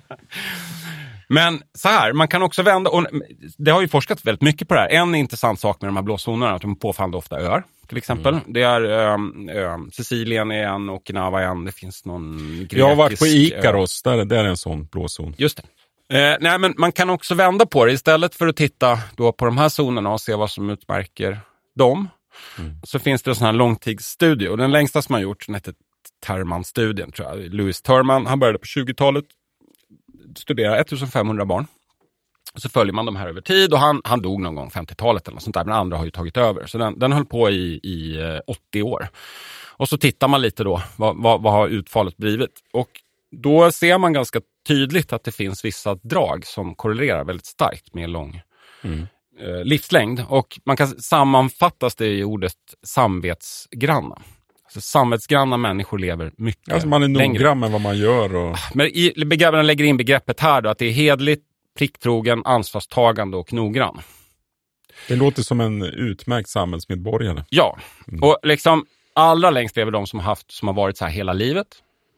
Men 1.29 1.62
så 1.75 1.88
här, 1.88 2.12
man 2.12 2.29
kan 2.29 2.42
också 2.42 2.62
vända, 2.62 2.90
och 2.90 3.07
det 3.59 3.71
har 3.71 3.81
ju 3.81 3.88
forskats 3.88 4.27
väldigt 4.27 4.42
mycket 4.42 4.69
på 4.69 4.75
det 4.75 4.81
här. 4.81 4.88
En 4.88 5.14
intressant 5.14 5.61
sak 5.61 5.81
med 5.81 5.88
de 5.88 5.97
här 5.97 6.03
blåzonerna 6.03 6.51
är 6.51 6.55
att 6.55 6.62
de 6.62 6.77
påfaller 6.77 7.19
ofta 7.19 7.40
öar. 7.40 7.64
Till 7.88 7.99
exempel. 7.99 8.38
Det 8.46 8.62
är 8.62 9.12
um, 9.14 9.49
um, 9.49 9.90
Sicilien 9.90 10.51
är 10.51 10.66
en, 10.66 10.90
Okinawa 10.90 11.42
är 11.42 11.46
en, 11.46 11.64
det 11.64 11.72
finns 11.72 12.05
någon 12.05 12.37
grekisk... 12.59 12.72
Jag 12.81 12.88
har 12.88 12.96
varit 12.96 13.18
på 13.18 13.27
ö. 13.27 13.29
Ikaros, 13.29 14.03
där, 14.03 14.25
där 14.25 14.44
är 14.44 14.49
en 14.49 14.57
sån 14.57 14.85
blå 14.85 15.09
zon. 15.09 15.35
Just 15.38 15.57
det. 15.57 15.62
Eh, 16.09 16.37
nej, 16.40 16.59
men 16.59 16.75
man 16.77 16.92
kan 16.92 17.11
också 17.11 17.35
vända 17.35 17.66
på 17.66 17.85
det. 17.85 17.92
Istället 17.92 18.35
för 18.35 18.46
att 18.46 18.57
titta 18.57 18.99
då 19.16 19.33
på 19.33 19.44
de 19.44 19.59
här 19.59 19.68
zonerna 19.68 20.12
och 20.12 20.20
se 20.20 20.35
vad 20.35 20.51
som 20.51 20.70
utmärker 20.70 21.40
dem, 21.75 22.09
så 22.83 22.99
finns 22.99 23.22
det 23.22 23.31
en 23.31 23.35
sån 23.35 23.46
här 23.46 23.53
långtidsstudie. 23.53 24.49
Och 24.49 24.57
den 24.57 24.72
längsta 24.72 25.03
som 25.03 25.12
har 25.12 25.20
gjorts, 25.20 25.46
den 25.46 25.55
heter 25.55 25.75
Terman-studien, 26.27 27.12
tror 27.12 27.29
jag. 27.29 27.55
Louis 27.55 27.83
Terman, 27.83 28.27
han 28.27 28.38
började 28.38 28.59
på 28.59 28.64
20-talet 28.64 29.25
studera 30.37 30.79
1500 30.79 31.44
barn. 31.44 31.66
Så 32.57 32.69
följer 32.69 32.92
man 32.92 33.07
de 33.07 33.16
här 33.16 33.29
över 33.29 33.40
tid 33.40 33.73
och 33.73 33.79
han, 33.79 34.01
han 34.05 34.23
dog 34.23 34.40
någon 34.40 34.55
gång 34.55 34.69
50-talet 34.69 35.29
eller 35.29 35.35
något 35.35 35.42
sånt 35.42 35.55
där, 35.55 35.64
men 35.64 35.75
andra 35.75 35.97
har 35.97 36.05
ju 36.05 36.11
tagit 36.11 36.37
över. 36.37 36.66
Så 36.66 36.79
den, 36.79 36.99
den 36.99 37.12
höll 37.12 37.25
på 37.25 37.51
i, 37.51 37.81
i 37.83 38.21
eh, 38.21 38.40
80 38.47 38.83
år. 38.83 39.09
Och 39.79 39.88
så 39.88 39.99
tittar 39.99 40.29
man 40.29 40.42
lite 40.42 40.64
då, 40.64 40.83
vad, 40.97 41.23
vad, 41.23 41.42
vad 41.42 41.53
har 41.53 41.69
utfallet 41.69 42.16
blivit? 42.16 42.51
Och 42.73 42.90
då 43.31 43.73
ser 43.73 43.99
man 43.99 44.12
ganska 44.12 44.40
tydligt 44.69 45.12
att 45.12 45.25
det 45.25 45.33
finns 45.33 45.64
vissa 45.64 45.95
drag 45.95 46.47
som 46.47 46.75
korrelerar 46.75 47.25
väldigt 47.25 47.47
starkt 47.47 47.95
med 47.95 48.11
lång 48.11 48.40
eh, 49.40 49.64
livslängd. 49.64 50.23
Och 50.29 50.61
man 50.64 50.77
kan 50.77 50.87
sammanfattas 50.87 51.95
det 51.95 52.07
i 52.07 52.25
ordet 52.25 52.57
samvetsgranna. 52.83 54.23
Alltså, 54.64 54.81
samvetsgranna 54.81 55.57
människor 55.57 55.99
lever 55.99 56.33
mycket 56.37 56.73
Alltså 56.73 56.88
man 56.88 57.03
är 57.03 57.09
längre. 57.09 57.38
noggrann 57.38 57.59
med 57.59 57.71
vad 57.71 57.81
man 57.81 57.99
gör. 57.99 58.35
Och... 58.35 58.57
Men 58.75 58.87
i, 58.87 59.12
begreppen 59.27 59.66
lägger 59.66 59.85
in 59.85 59.97
begreppet 59.97 60.40
här 60.40 60.62
då, 60.62 60.71
att 60.71 60.79
det 60.79 60.87
är 60.87 60.92
hedligt, 60.92 61.45
plikttrogen, 61.77 62.43
ansvarstagande 62.45 63.37
och 63.37 63.53
noggrann. 63.53 64.01
Det 65.09 65.17
låter 65.17 65.43
som 65.43 65.61
en 65.61 65.83
utmärkt 65.83 66.49
samhällsmedborgare. 66.49 67.45
Ja, 67.49 67.79
och 68.23 68.39
liksom 68.43 68.87
allra 69.15 69.51
längst 69.51 69.77
lever 69.77 69.91
de 69.91 70.07
som 70.07 70.19
har, 70.19 70.27
haft, 70.27 70.53
som 70.53 70.69
har 70.69 70.75
varit 70.75 70.97
så 70.97 71.05
här 71.05 71.12
hela 71.12 71.33
livet. 71.33 71.67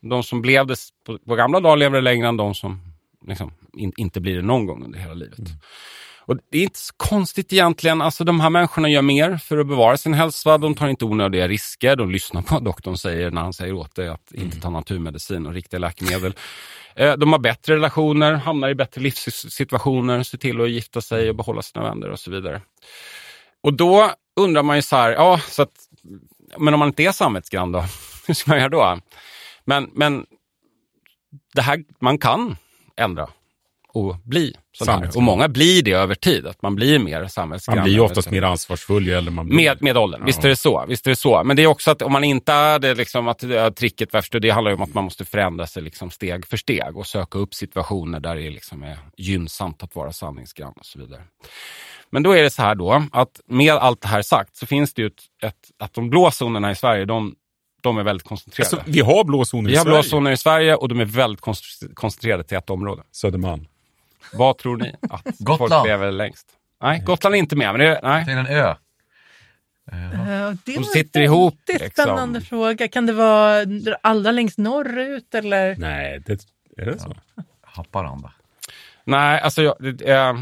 De 0.02 0.22
som 0.22 0.42
blev 0.42 0.66
det 0.66 0.76
på, 1.06 1.18
på 1.18 1.34
gamla 1.34 1.60
dagar 1.60 1.76
lever 1.76 2.00
längre 2.00 2.28
än 2.28 2.36
de 2.36 2.54
som 2.54 2.80
liksom, 3.26 3.52
in, 3.76 3.92
inte 3.96 4.20
blir 4.20 4.36
det 4.36 4.42
någon 4.42 4.66
gång 4.66 4.84
under 4.84 4.98
hela 4.98 5.14
livet. 5.14 5.38
Och 6.28 6.36
Det 6.50 6.58
är 6.58 6.62
inte 6.62 6.78
så 6.78 6.94
konstigt 6.96 7.52
egentligen. 7.52 8.02
Alltså, 8.02 8.24
de 8.24 8.40
här 8.40 8.50
människorna 8.50 8.88
gör 8.88 9.02
mer 9.02 9.36
för 9.36 9.58
att 9.58 9.68
bevara 9.68 9.96
sin 9.96 10.14
hälsa. 10.14 10.58
De 10.58 10.74
tar 10.74 10.88
inte 10.88 11.04
onödiga 11.04 11.48
risker. 11.48 11.96
De 11.96 12.10
lyssnar 12.10 12.42
på 12.42 12.54
vad 12.54 12.64
doktorn 12.64 12.96
säger 12.96 13.30
när 13.30 13.40
han 13.40 13.52
säger 13.52 13.72
åt 13.72 13.94
dig 13.94 14.08
att 14.08 14.32
inte 14.32 14.60
ta 14.60 14.70
naturmedicin 14.70 15.46
och 15.46 15.52
riktiga 15.52 15.80
läkemedel. 15.80 16.34
Eh, 16.98 17.16
de 17.16 17.32
har 17.32 17.38
bättre 17.38 17.74
relationer, 17.74 18.32
hamnar 18.32 18.68
i 18.68 18.74
bättre 18.74 19.00
livssituationer, 19.00 20.22
ser 20.22 20.38
till 20.38 20.60
att 20.60 20.70
gifta 20.70 21.00
sig 21.00 21.28
och 21.28 21.36
behålla 21.36 21.62
sina 21.62 21.84
vänner 21.84 22.10
och 22.10 22.20
så 22.20 22.30
vidare. 22.30 22.62
Och 23.62 23.74
då 23.74 24.10
undrar 24.40 24.62
man 24.62 24.76
ju 24.76 24.82
så 24.82 24.96
här, 24.96 25.10
ja, 25.10 25.40
så 25.48 25.62
att, 25.62 25.72
men 26.58 26.74
om 26.74 26.80
man 26.80 26.88
inte 26.88 27.02
är 27.02 27.12
samvetsgrann 27.12 27.72
då? 27.72 27.84
Hur 28.26 28.34
ska 28.34 28.50
man 28.50 28.58
göra 28.58 28.68
då? 28.68 29.00
Men, 29.64 29.90
men 29.94 30.26
det 31.54 31.62
här, 31.62 31.84
man 32.00 32.18
kan 32.18 32.56
ändra 32.96 33.28
och 33.98 34.16
bli 34.24 34.54
sån. 34.72 35.04
Och 35.16 35.22
många 35.22 35.48
blir 35.48 35.82
det 35.82 35.92
över 35.92 36.14
tid, 36.14 36.46
att 36.46 36.62
man 36.62 36.74
blir 36.74 36.98
mer 36.98 37.26
samvetsgrann. 37.26 37.76
Man 37.76 37.84
blir 37.84 37.94
ju 37.94 38.00
oftast 38.00 38.30
mer 38.30 38.42
ansvarsfull 38.42 39.06
ju 39.06 39.12
äldre 39.12 39.34
man 39.34 39.46
blir. 39.46 39.56
Med, 39.56 39.82
med 39.82 39.96
åldern, 39.96 40.24
visst 40.24 40.44
är 40.44 40.48
det 40.48 40.56
så. 40.56 40.84
Visst 40.88 41.06
är 41.06 41.10
det 41.10 41.16
så. 41.16 41.44
Men 41.44 41.56
det 41.56 41.62
är 41.62 41.66
också 41.66 41.90
att 41.90 42.02
om 42.02 42.12
man 42.12 42.24
inte 42.24 42.52
är 42.52 42.78
det, 42.78 42.94
liksom, 42.94 43.28
att 43.28 43.42
äh, 43.42 43.70
tricket 43.70 44.14
värst, 44.14 44.34
det 44.40 44.50
handlar 44.50 44.70
ju 44.70 44.76
om 44.76 44.82
att 44.82 44.94
man 44.94 45.04
måste 45.04 45.24
förändra 45.24 45.66
sig 45.66 45.82
liksom, 45.82 46.10
steg 46.10 46.46
för 46.46 46.56
steg 46.56 46.96
och 46.96 47.06
söka 47.06 47.38
upp 47.38 47.54
situationer 47.54 48.20
där 48.20 48.36
det 48.36 48.50
liksom, 48.50 48.82
är 48.82 48.98
gynnsamt 49.16 49.82
att 49.82 49.94
vara 49.94 50.12
sanningsgrann 50.12 50.72
och 50.76 50.86
så 50.86 50.98
vidare. 50.98 51.22
Men 52.10 52.22
då 52.22 52.32
är 52.32 52.42
det 52.42 52.50
så 52.50 52.62
här 52.62 52.74
då, 52.74 53.04
att 53.12 53.40
med 53.46 53.74
allt 53.74 54.00
det 54.00 54.08
här 54.08 54.22
sagt 54.22 54.56
så 54.56 54.66
finns 54.66 54.94
det 54.94 55.02
ju 55.02 55.06
ett, 55.08 55.22
ett 55.42 55.54
att 55.78 55.94
de 55.94 56.10
blå 56.10 56.30
zonerna 56.30 56.70
i 56.70 56.74
Sverige, 56.74 57.04
de, 57.04 57.34
de 57.82 57.98
är 57.98 58.02
väldigt 58.02 58.26
koncentrerade. 58.26 58.76
Alltså, 58.76 58.90
vi 58.90 59.00
har 59.00 59.24
blå 59.24 59.44
zoner 59.44 59.70
i 59.70 59.72
Vi 59.72 59.78
har 59.78 59.84
blå 59.84 59.94
Sverige. 59.94 60.10
zoner 60.10 60.30
i 60.30 60.36
Sverige 60.36 60.74
och 60.74 60.88
de 60.88 61.00
är 61.00 61.04
väldigt 61.04 61.40
koncentrerade 61.94 62.44
till 62.44 62.56
ett 62.56 62.70
område. 62.70 63.02
Södermalm. 63.12 63.66
Vad 64.32 64.58
tror 64.58 64.76
ni 64.76 64.94
att 65.10 65.24
Gotland. 65.38 65.70
folk 65.72 65.86
lever 65.86 66.12
längst? 66.12 66.46
Nej, 66.82 67.02
Gotland 67.06 67.34
är 67.34 67.38
inte 67.38 67.56
med. 67.56 67.72
Men 67.72 67.80
det, 67.80 68.00
nej. 68.02 68.22
Tänk 68.26 68.38
en 68.38 68.56
ö. 68.56 68.74
Eh, 69.92 70.52
Det 70.64 70.74
De 70.74 70.84
sitter 70.84 71.20
en 71.20 71.24
ihop, 71.26 71.54
väldigt 71.66 71.82
liksom. 71.86 72.02
spännande 72.04 72.40
fråga. 72.40 72.88
Kan 72.88 73.06
det 73.06 73.12
vara 73.12 73.64
allra 74.02 74.30
längst 74.30 74.58
norrut 74.58 75.34
eller? 75.34 75.76
Nej, 75.76 76.22
det, 76.26 76.46
är 76.76 76.86
det 76.86 76.98
så? 76.98 77.14
Haparanda. 77.62 78.32
Nej, 79.04 79.40
alltså 79.40 79.62
jag, 79.62 79.74
det, 79.80 80.12
eh, 80.14 80.34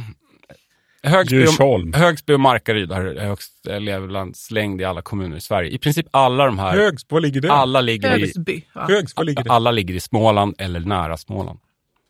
Högsby, 1.02 1.36
Djursholm. 1.36 1.88
och, 1.90 1.96
Högsby 1.96 2.32
och 2.34 2.40
Markaryd 2.40 2.92
har 2.92 3.14
högst 3.20 3.66
eh, 3.66 3.80
levnadslängd 3.80 4.80
i 4.80 4.84
alla 4.84 5.02
kommuner 5.02 5.36
i 5.36 5.40
Sverige. 5.40 5.70
I 5.70 5.78
princip 5.78 6.06
alla 6.10 6.46
de 6.46 6.58
här, 6.58 6.72
Högs, 6.76 7.06
var 7.08 7.20
ligger 7.20 7.40
det? 7.40 7.52
alla 7.52 7.80
ligger, 7.80 8.16
i, 8.16 8.20
Högsby. 8.20 8.62
Va? 8.74 8.86
Högs, 8.88 9.16
var 9.16 9.24
ligger 9.24 9.44
det? 9.44 9.50
alla 9.50 9.70
ligger 9.70 9.94
i 9.94 10.00
Småland 10.00 10.54
eller 10.58 10.80
nära 10.80 11.16
Småland. 11.16 11.58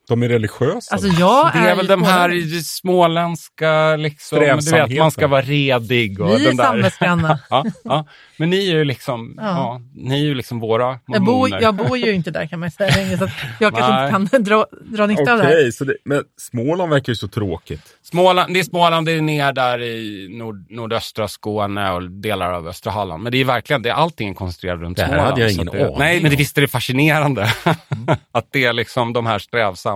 De 0.09 0.23
är 0.23 0.29
religiösa. 0.29 0.95
Alltså 0.95 1.09
jag 1.09 1.53
Det 1.53 1.59
är 1.59 1.71
ju 1.71 1.77
väl 1.77 1.87
de 1.87 2.03
här 2.03 2.63
småländska, 2.63 3.97
liksom, 3.97 4.39
du 4.39 4.71
vet, 4.71 4.99
man 4.99 5.11
ska 5.11 5.27
vara 5.27 5.43
redig. 5.43 6.21
Och 6.21 6.31
Vi 6.31 6.35
är 6.35 6.39
den 6.49 6.57
där. 6.57 6.65
samvetsgranna. 6.65 7.39
ja, 7.51 7.65
ja. 7.85 8.07
Men 8.37 8.51
ni 8.51 8.57
är 8.71 8.75
ju 8.77 8.85
liksom, 8.85 9.35
ja. 9.37 9.43
Ja. 9.45 9.81
ni 9.95 10.15
är 10.15 10.25
ju 10.25 10.35
liksom 10.35 10.61
våra 10.61 10.99
Jag 11.07 11.25
bor, 11.25 11.33
mormoner. 11.33 11.61
jag 11.63 11.75
bor 11.75 11.97
ju 11.99 12.13
inte 12.13 12.31
där 12.31 12.47
kan 12.47 12.61
man 12.61 12.71
säga 12.71 12.97
längre, 12.97 13.19
så 13.19 13.25
att 13.25 13.31
jag 13.61 13.75
kanske 13.77 14.17
inte 14.17 14.31
kan 14.33 14.43
dra, 14.45 14.67
dra 14.85 15.07
nytta 15.07 15.33
av 15.33 15.39
det 15.39 15.45
här. 15.45 15.71
så 15.71 15.85
det, 15.85 15.97
men 16.05 16.23
Småland 16.41 16.91
verkar 16.91 17.13
ju 17.13 17.17
så 17.17 17.29
tråkigt. 17.29 17.83
Småland, 18.03 18.55
det 18.55 18.61
är 18.61 18.65
Småland, 18.65 19.07
det 19.07 19.13
är 19.13 19.21
ner 19.21 19.53
där 19.53 19.83
i 19.83 20.29
nord, 20.39 20.71
nordöstra 20.71 21.29
Skåne 21.29 21.91
och 21.93 22.11
delar 22.11 22.53
av 22.53 22.69
östra 22.69 22.93
Halland. 22.93 23.23
Men 23.23 23.33
det 23.33 23.39
är 23.39 23.45
verkligen, 23.45 23.83
det 23.83 23.89
är 23.89 23.95
allting 23.95 24.29
är 24.29 24.35
koncentrerat 24.35 24.81
runt 24.81 24.97
Det 24.97 25.03
här 25.03 25.09
Småland. 25.09 25.29
hade 25.31 25.41
jag 25.41 25.53
ingen 25.53 25.69
aning 25.69 25.99
Nej, 25.99 26.15
men 26.23 26.31
det, 26.31 26.35
om. 26.37 26.39
visst 26.39 26.59
är 26.59 26.63
det 26.63 26.69
fascinerande. 26.69 27.53
att 28.33 28.49
det 28.53 28.65
är 28.65 28.73
liksom 28.73 29.13
de 29.13 29.27
här 29.27 29.39
strävsamma 29.39 29.96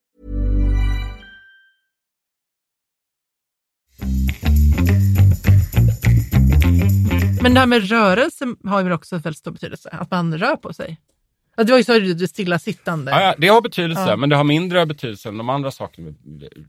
Men 7.51 7.55
det 7.55 7.59
här 7.59 7.67
med 7.67 7.89
rörelse 7.89 8.45
har 8.65 8.83
ju 8.83 8.93
också 8.93 9.17
väldigt 9.17 9.37
stor 9.37 9.51
betydelse, 9.51 9.89
att 9.91 10.11
man 10.11 10.37
rör 10.37 10.55
på 10.55 10.73
sig. 10.73 10.97
Ja, 11.57 11.63
Det 11.63 11.71
var 11.71 11.77
ju 11.77 11.83
så 11.83 11.99
det 11.99 12.27
stilla 12.27 12.59
sittande. 12.59 13.11
Ja, 13.11 13.21
ja, 13.21 13.35
det 13.37 13.47
har 13.47 13.61
betydelse, 13.61 14.05
Ja. 14.07 14.15
men 14.15 14.29
det 14.29 14.35
har 14.35 14.43
mindre 14.43 14.85
betydelse 14.85 15.29
än 15.29 15.37
de 15.37 15.49
andra 15.49 15.71
sakerna. 15.71 16.13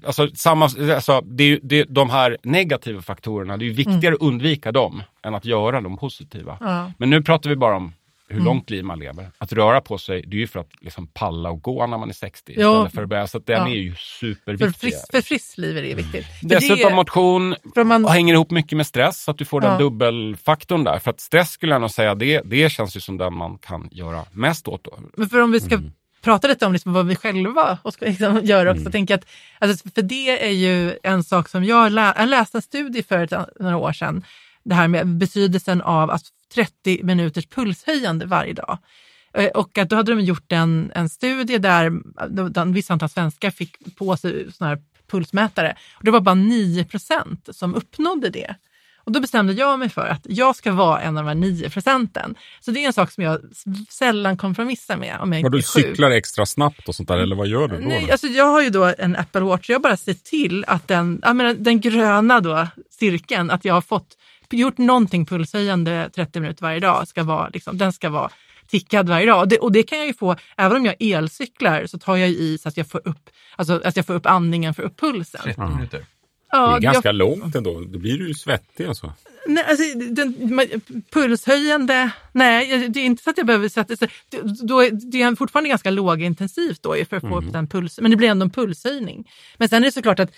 Alltså, 0.06 0.28
samma, 0.34 0.64
alltså, 0.94 1.20
det 1.20 1.44
är, 1.44 1.60
det, 1.62 1.84
de 1.84 2.10
här 2.10 2.36
negativa 2.42 3.02
faktorerna, 3.02 3.56
det 3.56 3.66
är 3.66 3.70
viktigare 3.70 4.14
att 4.14 4.20
undvika 4.20 4.72
dem 4.72 5.02
än 5.24 5.34
att 5.34 5.44
göra 5.44 5.80
de 5.80 5.96
positiva. 5.96 6.58
Men 6.98 7.10
nu 7.10 7.22
pratar 7.22 7.50
vi 7.50 7.56
bara 7.56 7.76
om 7.76 7.92
hur 8.32 8.40
långt 8.40 8.70
liv 8.70 8.84
man 8.84 8.98
lever. 8.98 9.30
Att 9.38 9.52
röra 9.52 9.80
på 9.80 9.98
sig, 9.98 10.22
det 10.26 10.36
är 10.36 10.40
ju 10.40 10.46
för 10.46 10.60
att 10.60 10.70
liksom 10.80 11.06
palla 11.06 11.50
och 11.50 11.62
gå 11.62 11.86
när 11.86 11.98
man 11.98 12.08
är 12.08 12.12
60 12.14 12.54
Ja. 12.56 12.70
istället 12.72 12.94
för 12.94 13.02
att 13.02 13.08
börja. 13.08 13.26
Så 13.26 13.38
att 13.38 13.46
den 13.46 13.56
Ja. 13.56 13.68
är 13.68 13.74
ju 13.80 13.94
För, 13.94 14.00
superviktig. 14.02 14.80
frisk, 14.80 15.10
för 15.10 15.20
friskt 15.20 15.58
liv 15.58 15.78
är 15.78 15.82
det 15.82 15.94
viktigt. 15.94 16.26
För 16.40 16.48
Dessutom 16.48 16.90
det, 16.90 16.94
motion 16.96 17.54
för 17.74 17.84
man, 17.84 18.04
hänger 18.04 18.34
ihop 18.34 18.50
mycket 18.50 18.76
med 18.76 18.86
stress, 18.86 19.22
så 19.22 19.30
att 19.30 19.38
du 19.38 19.44
får 19.44 19.60
den 19.60 19.72
Ja. 19.72 19.78
dubbelfaktorn 19.78 20.84
där. 20.84 20.98
För 20.98 21.10
att 21.10 21.20
stress 21.20 21.50
skulle 21.50 21.72
jag 21.72 21.80
nog 21.80 21.90
säga, 21.90 22.14
det, 22.14 22.40
det 22.44 22.70
känns 22.72 22.96
ju 22.96 23.00
som 23.00 23.16
den 23.18 23.34
man 23.34 23.58
kan 23.58 23.88
göra 23.92 24.24
mest 24.32 24.68
åt. 24.68 24.84
Då. 24.84 24.98
Men 25.16 25.28
för 25.28 25.40
om 25.40 25.52
vi 25.52 25.60
ska 25.60 25.80
prata 26.24 26.48
lite 26.48 26.66
om 26.66 26.72
liksom 26.72 26.92
vad 26.92 27.06
vi 27.06 27.16
själva 27.16 27.78
ska 27.92 28.06
liksom 28.06 28.40
göra 28.44 28.70
också, 28.70 28.80
Mm. 28.80 28.92
tänker 28.92 29.14
att, 29.14 29.24
alltså, 29.58 29.88
för 29.94 30.02
det 30.02 30.44
är 30.46 30.50
ju 30.52 30.98
en 31.02 31.24
sak 31.24 31.48
som 31.48 31.64
jag, 31.64 31.92
lä- 31.92 32.14
jag 32.18 32.28
läste 32.28 32.58
en 32.58 32.62
studie 32.62 33.02
för 33.02 33.18
ett, 33.24 33.32
några 33.60 33.76
år 33.76 33.92
sedan, 33.92 34.24
det 34.64 34.74
här 34.74 34.88
med 34.88 35.06
betydelsen 35.08 35.82
av 35.82 36.10
att 36.10 36.22
30 36.54 37.00
minuters 37.02 37.46
pulshöjande 37.46 38.26
varje 38.26 38.52
dag. 38.52 38.78
Eh, 39.34 39.46
Och 39.46 39.78
att 39.78 39.88
då 39.88 39.96
hade 39.96 40.14
de 40.14 40.20
gjort 40.20 40.52
en, 40.52 40.92
en 40.94 41.08
studie 41.08 41.58
där 41.58 41.90
då- 42.28 42.48
där 42.48 42.62
en 42.62 42.72
viss 42.72 42.90
antal 42.90 43.08
svenskar 43.08 43.50
fick 43.50 43.96
på 43.96 44.16
sig 44.16 44.52
såna 44.52 44.70
här 44.70 44.78
pulsmätare. 45.10 45.76
Och 45.94 46.04
det 46.04 46.10
var 46.10 46.20
bara 46.20 46.34
9 46.34 46.84
procent 46.84 47.48
som 47.52 47.74
uppnådde 47.74 48.30
det. 48.30 48.54
Och 49.04 49.12
då 49.12 49.20
bestämde 49.20 49.52
jag 49.52 49.78
mig 49.78 49.88
för 49.88 50.06
att 50.06 50.20
jag 50.28 50.56
ska 50.56 50.72
vara 50.72 51.00
en 51.00 51.16
av 51.18 51.24
de 51.24 51.28
här 51.28 51.34
9 51.34 51.70
procenten. 51.70 52.34
Så 52.60 52.70
det 52.70 52.80
är 52.82 52.86
en 52.86 52.92
sak 52.92 53.10
som 53.10 53.24
jag 53.24 53.40
sällan 53.90 54.36
kompromissar 54.36 54.96
med 54.96 55.16
om 55.20 55.32
jag 55.32 55.42
Var 55.42 55.50
du 55.50 55.58
sjuk. 55.62 55.66
cyklar 55.86 56.10
extra 56.10 56.46
snabbt 56.46 56.88
och 56.88 56.94
sånt 56.94 57.08
där, 57.08 57.18
eller 57.18 57.36
vad 57.36 57.46
gör 57.48 57.68
du 57.68 57.76
då? 57.80 57.88
Nej, 57.88 58.10
alltså 58.10 58.26
jag 58.26 58.44
har 58.44 58.62
ju 58.62 58.70
då 58.70 58.94
en 58.98 59.16
Apple 59.16 59.40
Watch. 59.40 59.70
Jag 59.70 59.82
bara 59.82 59.96
ser 59.96 60.14
till 60.14 60.64
att 60.68 60.88
den, 60.88 61.20
jag 61.22 61.36
menar, 61.36 61.54
den 61.54 61.80
gröna 61.80 62.40
då, 62.40 62.66
cirkeln, 62.90 63.50
att 63.50 63.64
jag 63.64 63.74
har 63.74 63.80
fått 63.80 64.16
gjort 64.56 64.78
någonting 64.78 65.26
pulshöjande 65.26 66.10
30 66.14 66.40
minuter 66.40 66.62
varje 66.62 66.80
dag. 66.80 67.08
Ska 67.08 67.22
vara, 67.22 67.48
liksom, 67.48 67.78
den 67.78 67.92
ska 67.92 68.10
vara 68.10 68.30
tickad 68.66 69.08
varje 69.08 69.26
dag. 69.26 69.40
Och 69.40 69.48
det, 69.48 69.58
och 69.58 69.72
det 69.72 69.82
kan 69.82 69.98
jag 69.98 70.06
ju 70.06 70.14
få, 70.14 70.36
även 70.56 70.76
om 70.76 70.84
jag 70.84 71.02
elcyklar 71.02 71.86
så 71.86 71.98
tar 71.98 72.16
jag 72.16 72.28
i 72.28 72.58
så 72.58 72.68
att 72.68 72.76
jag 72.76 72.86
får 72.86 73.08
upp, 73.08 73.30
alltså, 73.56 73.80
att 73.84 73.96
jag 73.96 74.06
får 74.06 74.14
upp 74.14 74.26
andningen 74.26 74.74
för 74.74 74.82
upp 74.82 75.00
pulsen. 75.00 75.40
30 75.44 75.60
minuter 75.60 76.06
det 76.52 76.58
Ja, 76.58 76.76
är 76.76 76.80
ganska 76.80 77.08
jag, 77.08 77.14
långt 77.14 77.54
ändå. 77.54 77.80
Då 77.80 77.98
blir 77.98 78.18
du 78.18 78.28
ju 78.28 78.34
svettig 78.34 78.86
alltså. 78.86 79.12
nej, 79.46 79.64
alltså, 79.68 79.98
den, 79.98 80.54
man- 80.54 80.66
pulshöjande, 81.12 82.10
nej, 82.32 82.88
det 82.88 83.00
är 83.00 83.04
inte 83.04 83.22
så 83.22 83.30
att 83.30 83.38
jag 83.38 83.46
behöver 83.46 83.68
sätta 83.68 83.94
det, 83.96 84.10
då 84.66 84.80
är, 84.80 84.90
det 85.10 85.22
är 85.22 85.36
fortfarande 85.36 85.68
ganska 85.68 85.90
lågintensivt 85.90 86.82
då 86.82 86.96
för 87.10 87.16
att 87.16 87.22
få 87.28 87.38
upp 87.38 87.52
den 87.52 87.66
puls, 87.68 87.98
men 88.00 88.10
det 88.10 88.16
blir 88.16 88.28
ändå 88.28 88.44
en 88.44 88.50
pulshöjning. 88.50 89.28
Men 89.58 89.68
sen 89.68 89.82
är 89.82 89.86
det 89.86 89.92
såklart 89.92 90.20
att, 90.20 90.30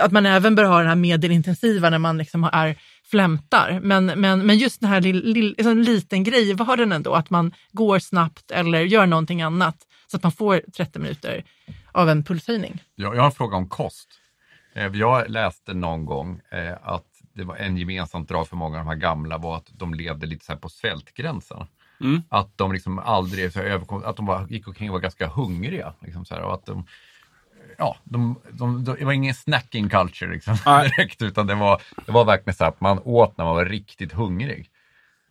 att 0.00 0.12
man 0.12 0.26
även 0.26 0.54
bör 0.54 0.64
ha 0.64 0.78
den 0.78 0.88
här 0.88 0.94
medelintensiva 0.96 1.90
när 1.90 1.98
man 1.98 2.18
liksom 2.18 2.44
är 2.44 2.76
flämtar. 3.10 3.80
Men, 3.82 4.06
men, 4.06 4.46
men 4.46 4.58
just 4.58 4.80
den 4.80 4.90
här 4.90 5.00
lill, 5.00 5.22
lill, 5.24 5.54
en 5.58 5.82
liten 5.82 6.24
grej 6.24 6.54
var 6.54 6.76
den 6.76 6.92
ändå, 6.92 7.14
att 7.14 7.30
man 7.30 7.52
går 7.72 7.98
snabbt 7.98 8.50
eller 8.50 8.80
gör 8.80 9.06
någonting 9.06 9.42
annat 9.42 9.76
så 10.10 10.16
att 10.16 10.22
man 10.22 10.32
får 10.32 10.62
30 10.76 10.98
minuter 10.98 11.44
av 11.92 12.08
en 12.08 12.24
pulshöjning. 12.24 12.82
Jag, 12.94 13.16
jag 13.16 13.20
har 13.20 13.26
en 13.26 13.32
fråga 13.32 13.56
om 13.56 13.68
kost. 13.68 14.08
Eh, 14.78 14.90
Jag 14.92 15.30
läste 15.30 15.74
någon 15.74 16.04
gång 16.04 16.40
eh, 16.50 16.74
att 16.82 17.04
det 17.34 17.44
var 17.44 17.56
en 17.56 17.76
gemensamt 17.76 18.28
drag 18.28 18.48
för 18.48 18.56
många 18.56 18.78
av 18.78 18.84
de 18.84 18.88
här 18.90 18.96
gamla 18.96 19.38
var 19.38 19.56
att 19.56 19.70
de 19.72 19.94
levde 19.94 20.26
lite 20.26 20.44
så 20.44 20.52
här 20.52 20.58
på 20.58 20.68
svältgränsen. 20.68 21.66
Mm. 22.00 22.22
Att 22.28 22.58
de 22.58 22.72
liksom 22.72 22.98
aldrig 22.98 23.52
så 23.52 23.60
överkom, 23.60 24.04
att 24.04 24.16
de 24.16 24.26
var, 24.26 24.46
gick 24.50 24.68
omkring 24.68 24.90
och 24.90 24.92
var 24.92 25.00
ganska 25.00 25.28
hungriga. 25.28 25.94
Liksom 26.00 26.24
så 26.24 26.34
här, 26.34 26.42
och 26.42 26.54
att 26.54 26.66
de, 26.66 26.86
ja, 27.78 27.96
de, 28.04 28.40
de, 28.50 28.84
de, 28.84 28.94
det 28.94 29.04
var 29.04 29.12
ingen 29.12 29.34
snacking 29.34 29.88
culture 29.88 30.32
liksom, 30.32 30.56
direkt, 30.64 31.22
utan 31.22 31.46
det 31.46 31.54
var, 31.54 31.82
det 32.06 32.12
var 32.12 32.24
verkligen 32.24 32.54
så 32.54 32.64
att 32.64 32.80
man 32.80 32.98
åt 33.04 33.36
när 33.36 33.44
man 33.44 33.54
var 33.54 33.64
riktigt 33.64 34.12
hungrig. 34.12 34.70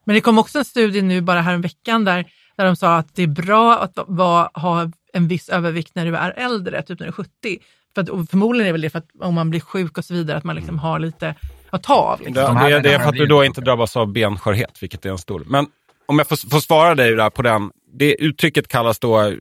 Men 0.03 0.13
det 0.13 0.21
kom 0.21 0.39
också 0.39 0.59
en 0.59 0.65
studie 0.65 1.01
nu 1.01 1.21
bara 1.21 1.41
här 1.41 1.57
veckan 1.57 2.05
där, 2.05 2.25
där 2.55 2.65
de 2.65 2.75
sa 2.75 2.97
att 2.97 3.15
det 3.15 3.23
är 3.23 3.27
bra 3.27 3.79
att 3.79 3.97
va, 4.07 4.51
ha 4.53 4.91
en 5.13 5.27
viss 5.27 5.49
övervikt 5.49 5.95
när 5.95 6.05
du 6.05 6.15
är 6.15 6.31
äldre, 6.31 6.81
typ 6.81 6.99
när 6.99 7.07
du 7.07 7.09
är 7.09 7.13
70. 7.13 7.59
För 7.97 8.01
att, 8.01 8.09
och 8.09 8.29
förmodligen 8.29 8.67
är 8.67 8.71
väl 8.71 8.81
det 8.81 8.89
för 8.89 8.99
att 8.99 9.07
om 9.19 9.35
man 9.35 9.49
blir 9.49 9.59
sjuk 9.59 9.97
och 9.97 10.05
så 10.05 10.13
vidare, 10.13 10.37
att 10.37 10.43
man 10.43 10.55
liksom 10.55 10.79
har 10.79 10.99
lite 10.99 11.35
att 11.69 11.83
ta 11.83 11.93
av. 11.93 12.21
Liksom. 12.21 12.55
Det, 12.55 12.69
det, 12.69 12.79
det 12.79 12.93
är 12.93 12.99
för 12.99 13.09
att 13.09 13.15
du 13.15 13.25
då 13.25 13.43
inte 13.43 13.61
drabbas 13.61 13.97
av 13.97 14.11
benskörhet, 14.11 14.77
vilket 14.81 15.05
är 15.05 15.09
en 15.09 15.17
stor. 15.17 15.43
Men 15.47 15.67
om 16.05 16.17
jag 16.17 16.27
får, 16.27 16.49
får 16.49 16.59
svara 16.59 16.95
dig 16.95 17.15
där 17.15 17.29
på 17.29 17.41
den. 17.41 17.71
Det 17.93 18.15
uttrycket 18.19 18.67
kallas 18.67 18.99
då, 18.99 19.17
oh, 19.17 19.33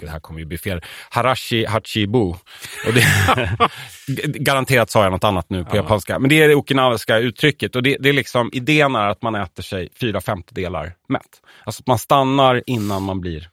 det 0.00 0.08
här 0.08 0.20
kommer 0.20 0.40
ju 0.40 0.46
bli 0.46 0.58
fel, 0.58 0.80
harashi 1.10 1.64
hachibu. 1.64 2.18
Och 2.18 2.92
det, 2.94 3.04
garanterat 4.38 4.90
sa 4.90 5.02
jag 5.02 5.12
något 5.12 5.24
annat 5.24 5.50
nu 5.50 5.64
på 5.64 5.76
japanska. 5.76 6.18
Men 6.18 6.28
det 6.28 6.42
är 6.42 6.48
det 6.48 6.54
okinawiska 6.54 7.18
uttrycket. 7.18 7.76
Och 7.76 7.82
det, 7.82 7.96
det 8.00 8.08
är 8.08 8.12
liksom, 8.12 8.50
idén 8.52 8.94
är 8.94 9.08
att 9.08 9.22
man 9.22 9.34
äter 9.34 9.62
sig 9.62 9.88
fyra 10.00 10.20
femtedelar 10.20 10.92
mätt. 11.08 11.22
Alltså 11.64 11.82
att 11.82 11.86
man 11.86 11.98
stannar 11.98 12.62
innan 12.66 13.02
man 13.02 13.20
blir 13.20 13.48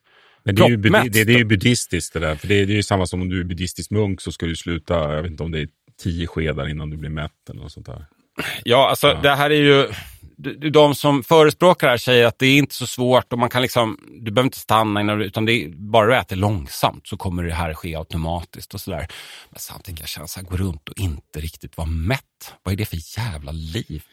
Men 0.53 0.55
det 0.55 0.89
är, 0.89 1.03
ju, 1.03 1.09
det, 1.09 1.23
det 1.23 1.33
är 1.33 1.37
ju 1.37 1.45
buddhistiskt 1.45 2.13
det 2.13 2.19
där. 2.19 2.35
För 2.35 2.47
det 2.47 2.55
är, 2.55 2.65
det 2.65 2.73
är 2.73 2.75
ju 2.75 2.83
samma 2.83 3.05
som 3.05 3.21
om 3.21 3.29
du 3.29 3.39
är 3.39 3.43
buddhistisk 3.43 3.91
munk 3.91 4.21
så 4.21 4.31
ska 4.31 4.45
du 4.45 4.55
sluta, 4.55 5.15
jag 5.15 5.21
vet 5.21 5.31
inte 5.31 5.43
om 5.43 5.51
det 5.51 5.59
är 5.59 5.67
tio 6.03 6.27
skedar 6.27 6.69
innan 6.69 6.89
du 6.89 6.97
blir 6.97 7.09
mätt 7.09 7.49
eller 7.49 7.61
något 7.61 7.71
sånt 7.71 7.85
där. 7.85 8.05
Ja, 8.63 8.89
alltså 8.89 9.19
det 9.23 9.35
här 9.35 9.49
är 9.49 9.61
ju... 9.61 9.87
De 10.71 10.95
som 10.95 11.23
förespråkar 11.23 11.87
det 11.87 11.91
här 11.91 11.97
säger 11.97 12.25
att 12.25 12.39
det 12.39 12.45
är 12.45 12.57
inte 12.57 12.75
så 12.75 12.87
svårt 12.87 13.33
och 13.33 13.39
man 13.39 13.49
kan 13.49 13.61
liksom, 13.61 13.97
du 14.21 14.31
behöver 14.31 14.47
inte 14.47 14.59
stanna 14.59 15.01
innan 15.01 15.19
du, 15.19 15.25
utan 15.25 15.45
det 15.45 15.53
är, 15.53 15.69
bara 15.69 16.07
du 16.07 16.15
äter 16.15 16.35
långsamt 16.35 17.07
så 17.07 17.17
kommer 17.17 17.43
det 17.43 17.53
här 17.53 17.73
ske 17.73 17.95
automatiskt 17.95 18.73
och 18.73 18.81
sådär. 18.81 19.07
Men 19.49 19.59
samtidigt 19.59 19.97
kan 19.97 20.03
jag 20.03 20.09
känna 20.09 20.27
så 20.27 20.39
här, 20.39 20.47
gå 20.47 20.57
runt 20.57 20.89
och 20.89 20.99
inte 20.99 21.39
riktigt 21.39 21.77
vara 21.77 21.87
mätt. 21.87 22.53
Vad 22.63 22.73
är 22.73 22.77
det 22.77 22.85
för 22.85 23.19
jävla 23.19 23.51
liv? 23.51 24.03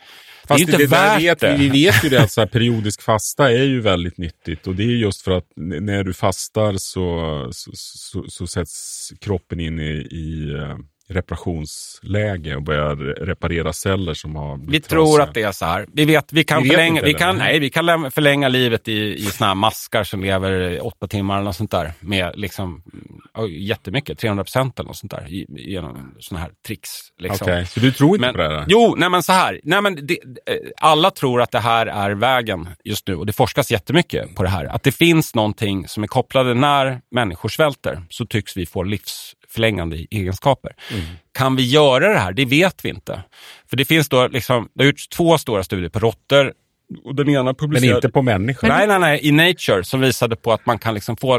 Fast 0.47 0.49
det 0.49 0.55
är 0.55 0.59
ju 0.59 0.73
inte 0.73 0.77
det 0.77 0.87
värt 0.87 1.23
vet, 1.23 1.41
det. 1.41 1.57
Vi 1.57 1.69
vet 1.69 2.05
ju 2.05 2.09
det 2.09 2.23
att 2.23 2.33
så 2.33 2.41
här, 2.41 2.49
periodisk 2.49 3.03
fasta 3.03 3.53
är 3.53 3.65
ju 3.65 3.81
väldigt 3.81 4.19
nyttigt. 4.19 4.67
Och 4.67 4.75
det 4.75 4.83
är 4.83 4.87
just 4.87 5.23
för 5.23 5.31
att 5.31 5.47
när 5.57 6.05
du 6.05 6.15
fastar 6.15 6.77
så, 6.77 7.49
så, 7.53 7.71
så, 7.75 8.25
så 8.29 8.47
sätts 8.47 9.13
kroppen 9.21 9.61
in 9.61 9.81
i, 9.81 9.93
i 10.11 10.55
eh, 10.59 10.77
reparationsläge 11.09 12.57
och 12.57 12.63
börjar 12.63 12.97
reparera 12.97 13.73
celler 13.73 14.15
som 14.15 14.37
har 14.37 14.57
Vi 14.57 14.67
blivit 14.67 14.89
tror 14.89 15.05
trasiga. 15.07 15.23
att 15.25 15.35
det 15.35 15.43
är 15.43 15.53
så 15.53 15.65
här. 15.65 15.87
Vi 15.93 16.05
vet, 16.05 16.33
vi 16.33 16.45
kan 16.45 16.63
Vi 16.63 16.69
förlänga, 16.69 17.03
vi 17.03 17.15
kan, 17.15 17.37
nej, 17.37 17.59
vi 17.59 17.71
kan 17.71 18.11
förlänga 18.11 18.49
livet 18.49 18.89
i, 18.89 19.15
i 19.15 19.23
såna 19.23 19.49
här 19.49 19.55
maskar 19.55 20.05
som 20.05 20.21
lever 20.23 20.87
åtta 20.87 21.07
timmar 21.09 21.35
eller 21.35 21.45
något 21.45 21.57
sånt 21.57 21.71
där. 21.71 21.93
Med 22.01 22.33
liksom, 22.35 22.83
oj, 23.35 23.69
jättemycket, 23.69 24.19
300 24.19 24.45
procent 24.45 24.79
eller 24.79 24.87
något 24.89 24.97
sånt 24.97 25.11
där. 25.13 25.27
Genom 25.49 26.15
såna 26.19 26.41
här 26.41 26.51
tricks. 26.67 26.91
Liksom. 27.19 27.45
Okej, 27.45 27.67
så 27.67 27.81
du 27.81 27.93
tror 27.93 28.17
inte 28.17 28.21
Men, 28.27 28.35
på 28.35 28.41
det 28.41 28.49
här? 28.59 28.65
jo, 28.69 28.95
nej 28.99 29.11
men 29.11 29.23
så 29.23 29.33
här. 29.33 29.61
Nej, 29.63 29.83
men 29.83 30.07
det, 30.07 30.15
eh, 30.15 30.57
alla 30.77 31.11
tror 31.11 31.43
att 31.43 31.51
det 31.51 31.61
här 31.61 31.87
är 31.87 32.11
vägen 32.11 32.69
just 32.85 33.09
nu 33.09 33.15
och 33.15 33.27
det 33.27 33.33
forskas 33.33 33.71
jättemycket 33.71 34.35
på 34.35 34.43
det 34.43 34.49
här. 34.49 34.65
Att 34.65 34.83
det 34.83 34.93
finns 34.93 35.35
någonting 35.35 35.89
som 35.89 36.03
är 36.03 36.07
kopplade 36.07 36.55
när 36.55 37.01
människor 37.11 37.49
svälter 37.49 38.03
så 38.11 38.27
tycks 38.27 38.57
vi 38.57 38.67
få 38.67 38.83
livsförlängande 39.61 39.97
egenskaper. 40.11 40.73
Kan 41.39 41.57
vi 41.57 41.63
göra 41.71 42.09
det 42.13 42.19
här? 42.19 42.33
Det 42.33 42.45
vet 42.45 42.85
vi 42.85 42.89
inte. 42.89 43.23
För 43.71 43.77
det 43.77 43.85
finns 43.85 44.09
då 44.09 44.29
liksom, 44.29 44.69
det 44.75 44.83
har 44.83 44.87
gjorts 44.87 45.09
två 45.09 45.39
stora 45.39 45.63
studier 45.65 45.89
på 45.89 45.99
råttor 45.99 46.53
och 47.05 47.15
den 47.15 47.29
ena 47.29 47.43
Men 47.43 47.55
publicerad... 47.55 47.97
inte 47.97 48.09
på 48.09 48.23
människor? 48.23 48.69
Nej, 48.69 48.87
nej, 48.87 48.99
nej. 48.99 49.21
I 49.27 49.33
Nature 49.33 49.85
som 49.85 50.01
visade 50.01 50.37
på 50.37 50.53
att 50.53 50.67
man 50.67 50.79
kan 50.79 50.95
liksom 50.95 51.17
få 51.17 51.39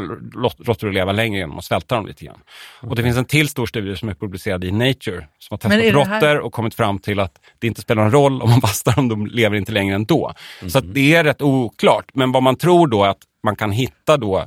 råttor 0.64 0.88
att 0.88 0.94
leva 0.94 1.12
längre 1.12 1.38
genom 1.38 1.58
att 1.58 1.64
svälta 1.64 1.94
dem 1.94 2.06
lite 2.06 2.24
grann. 2.24 2.40
Och 2.80 2.96
det 2.96 3.02
finns 3.02 3.16
en 3.16 3.24
till 3.24 3.48
stor 3.48 3.66
studie 3.66 3.96
som 3.96 4.08
är 4.08 4.14
publicerad 4.14 4.64
i 4.64 4.70
Nature 4.72 5.26
som 5.38 5.58
har 5.62 5.68
Men 5.68 5.80
testat 5.80 6.08
här- 6.08 6.20
råttor 6.20 6.38
och 6.38 6.52
kommit 6.52 6.74
fram 6.74 6.98
till 6.98 7.20
att 7.20 7.32
det 7.58 7.66
inte 7.66 7.80
spelar 7.80 8.02
någon 8.02 8.12
roll 8.12 8.42
om 8.42 8.50
man 8.50 8.60
fastar 8.68 8.98
om 8.98 9.08
de 9.08 9.26
lever 9.26 9.56
inte 9.56 9.72
längre 9.72 9.94
ändå. 9.94 10.32
Så 10.68 10.78
att 10.78 10.94
det 10.94 11.14
är 11.14 11.24
rätt 11.24 11.42
oklart. 11.42 12.10
Men 12.14 12.32
vad 12.32 12.42
man 12.42 12.56
tror 12.56 12.86
då 12.86 13.04
är 13.04 13.08
att 13.08 13.22
man 13.44 13.56
kan 13.56 13.72
hitta 13.72 14.16
då 14.16 14.44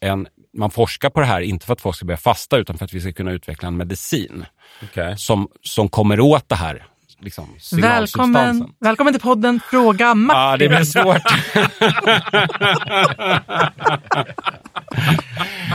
en 0.00 0.26
man 0.52 0.70
forskar 0.70 1.10
på 1.10 1.20
det 1.20 1.26
här, 1.26 1.40
inte 1.40 1.66
för 1.66 1.72
att 1.72 1.80
folk 1.80 1.96
ska 1.96 2.04
börja 2.04 2.18
fasta, 2.18 2.56
utan 2.56 2.78
för 2.78 2.84
att 2.84 2.92
vi 2.92 3.00
ska 3.00 3.12
kunna 3.12 3.32
utveckla 3.32 3.68
en 3.68 3.76
medicin 3.76 4.44
Okej. 4.82 5.14
som, 5.18 5.48
som 5.62 5.88
kommer 5.88 6.20
åt 6.20 6.48
det 6.48 6.54
här. 6.54 6.86
Liksom. 7.20 7.56
Välkommen, 7.72 8.72
välkommen 8.78 9.14
till 9.14 9.22
podden 9.22 9.60
Fråga 9.70 10.14
Martin. 10.14 10.40
Ja, 10.40 10.56
det 10.56 10.68
blir 10.68 10.84
svårt. 10.84 11.22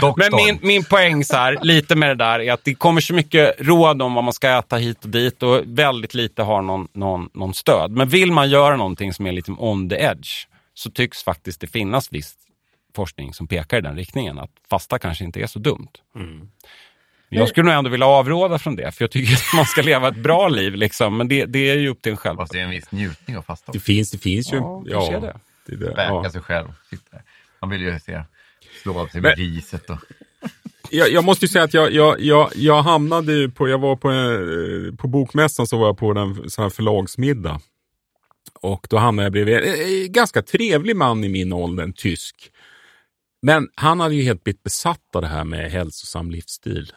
Men 0.16 0.36
min, 0.36 0.58
min 0.62 0.84
poäng 0.84 1.24
så 1.24 1.36
här, 1.36 1.58
lite 1.62 1.96
med 1.96 2.08
det 2.08 2.14
där 2.14 2.40
är 2.40 2.52
att 2.52 2.64
det 2.64 2.74
kommer 2.74 3.00
så 3.00 3.14
mycket 3.14 3.54
råd 3.58 4.02
om 4.02 4.14
vad 4.14 4.24
man 4.24 4.32
ska 4.32 4.58
äta 4.58 4.76
hit 4.76 5.04
och 5.04 5.10
dit 5.10 5.42
och 5.42 5.62
väldigt 5.66 6.14
lite 6.14 6.42
har 6.42 6.62
någon, 6.62 6.88
någon, 6.92 7.28
någon 7.34 7.54
stöd. 7.54 7.90
Men 7.90 8.08
vill 8.08 8.32
man 8.32 8.50
göra 8.50 8.76
någonting 8.76 9.12
som 9.12 9.26
är 9.26 9.32
lite 9.32 9.52
on 9.52 9.88
the 9.88 9.96
edge 9.96 10.46
så 10.74 10.90
tycks 10.90 11.24
faktiskt 11.24 11.60
det 11.60 11.66
finnas 11.66 12.12
viss 12.12 12.34
forskning 12.94 13.34
som 13.34 13.46
pekar 13.48 13.78
i 13.78 13.80
den 13.80 13.96
riktningen. 13.96 14.38
Att 14.38 14.50
fasta 14.70 14.98
kanske 14.98 15.24
inte 15.24 15.40
är 15.40 15.46
så 15.46 15.58
dumt. 15.58 15.88
Jag 17.28 17.48
skulle 17.48 17.64
nog 17.66 17.78
ändå 17.78 17.90
vilja 17.90 18.06
avråda 18.06 18.58
från 18.58 18.76
det, 18.76 18.92
för 18.92 19.04
jag 19.04 19.10
tycker 19.10 19.34
att 19.34 19.56
man 19.56 19.64
ska 19.64 19.82
leva 19.82 20.08
ett 20.08 20.16
bra 20.16 20.48
liv. 20.48 20.74
Liksom. 20.74 21.16
Men 21.16 21.28
det, 21.28 21.44
det 21.44 21.70
är 21.70 21.76
ju 21.76 21.88
upp 21.88 22.02
till 22.02 22.12
en 22.12 22.16
själv. 22.16 22.36
Fast 22.36 22.52
det 22.52 22.58
är 22.58 22.64
en 22.64 22.70
viss 22.70 22.90
njutning 22.92 23.36
att 23.36 23.46
fasta. 23.46 23.72
Det 23.72 23.80
finns, 23.80 24.10
det 24.10 24.18
finns 24.18 24.52
ju... 24.52 24.56
Ja, 24.56 24.84
kanske 24.90 25.16
är 25.16 25.20
det. 25.20 25.40
det, 25.66 25.74
är 25.86 25.94
det. 25.94 26.04
Ja. 26.04 26.30
sig 26.30 26.40
själv. 26.40 26.68
Man 27.60 27.70
vill 27.70 27.80
ju 27.82 28.00
se, 28.00 28.22
slå 28.82 28.98
av 28.98 29.06
sig 29.06 29.20
Men- 29.20 29.28
med 29.30 29.38
riset 29.38 29.90
och... 29.90 29.98
jag, 30.90 31.10
jag 31.10 31.24
måste 31.24 31.44
ju 31.44 31.48
säga 31.48 31.64
att 31.64 31.74
jag, 31.74 31.92
jag, 31.92 32.20
jag, 32.20 32.50
jag 32.54 32.82
hamnade 32.82 33.32
ju 33.32 33.50
på, 33.50 33.68
jag 33.68 33.78
var 33.78 33.96
på, 33.96 34.10
eh, 34.12 34.96
på 34.96 35.08
bokmässan 35.08 35.66
så 35.66 35.78
var 35.78 35.86
jag 35.86 35.98
på 35.98 36.10
en 36.10 36.50
sån 36.50 36.62
här 36.62 36.70
förlagsmiddag. 36.70 37.60
Och 38.60 38.86
då 38.90 38.96
hamnade 38.98 39.26
jag 39.26 39.32
bredvid 39.32 39.54
en 39.54 39.62
eh, 39.64 40.06
ganska 40.08 40.42
trevlig 40.42 40.96
man 40.96 41.24
i 41.24 41.28
min 41.28 41.52
ålder, 41.52 41.84
en 41.84 41.92
tysk. 41.92 42.50
Men 43.42 43.68
han 43.74 44.00
hade 44.00 44.14
ju 44.14 44.22
helt 44.22 44.44
blivit 44.44 44.62
besatt 44.62 45.14
av 45.14 45.22
det 45.22 45.28
här 45.28 45.44
med 45.44 45.70
hälsosam 45.70 46.30
livsstil. 46.30 46.92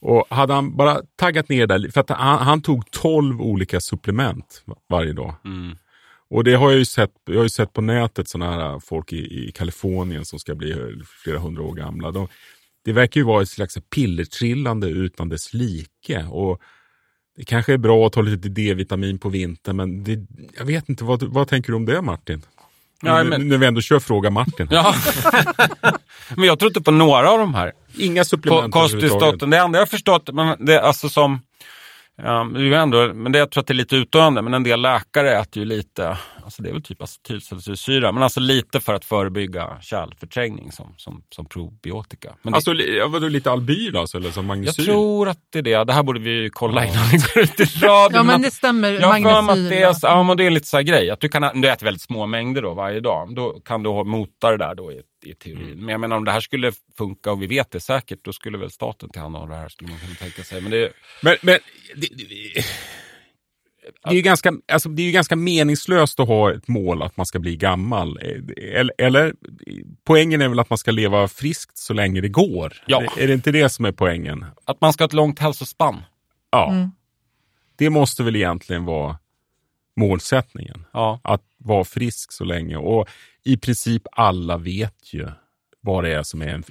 Och 0.00 0.26
hade 0.30 0.54
han 0.54 0.76
bara 0.76 1.02
taggat 1.16 1.48
ner 1.48 1.66
där, 1.66 1.90
för 1.92 2.00
att 2.00 2.10
han, 2.10 2.38
han 2.38 2.62
tog 2.62 2.90
12 2.90 3.40
olika 3.40 3.80
supplement 3.80 4.64
varje 4.88 5.12
dag. 5.12 5.34
Och 6.30 6.44
det 6.44 6.54
har 6.54 6.70
jag 6.70 6.78
ju 6.78 6.84
sett, 6.84 7.10
jag 7.24 7.40
har 7.40 7.48
sett 7.48 7.72
på 7.72 7.80
nätet 7.80 8.28
sådana 8.28 8.52
här 8.52 8.78
folk 8.80 9.12
i, 9.12 9.48
i 9.48 9.52
Kalifornien 9.52 10.24
som 10.24 10.38
ska 10.38 10.54
bli 10.54 10.74
flera 11.22 11.38
hundra 11.38 11.62
år 11.62 11.74
gamla. 11.74 12.10
De, 12.10 12.28
det 12.84 12.92
verkar 12.92 13.20
ju 13.20 13.24
vara 13.24 13.42
ett 13.42 13.48
slags 13.48 13.78
pillertrillande 13.94 14.88
utan 14.88 15.28
dess 15.28 15.54
like. 15.54 16.26
Och 16.30 16.60
det 17.36 17.44
kanske 17.44 17.72
är 17.72 17.78
bra 17.78 18.06
att 18.06 18.12
ta 18.12 18.22
lite 18.22 18.48
D-vitamin 18.48 19.18
på 19.18 19.28
vintern, 19.28 19.76
men 19.76 20.04
det, 20.04 20.26
jag 20.58 20.64
vet 20.64 20.88
inte, 20.88 21.04
vad, 21.04 21.22
vad 21.22 21.48
tänker 21.48 21.72
du 21.72 21.76
om 21.76 21.84
det 21.84 22.02
Martin? 22.02 22.42
Ja, 23.02 23.22
Nu- 23.22 23.30
men- 23.30 23.48
När 23.48 23.58
vi 23.58 23.66
ändå 23.66 23.80
kör 23.80 23.98
Fråga 24.00 24.30
Martin. 24.30 24.68
Ja. 24.70 24.94
men 26.36 26.44
jag 26.44 26.58
tror 26.58 26.70
inte 26.70 26.80
på 26.82 26.90
några 26.90 27.30
av 27.30 27.38
de 27.38 27.54
här. 27.54 27.72
Inga 27.98 28.24
supplement 28.24 28.76
överhuvudtaget. 28.76 29.40
Det 29.50 29.56
enda 29.58 29.78
jag 29.78 29.80
har 29.80 29.86
förstått, 29.86 30.28
men 30.32 30.64
det, 30.66 30.80
alltså 30.80 31.08
som 31.08 31.40
Ja, 32.22 32.48
det 32.54 32.60
är 32.60 32.72
ändå, 32.72 33.12
men 33.14 33.32
det, 33.32 33.38
jag 33.38 33.50
tror 33.50 33.60
att 33.60 33.66
det 33.66 33.72
är 33.72 33.76
lite 33.76 33.96
utdöende, 33.96 34.42
men 34.42 34.54
en 34.54 34.62
del 34.62 34.80
läkare 34.82 35.38
äter 35.38 35.62
ju 35.62 35.68
lite, 35.68 36.18
alltså 36.46 36.62
det 36.62 36.68
är 36.68 36.72
väl 36.72 36.82
typ 36.82 37.02
acetylsalicylsyra, 37.02 38.12
men 38.12 38.22
alltså 38.22 38.40
lite 38.40 38.80
för 38.80 38.94
att 38.94 39.04
förebygga 39.04 39.78
kärlförträngning 39.82 40.72
som, 40.72 40.94
som, 40.96 41.22
som 41.30 41.46
probiotika. 41.46 42.36
Men 42.42 42.52
det, 42.52 42.56
Alltså, 42.56 42.74
vadå, 43.08 43.28
lite 43.28 43.50
albyl 43.50 43.96
alltså, 43.96 44.16
eller 44.18 44.30
som 44.30 44.44
jag 44.44 44.48
magnesyl? 44.48 44.84
tror 44.84 45.28
att 45.28 45.38
det 45.50 45.58
är 45.58 45.62
det. 45.62 45.84
Det 45.84 45.92
här 45.92 46.02
borde 46.02 46.20
vi 46.20 46.30
ju 46.30 46.50
kolla 46.50 46.84
innan 46.86 47.08
vi 47.12 47.16
går 47.18 47.42
ut 47.42 47.60
i 47.60 47.64
radion. 47.64 48.16
Ja, 48.16 48.22
men 48.22 48.42
det 48.42 48.50
stämmer. 48.50 48.92
Jag 48.92 49.08
har 49.08 49.14
för 49.14 49.20
mig 49.22 49.32
att 49.32 49.44
Magnesyl, 49.44 49.70
det 49.70 49.82
är, 49.82 49.92
så- 49.92 50.06
ja, 50.06 50.22
men 50.22 50.36
det 50.36 50.44
är 50.44 50.50
lite 50.50 50.66
så 50.66 50.76
här 50.76 50.84
grej. 50.84 51.10
Att 51.10 51.20
du, 51.20 51.28
kan, 51.28 51.60
du 51.60 51.70
äter 51.70 51.84
väldigt 51.84 52.02
små 52.02 52.26
mängder 52.26 52.62
då 52.62 52.74
varje 52.74 53.00
dag. 53.00 53.34
Då 53.34 53.60
kan 53.60 53.82
du 53.82 53.90
ha- 53.90 54.04
mota 54.04 54.50
det 54.50 54.56
där 54.56 54.74
då 54.74 54.92
i, 54.92 55.02
i 55.24 55.34
teorin. 55.34 55.78
Men 55.78 55.88
jag 55.88 56.00
menar 56.00 56.16
om 56.16 56.24
det 56.24 56.32
här 56.32 56.40
skulle 56.40 56.72
funka 56.98 57.30
och 57.32 57.42
vi 57.42 57.46
vet 57.46 57.70
det 57.70 57.80
säkert, 57.80 58.18
då 58.24 58.32
skulle 58.32 58.58
väl 58.58 58.70
staten 58.70 59.10
tillhandahålla 59.10 59.54
det 59.54 59.60
här 59.60 59.68
skulle 59.68 59.90
man 59.90 59.98
kunna 60.00 60.14
tänka 60.14 60.42
sig. 60.44 60.60
Men 60.60 60.70
det, 60.70 60.92
Men, 61.22 61.36
men 61.42 61.58
det, 61.96 62.06
det, 62.14 62.64
det, 64.04 64.10
är 64.10 64.14
ju 64.14 64.22
ganska, 64.22 64.52
alltså, 64.72 64.88
det 64.88 65.02
är 65.02 65.06
ju 65.06 65.12
ganska 65.12 65.36
meningslöst 65.36 66.20
att 66.20 66.28
ha 66.28 66.52
ett 66.54 66.68
mål 66.68 67.02
att 67.02 67.16
man 67.16 67.26
ska 67.26 67.38
bli 67.38 67.56
gammal. 67.56 68.18
Eh, 68.22 68.80
Eller, 68.80 68.94
eller 68.98 69.34
poängen 70.04 70.42
är 70.42 70.48
väl 70.48 70.60
att 70.60 70.70
man 70.70 70.78
ska 70.78 70.90
leva 70.90 71.28
friskt 71.28 71.78
så 71.78 71.94
länge 71.94 72.20
det 72.20 72.28
går? 72.28 72.72
Ja. 72.86 73.02
Är 73.18 73.26
det 73.26 73.34
inte 73.34 73.52
det 73.52 73.68
som 73.68 73.84
är 73.84 73.92
poängen? 73.92 74.44
att 74.64 74.80
man 74.80 74.92
ska 74.92 75.04
ha 75.04 75.06
ett 75.06 75.12
långt 75.12 75.38
hälsospann. 75.38 76.02
Ja. 76.50 76.72
Mm. 76.72 76.90
Det 77.76 77.90
måste 77.90 78.22
väl 78.22 78.36
egentligen 78.36 78.84
vara 78.84 79.18
målsättningen. 79.96 80.84
Ja. 80.92 81.20
Att 81.24 81.42
vara 81.58 81.84
frisk 81.84 82.32
så 82.32 82.44
länge. 82.44 82.76
Och 82.76 83.08
i 83.44 83.56
princip 83.56 84.02
alla 84.12 84.56
vet 84.56 85.14
ju 85.14 85.28
vad 85.86 86.04
det 86.04 86.14
är 86.14 86.22
som 86.22 86.42
är 86.42 86.48
en 86.48 86.64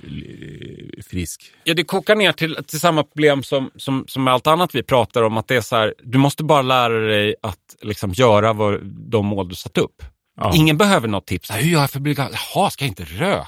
frisk. 1.10 1.52
Ja, 1.64 1.74
det 1.74 1.84
kokar 1.84 2.16
ner 2.16 2.32
till, 2.32 2.58
till 2.68 2.80
samma 2.80 3.04
problem 3.04 3.44
som, 3.44 3.72
som, 3.76 4.06
som 4.08 4.24
med 4.24 4.34
allt 4.34 4.48
annat 4.48 4.76
vi 4.76 4.84
pratar 4.84 5.24
om. 5.24 5.38
Att 5.38 5.48
det 5.48 5.56
är 5.56 5.62
så 5.62 5.76
här, 5.76 5.94
du 6.04 6.18
måste 6.18 6.44
bara 6.44 6.62
lära 6.62 7.00
dig 7.00 7.36
att 7.42 7.60
liksom 7.82 8.12
göra 8.14 8.54
vad, 8.54 8.86
de 8.86 9.26
mål 9.26 9.50
du 9.50 9.56
satt 9.56 9.78
upp. 9.78 10.04
Ja. 10.38 10.52
Ingen 10.56 10.78
behöver 10.78 11.08
något 11.08 11.26
tips. 11.28 11.52
Hur 11.52 11.70
gör 11.70 11.82
jag 11.82 11.92
för 11.92 11.98
att 11.98 12.04
bli 12.04 12.14
gammal? 12.14 12.34
Jaha, 12.56 12.70
ska 12.70 12.86
jag 12.86 12.90
inte 12.90 13.04
röka? 13.04 13.48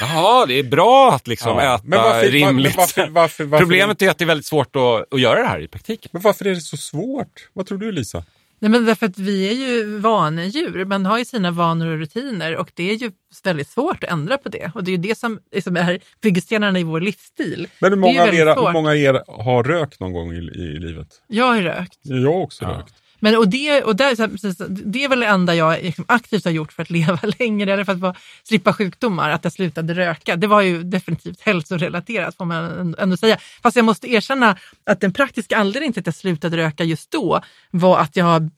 Jaha, 0.00 0.46
det 0.46 0.58
är 0.58 0.62
bra 0.62 1.12
att 1.12 1.26
liksom 1.26 1.58
Ja. 1.58 1.74
äta 1.74 1.82
Men 1.86 1.98
varför- 2.02 2.28
rimligt. 2.28 2.76
varför- 2.76 3.08
varför- 3.08 3.58
Problemet 3.58 4.02
är 4.02 4.10
att 4.10 4.18
det 4.18 4.24
är 4.24 4.26
väldigt 4.26 4.46
svårt 4.46 4.76
att, 4.76 5.12
att 5.14 5.20
göra 5.20 5.40
det 5.42 5.46
här 5.48 5.60
i 5.60 5.68
praktiken. 5.68 6.08
Men 6.12 6.22
varför 6.22 6.44
är 6.44 6.54
det 6.54 6.60
så 6.60 6.76
svårt? 6.76 7.48
Vad 7.52 7.66
tror 7.66 7.78
du 7.78 7.92
Lisa? 7.92 8.24
Nej, 8.58 8.70
men 8.70 8.84
därför 8.84 9.06
att 9.06 9.18
vi 9.18 9.48
är 9.48 9.52
ju 9.52 9.98
vanedjur. 9.98 10.84
Man 10.84 11.06
har 11.06 11.18
ju 11.18 11.24
sina 11.24 11.50
vanor 11.50 11.86
och 11.86 11.98
rutiner 11.98 12.56
och 12.56 12.70
det 12.74 12.90
är 12.90 12.94
ju 12.94 13.10
väldigt 13.44 13.68
svårt 13.68 14.04
att 14.04 14.10
ändra 14.10 14.38
på 14.38 14.48
det. 14.48 14.70
Och 14.74 14.84
det 14.84 14.90
är 14.90 14.96
ju 14.96 15.02
det 15.02 15.18
som 15.18 15.40
liksom 15.52 15.76
är 15.76 16.00
byggstenarna 16.22 16.78
i 16.78 16.82
vår 16.82 17.00
livsstil. 17.00 17.68
Men 17.78 17.92
hur 17.92 18.00
Det 18.00 18.08
är 18.08 18.12
ju 18.12 18.18
många, 18.18 18.22
av 18.22 18.26
väldigt 18.26 18.66
er, 18.66 18.72
många 18.72 18.90
av 18.90 18.96
er 18.96 19.22
har 19.44 19.64
rökt 19.64 20.00
någon 20.00 20.12
gång 20.12 20.32
i, 20.32 20.36
i 20.36 20.78
livet? 20.78 21.08
Jag 21.26 21.44
har 21.44 21.56
ju 21.56 21.62
rökt. 21.62 21.98
Jag 22.02 22.32
har 22.32 22.40
också 22.40 22.64
rökt. 22.64 22.94
Men, 23.18 23.36
och 23.36 23.48
det, 23.48 23.82
och 23.82 23.96
där, 23.96 24.28
precis, 24.28 24.56
det 24.68 25.04
är 25.04 25.08
väl 25.08 25.20
det 25.20 25.26
enda 25.26 25.54
jag 25.54 25.82
liksom 25.82 26.04
aktivt 26.08 26.44
har 26.44 26.52
gjort 26.52 26.72
för 26.72 26.82
att 26.82 26.90
leva 26.96 27.18
längre, 27.38 27.72
eller 27.72 27.84
för 27.84 27.92
att 27.92 27.98
bara 27.98 28.14
slippa 28.42 28.72
sjukdomar, 28.72 29.30
att 29.30 29.44
jag 29.44 29.52
slutade 29.52 29.94
röka. 29.94 30.36
Det 30.36 30.46
var 30.46 30.60
ju 30.60 30.82
definitivt 30.82 31.40
hälsorelaterat 31.40 32.36
får 32.36 32.44
man 32.44 32.94
ändå 32.98 33.16
säga. 33.16 33.38
Fast 33.62 33.76
jag 33.76 33.84
måste 33.84 34.12
erkänna 34.12 34.56
att 34.84 35.00
den 35.00 35.12
praktiska 35.12 35.56
anledningen 35.56 35.92
till 35.92 36.00
att 36.00 36.06
jag 36.06 36.14
slutade 36.14 36.56
röka 36.56 36.84
just 36.84 37.10
då 37.10 37.40
var 37.70 37.98
att 37.98 38.16
jag 38.16 38.50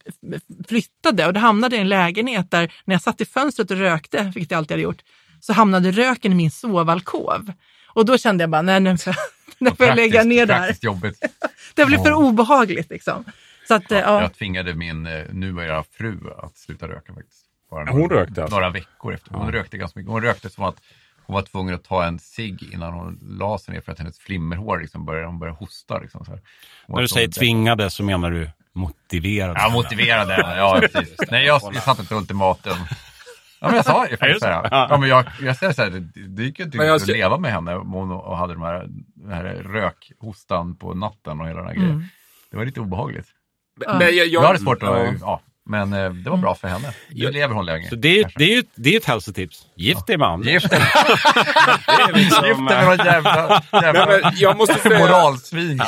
flyttade 0.68 1.27
och 1.27 1.33
då 1.33 1.40
hamnade 1.40 1.77
i 1.77 1.79
en 1.79 1.88
lägenhet 1.88 2.51
där 2.51 2.73
när 2.85 2.94
jag 2.94 3.03
satt 3.03 3.21
i 3.21 3.25
fönstret 3.25 3.71
och 3.71 3.77
rökte, 3.77 4.33
vilket 4.35 4.51
jag 4.51 4.59
alltid 4.59 4.71
hade 4.71 4.83
gjort, 4.83 5.03
så 5.40 5.53
hamnade 5.53 5.90
röken 5.90 6.33
i 6.33 6.35
min 6.35 6.51
sovalkov. 6.51 7.53
Och 7.87 8.05
då 8.05 8.18
kände 8.18 8.42
jag 8.42 8.51
bara, 8.51 8.62
nej 8.62 8.81
nu 8.81 8.99
får 8.99 9.14
jag, 9.16 9.16
nu 9.59 9.77
får 9.77 9.87
jag 9.87 9.97
lägga 9.97 10.25
ner 10.25 10.47
det 10.47 10.55
här. 10.55 10.77
Det 11.75 11.87
blev 11.87 11.99
för 12.03 12.12
obehagligt 12.12 12.90
liksom. 12.90 13.25
Så 13.68 13.74
att, 13.74 13.92
eh, 13.92 13.98
ja. 13.98 14.20
Jag 14.22 14.35
tvingade 14.35 14.74
min 14.74 15.07
eh, 15.07 15.24
numera 15.31 15.83
fru 15.83 16.18
att 16.38 16.57
sluta 16.57 16.88
röka 16.88 17.14
faktiskt. 17.14 17.44
Bara 17.70 17.90
Hon 17.90 18.11
rökte 18.11 18.42
alltså? 18.42 18.57
Några 18.57 18.70
veckor 18.70 19.14
efter. 19.14 19.35
Hon 19.35 19.52
rökte 19.52 19.78
ganska 19.78 19.98
mycket. 20.00 20.12
Hon 20.12 20.22
rökte 20.22 20.50
som 20.50 20.64
att 20.64 20.76
hon 21.26 21.35
var 21.35 21.42
tvungen 21.42 21.74
att 21.74 21.85
ta 21.85 22.04
en 22.04 22.18
cigg 22.18 22.62
innan 22.72 22.92
hon 22.92 23.18
la 23.22 23.59
sig 23.59 23.74
ner 23.74 23.81
för 23.81 23.92
att 23.92 23.98
hennes 23.98 24.18
flimmerhår 24.18 24.81
liksom 24.81 25.04
började, 25.04 25.26
hon 25.26 25.38
började 25.38 25.59
hosta. 25.59 25.98
Liksom, 25.98 26.24
så 26.24 26.31
här. 26.31 26.40
Hon 26.87 26.92
var 26.92 26.96
När 26.96 27.02
du 27.02 27.09
säger 27.09 27.28
tvingade 27.28 27.90
så 27.90 28.02
menar 28.02 28.31
du 28.31 28.50
motiverade. 28.72 29.61
Ja, 29.61 29.68
motiverade. 29.68 30.35
Ja, 30.57 30.81
precis. 30.81 31.16
Nej, 31.31 31.46
jag, 31.46 31.61
jag 31.74 31.83
satte 31.83 32.02
ett 32.02 32.12
ultimatum. 32.12 32.78
Ja, 33.61 33.66
men 33.66 33.76
jag 33.76 33.85
sa 33.85 34.07
ju 34.09 34.16
faktiskt 34.16 34.40
så 34.40 34.46
här. 34.46 34.68
Ja, 34.70 34.96
men 35.00 35.09
jag, 35.09 35.24
jag 35.40 35.57
säger 35.57 35.72
så 35.72 35.83
här, 35.83 35.90
det, 35.90 36.00
det 36.28 36.42
gick 36.42 36.59
ju 36.59 36.64
inte 36.64 36.78
jag 36.78 36.96
att 36.96 37.07
leva 37.07 37.38
med 37.38 37.52
henne 37.52 37.74
om 37.74 37.92
hon 37.92 38.11
och 38.11 38.37
hade 38.37 38.52
de 38.52 38.62
här, 38.62 38.87
den 39.14 39.33
här 39.33 39.44
rökhostan 39.44 40.76
på 40.76 40.94
natten 40.94 41.40
och 41.40 41.48
hela 41.48 41.59
den 41.59 41.68
här 41.68 41.74
grejen. 41.74 41.90
Mm. 41.90 42.04
Det 42.50 42.57
var 42.57 42.64
lite 42.64 42.81
obehagligt. 42.81 43.28
Men 43.87 44.01
jag, 44.01 44.27
Jag 44.27 44.43
hade 44.43 44.59
svårt 44.59 44.83
att, 44.83 44.88
Ja. 44.88 45.12
ja. 45.21 45.41
men 45.67 45.93
eh, 45.93 46.11
det 46.12 46.31
var 46.31 46.37
bra 46.37 46.55
för 46.55 46.69
henne. 46.69 46.95
Nu 47.11 47.31
lever 47.31 47.55
hon 47.55 47.67
länge. 47.67 47.88
Så 47.88 47.95
det 47.95 48.21
är, 48.21 48.33
det, 48.37 48.45
är 48.45 48.57
ju, 48.57 48.62
det 48.75 48.93
är 48.95 48.97
ett 48.97 49.05
hälsotips. 49.05 49.67
Gift 49.75 50.07
dig 50.07 50.17
med 50.19 50.29
andra. 50.29 50.51
Gift 50.51 50.71
dig 50.71 50.81
liksom, 52.14 52.64
med 52.64 52.85
någon 52.85 52.97
jävla, 53.07 53.62
jävla 53.73 54.07
Nej, 54.07 54.21
men 54.23 54.33
jag 54.37 54.57
måste 54.57 54.75
säga- 54.79 54.99
moralsvin. 54.99 55.83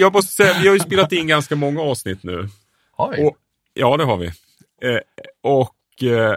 jag 0.00 0.12
måste 0.12 0.32
säga, 0.32 0.54
vi 0.62 0.66
har 0.68 0.74
ju 0.74 0.80
spelat 0.80 1.12
in 1.12 1.26
ganska 1.26 1.56
många 1.56 1.80
avsnitt 1.82 2.22
nu. 2.22 2.48
Har 2.96 3.10
vi? 3.16 3.24
Och, 3.28 3.36
ja, 3.74 3.96
det 3.96 4.04
har 4.04 4.16
vi. 4.16 4.26
Eh, 4.26 4.98
och 5.42 6.02
eh, 6.02 6.34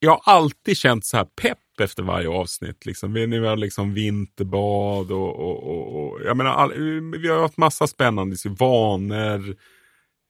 jag 0.00 0.10
har 0.10 0.34
alltid 0.34 0.76
känt 0.76 1.04
så 1.06 1.16
här 1.16 1.24
pepp 1.24 1.58
efter 1.80 2.02
varje 2.02 2.28
avsnitt. 2.28 2.86
Liksom. 2.86 3.12
Vi, 3.12 3.26
vi 3.26 3.46
har 3.46 3.56
liksom 3.56 3.94
vinterbad 3.94 5.10
och, 5.12 5.36
och, 5.40 5.62
och, 5.70 6.02
och 6.12 6.20
jag 6.24 6.36
menar, 6.36 6.50
all, 6.50 6.72
vi 7.18 7.28
har 7.28 7.40
haft 7.40 7.56
massa 7.56 7.86
spännande 7.86 8.36
vanor, 8.58 9.56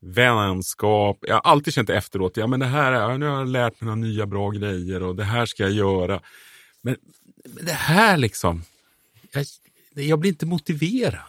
vänskap. 0.02 1.18
Jag 1.20 1.34
har 1.34 1.40
alltid 1.50 1.74
känt 1.74 1.90
efteråt, 1.90 2.36
ja 2.36 2.46
men 2.46 2.60
det 2.60 2.66
här, 2.66 2.92
är- 2.92 3.18
nu 3.18 3.26
har 3.26 3.38
jag 3.38 3.48
lärt 3.48 3.80
mig 3.80 3.86
några 3.86 3.96
nya 4.08 4.26
bra 4.26 4.50
grejer 4.50 5.02
och 5.02 5.16
det 5.16 5.24
här 5.24 5.46
ska 5.46 5.62
jag 5.62 5.72
göra. 5.72 6.20
Men, 6.82 6.96
men 7.54 7.64
det 7.66 7.72
här 7.72 8.16
liksom, 8.16 8.64
jag, 9.32 9.44
jag 9.94 10.18
blir 10.18 10.30
inte 10.30 10.46
motiverad. 10.46 11.20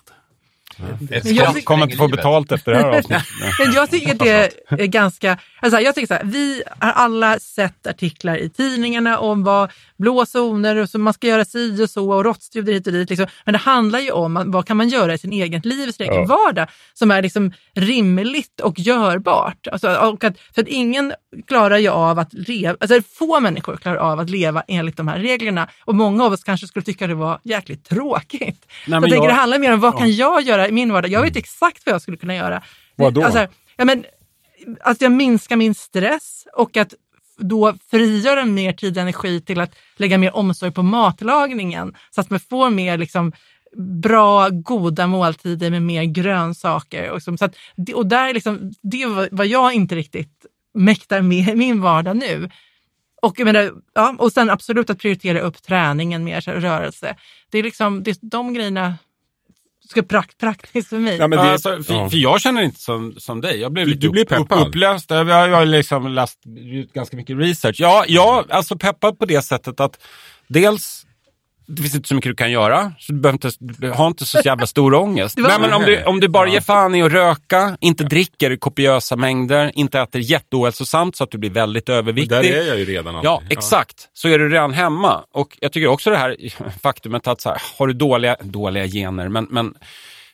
Men 0.99 1.35
jag 1.35 1.63
kommer 1.63 1.83
inte 1.83 1.97
få 1.97 2.07
betalt 2.07 2.51
efter 2.51 2.71
det 2.71 2.77
här 2.77 2.89
avsnittet. 2.97 3.25
Men 3.65 3.73
jag 3.73 3.91
tycker 3.91 4.13
det 4.15 4.51
är 4.69 4.85
ganska, 4.87 5.39
alltså 5.59 5.79
jag 5.79 5.95
tycker 5.95 6.07
så 6.07 6.13
här, 6.13 6.23
vi 6.23 6.63
har 6.79 6.91
alla 6.91 7.39
sett 7.39 7.87
artiklar 7.87 8.37
i 8.37 8.49
tidningarna 8.49 9.19
om 9.19 9.43
vad 9.43 9.71
blå 10.01 10.25
zoner 10.25 10.75
och 10.75 10.89
så 10.89 10.99
man 10.99 11.13
ska 11.13 11.27
göra 11.27 11.45
si 11.45 11.83
och 11.83 11.89
så 11.89 12.11
och 12.11 12.23
råttstudier 12.23 12.75
hit 12.75 12.87
och 12.87 12.93
dit. 12.93 13.09
Liksom. 13.09 13.27
Men 13.45 13.53
det 13.53 13.57
handlar 13.59 13.99
ju 13.99 14.11
om 14.11 14.43
vad 14.45 14.65
kan 14.67 14.77
man 14.77 14.89
göra 14.89 15.13
i 15.13 15.17
sin 15.17 15.31
eget 15.31 15.65
liv, 15.65 15.89
i 15.89 15.93
sin 15.93 16.11
egen 16.11 16.27
vardag 16.27 16.67
som 16.93 17.11
är 17.11 17.21
liksom 17.21 17.51
rimligt 17.73 18.59
och 18.59 18.79
görbart. 18.79 19.67
Alltså, 19.67 19.95
och 19.95 20.23
att, 20.23 20.39
för 20.55 20.61
att 20.61 20.67
ingen 20.67 21.13
klarar 21.47 21.77
ju 21.77 21.89
av 21.89 22.19
att 22.19 22.33
leva, 22.33 22.77
alltså 22.79 23.01
få 23.01 23.39
människor 23.39 23.77
klarar 23.77 23.97
av 23.97 24.19
att 24.19 24.29
leva 24.29 24.63
enligt 24.67 24.97
de 24.97 25.07
här 25.07 25.19
reglerna 25.19 25.67
och 25.85 25.95
många 25.95 26.23
av 26.23 26.33
oss 26.33 26.43
kanske 26.43 26.67
skulle 26.67 26.83
tycka 26.83 27.07
det 27.07 27.15
var 27.15 27.39
jäkligt 27.43 27.89
tråkigt. 27.89 28.65
så 28.85 28.91
jag 28.91 29.01
men 29.01 29.01
tänker 29.01 29.17
jag- 29.17 29.27
det 29.29 29.33
handlar 29.33 29.59
mer 29.59 29.73
om 29.73 29.79
vad 29.79 29.97
kan 29.97 30.11
jag 30.15 30.41
göra 30.41 30.67
i 30.67 30.71
min 30.71 30.93
vardag? 30.93 31.11
Jag 31.11 31.21
vet 31.21 31.35
exakt 31.35 31.85
vad 31.85 31.93
jag 31.95 32.01
skulle 32.01 32.17
kunna 32.17 32.35
göra. 32.35 32.61
Vad 32.95 33.13
då? 33.13 33.23
Alltså, 33.23 33.47
ja, 33.77 33.85
men, 33.85 34.03
att 34.81 35.01
jag 35.01 35.11
minskar 35.11 35.55
min 35.55 35.75
stress 35.75 36.47
och 36.53 36.77
att 36.77 36.93
då 37.41 37.75
frigöra 37.91 38.45
mer 38.45 38.73
tid 38.73 38.97
och 38.97 39.01
energi 39.01 39.41
till 39.41 39.59
att 39.59 39.75
lägga 39.97 40.17
mer 40.17 40.35
omsorg 40.35 40.71
på 40.71 40.83
matlagningen 40.83 41.93
så 42.09 42.21
att 42.21 42.29
man 42.29 42.39
får 42.39 42.69
mer 42.69 42.97
liksom, 42.97 43.31
bra, 44.01 44.49
goda 44.49 45.07
måltider 45.07 45.71
med 45.71 45.81
mer 45.81 46.03
grönsaker. 46.03 47.09
Och, 47.09 47.23
så 47.23 47.35
att, 47.45 47.55
det- 47.75 47.93
och 47.93 48.05
där 48.07 48.33
liksom, 48.33 48.71
det 48.81 49.01
är 49.01 49.35
vad 49.35 49.47
jag 49.47 49.73
inte 49.73 49.95
riktigt 49.95 50.45
mäktar 50.73 51.21
med 51.21 51.47
i 51.49 51.55
min 51.55 51.81
vardag 51.81 52.17
nu. 52.17 52.49
Och, 53.21 53.39
jag 53.39 53.45
menar, 53.45 53.71
ja, 53.93 54.15
och 54.19 54.31
sen 54.31 54.49
absolut 54.49 54.89
att 54.89 54.99
prioritera 54.99 55.39
upp 55.39 55.63
träningen 55.63 56.23
mer, 56.23 56.41
så 56.41 56.51
här, 56.51 56.57
rörelse. 56.59 57.15
Det 57.51 57.57
är 57.59 57.63
liksom 57.63 58.03
det, 58.03 58.19
de 58.21 58.53
grejerna 58.53 58.95
ska 59.91 60.01
prakt, 60.03 60.37
praktiskt 60.37 60.89
för 60.89 60.97
mig. 60.97 61.17
Ja, 61.17 61.27
men 61.27 61.39
det, 61.39 61.51
alltså, 61.51 61.83
för, 61.83 61.93
ja. 61.93 62.09
för 62.09 62.17
jag 62.17 62.41
känner 62.41 62.61
inte 62.61 62.79
som, 62.79 63.13
som 63.17 63.41
dig. 63.41 63.59
Jag 63.59 63.71
blev 63.71 63.85
Du- 63.85 63.91
lite 63.93 64.07
du 64.07 64.09
blir 64.11 64.21
upp, 64.21 64.29
peppad. 64.29 64.61
upp, 64.61 64.67
upplöst. 64.67 65.09
Jag, 65.09 65.27
jag 65.29 65.51
har 65.57 65.65
liksom 65.65 66.07
läst 66.07 66.39
ut 66.57 66.93
ganska 66.93 67.17
mycket 67.17 67.37
research. 67.37 67.75
Ja, 67.79 68.05
ja, 68.07 68.45
alltså 68.49 68.77
peppad 68.77 69.19
på 69.19 69.25
det 69.25 69.41
sättet 69.41 69.79
att 69.79 69.99
dels 70.47 71.05
det 71.75 71.81
finns 71.81 71.95
inte 71.95 72.07
så 72.07 72.15
mycket 72.15 72.31
du 72.31 72.35
kan 72.35 72.51
göra, 72.51 72.91
så 72.99 73.13
du, 73.13 73.19
behöver 73.19 73.33
inte, 73.33 73.87
har 73.87 74.07
inte 74.07 74.25
så 74.25 74.39
jävla 74.45 74.67
stor 74.67 74.93
ångest. 74.93 75.37
Nej, 75.39 75.59
men 75.59 75.73
om, 75.73 75.83
du, 75.83 76.03
om 76.03 76.19
du 76.19 76.27
bara 76.27 76.49
ger 76.49 76.61
fan 76.61 76.95
i 76.95 77.03
att 77.03 77.11
röka, 77.11 77.77
inte 77.81 78.03
dricker 78.03 78.55
kopiösa 78.55 79.15
mängder, 79.15 79.71
inte 79.75 79.99
äter 79.99 80.21
jätteohälsosamt 80.21 81.15
så 81.15 81.23
att 81.23 81.31
du 81.31 81.37
blir 81.37 81.49
väldigt 81.49 81.89
överviktig. 81.89 82.29
där 82.29 82.43
är 82.43 82.67
jag 82.67 82.79
ju 82.79 82.85
redan. 82.85 83.19
Ja, 83.23 83.35
alltid. 83.35 83.51
exakt. 83.57 84.09
Så 84.13 84.27
är 84.27 84.39
du 84.39 84.49
redan 84.49 84.73
hemma. 84.73 85.23
Och 85.33 85.57
jag 85.61 85.71
tycker 85.71 85.87
också 85.87 86.09
det 86.09 86.17
här 86.17 86.37
faktumet 86.83 87.27
att 87.27 87.41
så 87.41 87.49
här, 87.49 87.61
har 87.77 87.87
du 87.87 87.93
dåliga, 87.93 88.35
dåliga 88.41 88.87
gener, 88.87 89.29
men, 89.29 89.47
men 89.49 89.73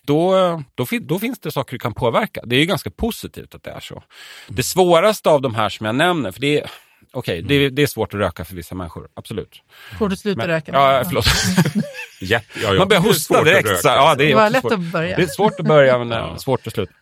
då, 0.06 0.34
då, 0.76 0.86
då 1.02 1.20
finns 1.20 1.40
det 1.40 1.52
saker 1.52 1.74
du 1.74 1.80
kan 1.80 1.94
påverka. 1.94 2.42
Det 2.46 2.56
är 2.56 2.60
ju 2.60 2.66
ganska 2.66 2.92
positivt 2.92 3.56
att 3.56 3.64
det 3.64 3.72
är 3.72 3.80
så. 3.80 4.04
Det 4.48 4.64
svåraste 4.64 5.30
av 5.30 5.42
de 5.42 5.56
här 5.56 5.70
som 5.70 5.86
jag 5.86 5.96
nämner, 5.96 6.32
för 6.32 6.42
det 6.42 6.60
är, 6.60 6.70
okej, 7.14 7.42
det, 7.42 7.70
det 7.70 7.82
är 7.82 7.88
svårt 7.88 8.14
att 8.14 8.20
röka 8.20 8.46
för 8.46 8.56
vissa 8.56 8.76
människor, 8.76 9.08
absolut. 9.14 9.62
Får 10.00 10.10
du 10.10 10.16
sluta 10.16 10.38
Men, 10.38 10.48
röka? 10.48 10.72
ja, 10.72 11.04
förlåt. 11.06 11.26
Jätte, 12.22 12.60
ja, 12.64 12.74
ja. 12.74 12.80
Man 12.80 12.88
börjar 12.88 13.02
Det 13.02 13.08
är 13.08 13.10
hosta 13.10 13.44
direkt. 13.44 13.82
Så, 13.82 13.88
ja, 13.88 14.16
det, 14.16 14.24
är 14.24 14.28
Det 14.28 14.36
var 14.36 14.50
lätt 14.50 14.62
svårt. 14.62 14.72
att 14.74 14.80
börja. 14.80 15.16
Det 15.18 15.24
är 15.24 15.28
svårt 15.28 15.60
att 15.60 15.66
börja, 15.66 15.98
men 15.98 16.10
ja. 16.12 16.38
svårt 16.38 16.68
att 16.68 16.74
sluta. 16.74 16.94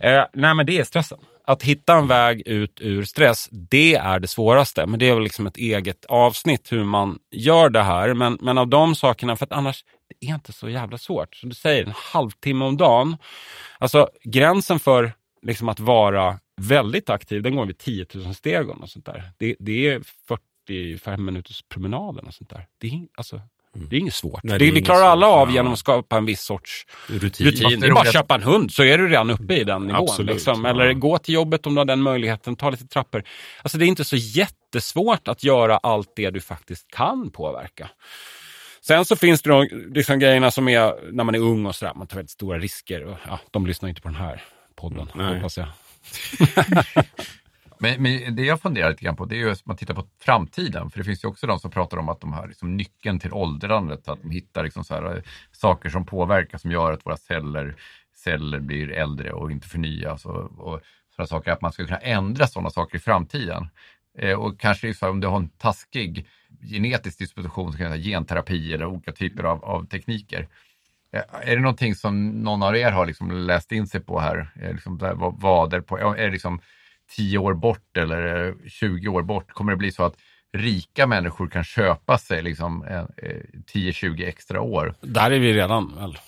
Eh, 0.00 0.24
nej, 0.32 0.54
men 0.54 0.66
det 0.66 0.78
är 0.78 0.84
stressen. 0.84 1.18
Att 1.46 1.62
hitta 1.62 1.94
en 1.94 2.06
väg 2.06 2.42
ut 2.46 2.80
ur 2.80 3.04
stress, 3.04 3.48
det 3.50 3.94
är 3.94 4.18
det 4.20 4.28
svåraste. 4.28 4.86
Men 4.86 4.98
det 5.00 5.08
är 5.08 5.14
väl 5.14 5.22
liksom 5.22 5.46
ett 5.46 5.56
eget 5.56 6.04
avsnitt 6.04 6.72
hur 6.72 6.84
man 6.84 7.18
gör 7.30 7.70
det 7.70 7.82
här. 7.82 8.14
Men, 8.14 8.38
men 8.40 8.58
av 8.58 8.68
de 8.68 8.94
sakerna, 8.94 9.36
för 9.36 9.44
att 9.46 9.52
annars, 9.52 9.84
det 10.20 10.26
är 10.26 10.34
inte 10.34 10.52
så 10.52 10.68
jävla 10.68 10.98
svårt. 10.98 11.34
Som 11.34 11.48
du 11.48 11.54
säger, 11.54 11.84
en 11.84 11.92
halvtimme 11.96 12.64
om 12.64 12.76
dagen. 12.76 13.16
Alltså 13.78 14.08
gränsen 14.24 14.80
för 14.80 15.12
liksom 15.42 15.68
att 15.68 15.80
vara 15.80 16.38
väldigt 16.60 17.10
aktiv, 17.10 17.42
den 17.42 17.56
går 17.56 17.66
vid 17.66 17.78
10 17.78 18.06
000 18.14 18.34
steg 18.34 18.68
och 18.68 18.90
sånt 18.90 19.06
där. 19.06 19.30
Det, 19.38 19.56
det 19.58 19.88
är 19.88 20.02
45 20.66 21.24
minuters 21.24 21.62
promenaden 21.68 22.26
och 22.26 22.34
sånt 22.34 22.50
där. 22.50 22.66
Det 22.78 22.86
är, 22.86 23.06
alltså, 23.16 23.40
det 23.72 23.96
är 23.96 24.00
inget 24.00 24.14
svårt. 24.14 24.42
Nej, 24.42 24.52
det, 24.52 24.58
det 24.58 24.68
är 24.68 24.72
vi 24.72 24.78
inget 24.78 24.84
klarar 24.84 25.04
alla 25.04 25.26
svårt, 25.26 25.36
av 25.36 25.48
ja. 25.48 25.54
genom 25.54 25.72
att 25.72 25.78
skapa 25.78 26.16
en 26.16 26.24
viss 26.24 26.42
sorts 26.42 26.86
Rutin. 27.06 27.46
rutin. 27.46 27.80
Det 27.80 27.86
är 27.86 27.92
bara 27.92 28.08
att 28.08 28.12
köpa 28.12 28.34
en 28.34 28.42
hund 28.42 28.72
så 28.72 28.82
är 28.82 28.98
du 28.98 29.08
redan 29.08 29.30
uppe 29.30 29.54
i 29.54 29.64
den 29.64 29.82
nivån. 29.82 30.02
Absolut, 30.02 30.34
liksom. 30.34 30.64
ja. 30.64 30.70
Eller 30.70 30.92
gå 30.92 31.18
till 31.18 31.34
jobbet 31.34 31.66
om 31.66 31.74
du 31.74 31.80
har 31.80 31.84
den 31.84 32.02
möjligheten, 32.02 32.56
ta 32.56 32.70
lite 32.70 32.86
trappor. 32.86 33.24
Alltså 33.62 33.78
det 33.78 33.84
är 33.84 33.86
inte 33.86 34.04
så 34.04 34.16
jättesvårt 34.16 35.28
att 35.28 35.44
göra 35.44 35.76
allt 35.76 36.12
det 36.16 36.30
du 36.30 36.40
faktiskt 36.40 36.90
kan 36.90 37.30
påverka. 37.30 37.90
Sen 38.80 39.04
så 39.04 39.16
finns 39.16 39.42
det 39.42 39.50
de 39.50 39.68
liksom 39.94 40.18
grejerna 40.18 40.50
som 40.50 40.68
är 40.68 41.12
när 41.12 41.24
man 41.24 41.34
är 41.34 41.38
ung 41.38 41.66
och 41.66 41.74
sådär, 41.74 41.94
man 41.94 42.06
tar 42.06 42.16
väldigt 42.16 42.30
stora 42.30 42.58
risker. 42.58 43.04
Och, 43.04 43.16
ja, 43.28 43.40
de 43.50 43.66
lyssnar 43.66 43.88
inte 43.88 44.00
på 44.00 44.08
den 44.08 44.16
här 44.16 44.42
podden, 44.74 45.10
Nej. 45.14 45.34
hoppas 45.34 45.58
jag. 45.58 45.66
Men, 47.82 48.02
men 48.02 48.36
det 48.36 48.44
jag 48.44 48.60
funderar 48.60 48.90
lite 48.90 49.04
grann 49.04 49.16
på 49.16 49.24
det 49.24 49.34
är 49.34 49.38
ju 49.38 49.50
att 49.50 49.66
man 49.66 49.76
tittar 49.76 49.94
på 49.94 50.06
framtiden. 50.18 50.90
För 50.90 50.98
det 50.98 51.04
finns 51.04 51.24
ju 51.24 51.28
också 51.28 51.46
de 51.46 51.58
som 51.58 51.70
pratar 51.70 51.96
om 51.96 52.08
att 52.08 52.20
de 52.20 52.32
har 52.32 52.48
liksom 52.48 52.76
nyckeln 52.76 53.18
till 53.18 53.32
åldrandet. 53.32 54.08
Att 54.08 54.22
de 54.22 54.30
hittar 54.30 54.64
liksom 54.64 54.84
så 54.84 54.94
här, 54.94 55.16
eh, 55.16 55.22
saker 55.52 55.88
som 55.90 56.06
påverkar 56.06 56.58
som 56.58 56.70
gör 56.70 56.92
att 56.92 57.06
våra 57.06 57.16
celler, 57.16 57.76
celler 58.16 58.60
blir 58.60 58.90
äldre 58.90 59.32
och 59.32 59.50
inte 59.52 59.68
förnyas. 59.68 60.24
Och, 60.24 60.58
och 60.58 60.80
sådana 61.16 61.26
saker. 61.26 61.52
Att 61.52 61.60
man 61.60 61.72
ska 61.72 61.84
kunna 61.84 61.98
ändra 61.98 62.46
sådana 62.46 62.70
saker 62.70 62.96
i 62.98 63.00
framtiden. 63.00 63.68
Eh, 64.18 64.40
och 64.40 64.60
kanske 64.60 64.94
så 64.94 65.06
här, 65.06 65.10
om 65.10 65.20
du 65.20 65.26
har 65.26 65.36
en 65.36 65.48
taskig 65.48 66.26
genetisk 66.70 67.18
disposition, 67.18 67.72
så 67.72 67.78
kan 67.78 67.90
det 67.90 67.98
genterapi 67.98 68.72
eller 68.74 68.86
olika 68.86 69.12
typer 69.12 69.44
av, 69.44 69.64
av 69.64 69.86
tekniker. 69.86 70.48
Eh, 71.16 71.22
Är 71.50 71.56
det 71.56 71.62
någonting 71.62 71.94
som 71.94 72.28
någon 72.30 72.62
av 72.62 72.76
er 72.76 72.90
har 72.90 73.06
liksom 73.06 73.30
läst 73.30 73.72
in 73.72 73.86
sig 73.86 74.00
på 74.00 74.20
här? 74.20 74.50
Eh, 74.62 74.72
Liksom 74.72 74.98
där, 74.98 75.14
vad, 75.14 75.40
vad 75.40 75.74
är, 75.74 75.80
på, 75.80 75.98
är 75.98 76.24
det 76.24 76.30
liksom 76.30 76.60
10 77.16 77.38
år 77.38 77.54
bort 77.54 77.96
eller 77.96 78.46
eh, 78.48 78.54
20 78.68 79.08
år 79.08 79.22
bort? 79.22 79.52
Kommer 79.52 79.72
det 79.72 79.76
bli 79.78 79.92
så 79.92 80.04
att 80.04 80.14
rika 80.52 81.06
människor 81.06 81.48
kan 81.48 81.64
köpa 81.64 82.18
sig 82.18 82.42
liksom, 82.42 82.84
eh, 82.84 82.98
eh, 82.98 83.36
10-20 83.74 84.28
extra 84.28 84.60
år? 84.60 84.94
Där 85.00 85.30
är 85.30 85.38
vi 85.38 85.52
redan 85.54 85.94
väl. 85.96 86.18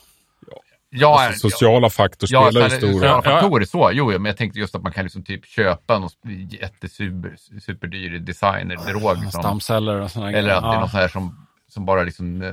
Ja, 0.94 1.26
Alltså, 1.26 1.50
sociala 1.50 1.90
faktor 1.90 2.28
ja, 2.32 2.50
spelar 2.50 2.66
ju 2.66 2.70
så- 2.70 2.76
stor 2.76 2.92
sociala 2.92 3.14
roll. 3.16 3.22
faktorer 3.22 3.64
så. 3.64 3.90
Jo, 3.92 4.06
men 4.10 4.24
jag 4.24 4.36
tänkte 4.36 4.58
just 4.58 4.74
att 4.74 4.82
man 4.82 4.92
kan 4.92 5.04
liksom 5.04 5.22
typ 5.24 5.46
köpa 5.46 5.98
någon 5.98 6.10
jättesuper, 6.50 7.36
superdyr 7.60 8.18
designerdrog. 8.18 9.16
som- 9.16 9.30
Stamceller 9.42 10.00
och 10.00 10.10
sådana 10.10 10.32
Eller 10.32 10.50
att 10.54 10.62
det 10.62 10.68
är 10.68 10.72
Ja. 10.74 10.80
något 10.80 10.90
så 10.90 10.96
här 10.96 11.08
som, 11.08 11.46
som 11.68 11.84
bara 11.84 12.02
liksom 12.02 12.42
eh, 12.42 12.52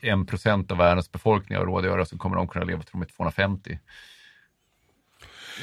en 0.00 0.26
procent 0.26 0.70
av 0.72 0.78
världens 0.78 1.12
befolkning 1.12 1.58
har 1.58 1.64
råd 1.66 1.84
att 1.84 1.90
göra 1.90 2.04
så 2.04 2.18
kommer 2.18 2.36
de 2.36 2.48
kunna 2.48 2.64
leva 2.64 2.82
till 2.82 2.92
de 2.92 3.02
är 3.02 3.06
250. 3.06 3.78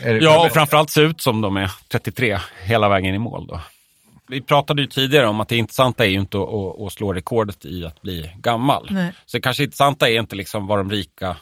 Är 0.03 0.13
det- 0.13 0.19
Ja, 0.23 0.45
och 0.45 0.51
framförallt 0.51 0.89
se 0.89 1.01
ut 1.01 1.21
som 1.21 1.41
de 1.41 1.57
är 1.57 1.71
33 1.87 2.37
hela 2.63 2.89
vägen 2.89 3.15
i 3.15 3.19
mål 3.19 3.47
då. 3.47 3.61
Vi 4.27 4.41
pratade 4.41 4.81
ju 4.81 4.87
tidigare 4.87 5.27
om 5.27 5.39
att 5.39 5.47
det 5.49 5.57
intressanta 5.57 6.05
är 6.05 6.09
ju 6.09 6.19
inte 6.19 6.37
att, 6.37 6.49
att, 6.53 6.81
att 6.81 6.93
slå 6.93 7.13
rekordet 7.13 7.65
i 7.65 7.85
att 7.85 8.01
bli 8.01 8.31
gammal. 8.37 8.87
Nej. 8.91 9.11
Så 9.25 9.37
det 9.37 9.41
kanske 9.41 9.63
intressanta 9.63 10.09
är 10.09 10.19
inte 10.19 10.35
liksom 10.35 10.67
vad 10.67 10.79
de 10.79 10.91
rika, 10.91 11.37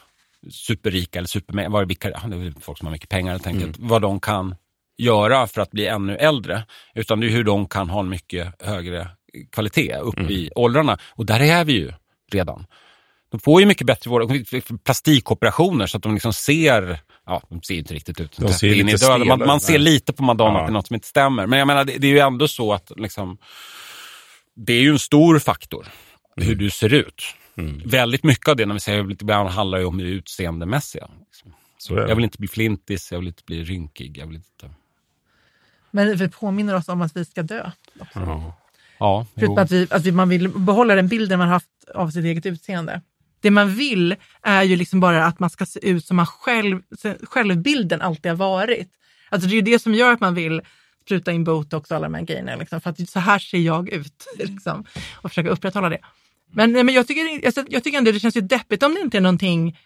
superrika 0.51 1.19
eller 1.19 1.27
super, 1.27 1.69
vad 1.69 1.81
det, 1.81 1.85
vilka, 1.85 2.09
ja, 2.09 2.19
det 2.27 2.35
är 2.35 2.53
folk 2.61 2.77
som 2.77 2.87
har 2.87 2.91
mycket 2.91 3.09
pengar 3.09 3.31
helt 3.31 3.47
enkelt, 3.47 3.75
vad 3.79 4.01
de 4.01 4.19
kan 4.19 4.55
göra 4.97 5.47
för 5.47 5.61
att 5.61 5.71
bli 5.71 5.87
ännu 5.87 6.15
äldre. 6.15 6.63
Utan 6.95 7.19
det 7.19 7.27
är 7.27 7.29
hur 7.29 7.43
de 7.43 7.67
kan 7.67 7.89
ha 7.89 7.99
en 7.99 8.09
mycket 8.09 8.61
högre 8.63 9.07
kvalitet 9.51 9.95
upp 9.97 10.19
i 10.19 10.49
åldrarna. 10.55 10.97
Och 11.09 11.25
där 11.25 11.39
är 11.39 11.65
vi 11.65 11.73
ju 11.73 11.91
redan. 12.33 12.65
De 13.31 13.39
får 13.39 13.61
ju 13.61 13.67
mycket 13.67 13.87
bättre 13.87 14.09
vård, 14.09 14.31
plastikoperationer 14.83 15.87
så 15.87 15.97
att 15.97 16.03
de 16.03 16.13
liksom 16.13 16.33
ser, 16.33 16.99
ja 17.25 17.41
de 17.49 17.61
ser 17.61 17.75
inte 17.75 17.93
riktigt 17.93 18.19
ut. 18.19 18.37
De 18.37 18.53
ser 18.53 18.73
in 18.73 18.85
lite. 18.85 19.17
Man, 19.17 19.39
man 19.39 19.59
ser 19.59 19.73
nej. 19.73 19.81
lite 19.81 20.13
på 20.13 20.23
Madonna 20.23 20.53
Ja. 20.53 20.59
att 20.59 20.67
det 20.67 20.71
är 20.71 20.73
något 20.73 20.87
som 20.87 20.93
inte 20.93 21.07
stämmer. 21.07 21.47
Men 21.47 21.59
jag 21.59 21.67
menar, 21.67 21.85
det, 21.85 21.97
det 21.97 22.07
är 22.07 22.11
ju 22.11 22.19
ändå 22.19 22.47
så 22.47 22.73
att 22.73 22.91
liksom, 22.95 23.37
det 24.55 24.73
är 24.73 24.81
ju 24.81 24.89
en 24.89 24.99
stor 24.99 25.39
faktor 25.39 25.87
Mm. 26.37 26.49
hur 26.49 26.55
du 26.55 26.69
ser 26.69 26.93
ut. 26.93 27.23
Väldigt 27.85 28.23
mycket 28.23 28.47
av 28.47 28.55
det 28.55 28.65
när 28.65 28.73
vi 28.73 28.79
säger 28.79 29.03
lite 29.03 29.23
ibland 29.23 29.49
handlar 29.49 29.77
ju 29.77 29.85
om 29.85 29.97
det 29.97 30.03
utseendemässiga. 30.03 31.09
Liksom. 31.25 31.53
Så 31.77 31.95
är 31.95 32.01
det. 32.01 32.07
Jag 32.09 32.15
vill 32.15 32.23
inte 32.23 32.37
bli 32.37 32.47
flintis, 32.47 33.11
jag 33.11 33.19
vill 33.19 33.27
inte 33.27 33.43
bli 33.45 33.63
rynkig. 33.63 34.17
Jag 34.17 34.27
vill 34.27 34.35
inte... 34.35 34.69
Men 35.91 36.17
vi 36.17 36.29
påminner 36.29 36.75
oss 36.75 36.87
om 36.89 37.01
att 37.01 37.15
vi 37.15 37.25
ska 37.25 37.43
dö. 37.43 37.71
Ja. 38.13 38.55
Ja, 38.97 39.25
Förutom 39.35 39.57
att, 39.57 39.71
vi, 39.71 39.87
att 39.89 40.05
vi, 40.05 40.11
man 40.11 40.29
vill 40.29 40.49
behålla 40.49 40.95
den 40.95 41.07
bilden 41.07 41.39
man 41.39 41.47
haft 41.47 41.69
av 41.95 42.09
sitt 42.09 42.25
eget 42.25 42.45
utseende. 42.45 43.01
Det 43.41 43.51
man 43.51 43.75
vill 43.75 44.15
är 44.41 44.63
ju 44.63 44.75
liksom 44.75 44.99
bara 44.99 45.25
att 45.25 45.39
man 45.39 45.49
ska 45.49 45.65
se 45.65 45.89
ut 45.89 46.05
som 46.05 46.17
man 46.17 46.25
själv, 46.25 46.81
självbilden 47.23 48.01
alltid 48.01 48.31
har 48.31 48.37
varit. 48.37 48.89
Alltså 49.29 49.49
det 49.49 49.53
är 49.53 49.55
ju 49.55 49.61
det 49.61 49.79
som 49.79 49.95
gör 49.95 50.13
att 50.13 50.19
man 50.19 50.35
vill 50.35 50.61
spruta 51.05 51.31
in 51.31 51.43
botox 51.43 51.91
och 51.91 51.97
alla 51.97 52.05
de 52.05 52.13
här 52.13 52.21
grejerna. 52.21 52.55
Liksom, 52.55 52.81
för 52.81 52.89
att 52.89 53.09
så 53.09 53.19
här 53.19 53.39
ser 53.39 53.57
jag 53.57 53.89
ut. 53.89 54.27
Liksom, 54.37 54.85
och 55.13 55.31
försöka 55.31 55.49
upprätthålla 55.49 55.89
det. 55.89 55.99
Men, 56.51 56.71
men 56.71 56.89
jag, 56.89 57.07
tycker, 57.07 57.45
alltså, 57.45 57.63
jag 57.67 57.83
tycker 57.83 57.97
ändå 57.97 58.11
det 58.11 58.19
känns 58.19 58.37
ju 58.37 58.41
deppigt 58.41 58.83
om 58.83 58.93
det 58.93 59.01
inte 59.01 59.17
är 59.17 59.21
någonting 59.21 59.77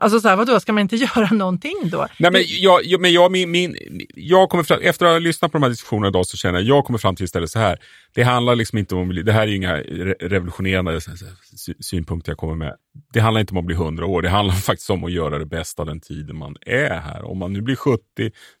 alltså 0.00 0.20
så 0.20 0.28
här, 0.28 0.36
vadå, 0.36 0.60
ska 0.60 0.72
man 0.72 0.80
inte 0.80 0.96
göra 1.16 1.28
någonting 1.30 1.74
då? 1.84 2.06
Nej, 2.18 2.30
men 2.32 2.42
jag, 2.46 3.00
men 3.00 3.12
jag, 3.12 3.32
min, 3.32 3.50
min, 3.50 3.76
jag 4.14 4.48
kommer 4.48 4.64
fram, 4.64 4.78
efter 4.82 5.06
att 5.06 5.12
ha 5.12 5.18
lyssnat 5.18 5.52
på 5.52 5.58
de 5.58 5.62
här 5.62 5.70
diskussionerna 5.70 6.08
idag 6.08 6.26
så 6.26 6.36
känner 6.36 6.58
jag, 6.58 6.68
jag 6.76 6.84
kommer 6.84 6.98
fram 6.98 7.16
till 7.16 7.24
istället 7.24 7.50
så 7.50 7.58
här. 7.58 7.78
Det 8.14 8.22
handlar 8.22 8.54
liksom 8.56 8.78
inte 8.78 8.94
om, 8.94 9.08
det 9.24 9.32
här 9.32 9.42
är 9.42 9.46
ju 9.46 9.56
inga 9.56 9.76
re- 9.76 10.28
revolutionerande 10.28 11.00
sy- 11.00 11.10
sy- 11.56 11.74
synpunkter 11.80 12.30
jag 12.32 12.38
kommer 12.38 12.54
med. 12.54 12.74
Det 13.12 13.20
handlar 13.20 13.40
inte 13.40 13.52
om 13.52 13.58
att 13.58 13.64
bli 13.66 13.74
100 13.74 14.06
år, 14.06 14.22
det 14.22 14.28
handlar 14.28 14.54
faktiskt 14.70 14.90
om 14.90 15.04
att 15.04 15.12
göra 15.12 15.38
det 15.38 15.46
bästa 15.46 15.82
av 15.82 15.86
den 15.86 16.00
tiden 16.00 16.36
man 16.36 16.56
är 16.66 17.00
här. 17.00 17.24
Om 17.24 17.38
man 17.38 17.52
nu 17.52 17.60
blir 17.60 17.76
70, 17.76 18.02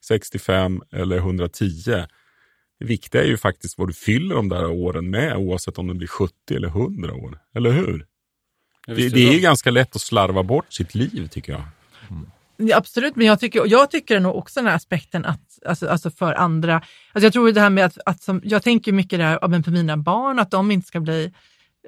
65 0.08 0.80
eller 0.92 1.16
110. 1.16 1.66
Det 2.80 2.84
viktiga 2.86 3.22
är 3.22 3.26
ju 3.26 3.36
faktiskt 3.36 3.78
vad 3.78 3.88
du 3.88 3.92
fyller 3.94 4.34
de 4.34 4.48
där 4.48 4.70
åren 4.70 5.10
med, 5.10 5.36
oavsett 5.36 5.78
om 5.78 5.86
det 5.88 5.94
blir 5.94 6.08
70 6.08 6.32
eller 6.54 6.68
100 6.68 7.14
år. 7.14 7.38
Eller 7.56 7.70
hur? 7.70 8.04
Det, 8.86 9.08
det 9.08 9.28
är 9.28 9.32
ju 9.32 9.40
ganska 9.40 9.70
lätt 9.70 9.96
att 9.96 10.02
slarva 10.02 10.42
bort 10.42 10.72
sitt 10.72 10.94
liv, 10.94 11.28
tycker 11.28 11.52
jag. 11.52 11.62
Ja, 12.56 12.76
absolut, 12.76 13.16
men 13.16 13.26
jag 13.26 13.40
tycker, 13.40 13.62
jag 13.66 13.90
tycker 13.90 14.20
nog 14.20 14.36
också 14.36 14.60
den 14.60 14.66
här 14.66 14.76
aspekten 14.76 15.24
att, 15.24 15.58
alltså, 15.66 15.88
alltså 15.88 16.10
för 16.10 16.34
andra, 16.34 16.74
alltså 16.74 17.26
jag 17.26 17.32
tror 17.32 17.52
det 17.52 17.60
här 17.60 17.70
med 17.70 17.84
att, 17.84 17.98
att 18.06 18.22
som, 18.22 18.40
jag 18.44 18.62
tänker 18.62 18.92
mycket 18.92 19.18
där 19.18 19.38
ja, 19.42 19.48
men 19.48 19.62
på 19.62 19.70
mina 19.70 19.96
barn, 19.96 20.38
att 20.38 20.50
de 20.50 20.70
inte 20.70 20.88
ska 20.88 21.00
bli 21.00 21.32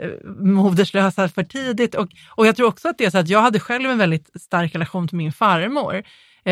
eh, 0.00 0.10
moderslösa 0.38 1.28
för 1.28 1.42
tidigt. 1.42 1.94
Och, 1.94 2.08
och 2.28 2.46
jag 2.46 2.56
tror 2.56 2.68
också 2.68 2.88
att 2.88 2.98
det 2.98 3.04
är 3.04 3.10
så 3.10 3.18
att 3.18 3.28
jag 3.28 3.42
hade 3.42 3.60
själv 3.60 3.90
en 3.90 3.98
väldigt 3.98 4.30
stark 4.40 4.74
relation 4.74 5.08
till 5.08 5.16
min 5.16 5.32
farmor 5.32 6.02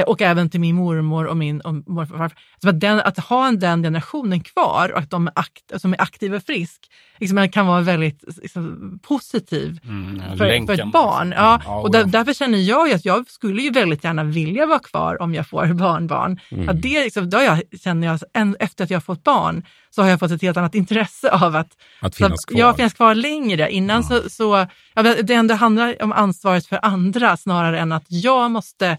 och 0.03 0.23
även 0.23 0.51
till 0.51 0.61
min 0.61 0.75
mormor 0.75 1.25
och 1.27 1.37
min 1.37 1.61
och 1.61 1.75
morfar. 1.75 2.15
och 2.15 2.19
farfar. 2.19 2.39
Så 2.63 2.69
att, 2.69 2.81
den, 2.81 3.01
att 3.01 3.19
ha 3.19 3.51
den 3.51 3.83
generationen 3.83 4.41
kvar 4.41 4.93
och 4.93 4.99
att 4.99 5.11
de 5.11 5.27
är, 5.27 5.33
akt, 5.37 5.73
som 5.77 5.93
är 5.93 6.03
aktiv 6.03 6.35
och 6.35 6.43
frisk 6.43 6.91
liksom, 7.21 7.49
kan 7.49 7.67
vara 7.67 7.81
väldigt 7.81 8.25
liksom, 8.43 8.99
positiv 9.03 9.81
Mm, 9.85 10.39
för, 10.39 10.67
för 10.67 10.73
ett 10.73 10.93
barn. 10.93 11.35
Ja, 11.37 11.61
Ja, 11.65 11.81
och 11.81 11.91
där, 11.91 12.05
därför 12.05 12.33
känner 12.33 12.59
jag 12.59 12.89
ju 12.89 12.95
att 12.95 13.05
jag 13.05 13.31
skulle 13.31 13.63
ju 13.63 13.71
väldigt 13.71 14.05
gärna 14.05 14.25
vilja 14.25 14.67
vara 14.67 14.79
kvar 14.79 15.23
om 15.23 15.35
jag 15.35 15.49
får 15.49 15.67
barnbarn. 15.75 16.41
Att 16.69 16.83
det 16.83 17.05
liksom, 17.05 17.31
då 17.31 17.41
jag, 17.41 17.63
känner 17.81 18.07
jag, 18.07 18.21
en, 18.33 18.57
efter 18.61 18.85
att 18.85 18.91
jag 18.91 18.97
har 18.97 19.03
fått 19.03 19.25
barn, 19.25 19.63
så 19.91 20.03
har 20.03 20.09
jag 20.09 20.21
fått 20.21 20.31
ett 20.31 20.43
helt 20.43 20.57
annat 20.57 20.75
intresse 20.75 21.31
av 21.31 21.57
att, 21.57 21.77
Att 22.01 22.15
så 22.15 22.17
finnas 22.25 22.33
att 22.33 22.47
kvar. 22.47 22.61
jag 22.61 22.77
finns 22.77 22.95
kvar 22.95 23.15
längre. 23.15 23.71
Innan 23.71 24.05
så, 24.05 24.31
så 24.31 24.67
ja, 24.95 25.03
det 25.03 25.35
ändå 25.35 25.55
handlar 25.55 26.03
om 26.03 26.13
ansvaret 26.13 26.67
för 26.67 26.79
andra 26.83 27.37
snarare 27.37 27.79
än 27.79 27.93
att 27.93 28.07
jag 28.09 28.51
måste 28.51 28.99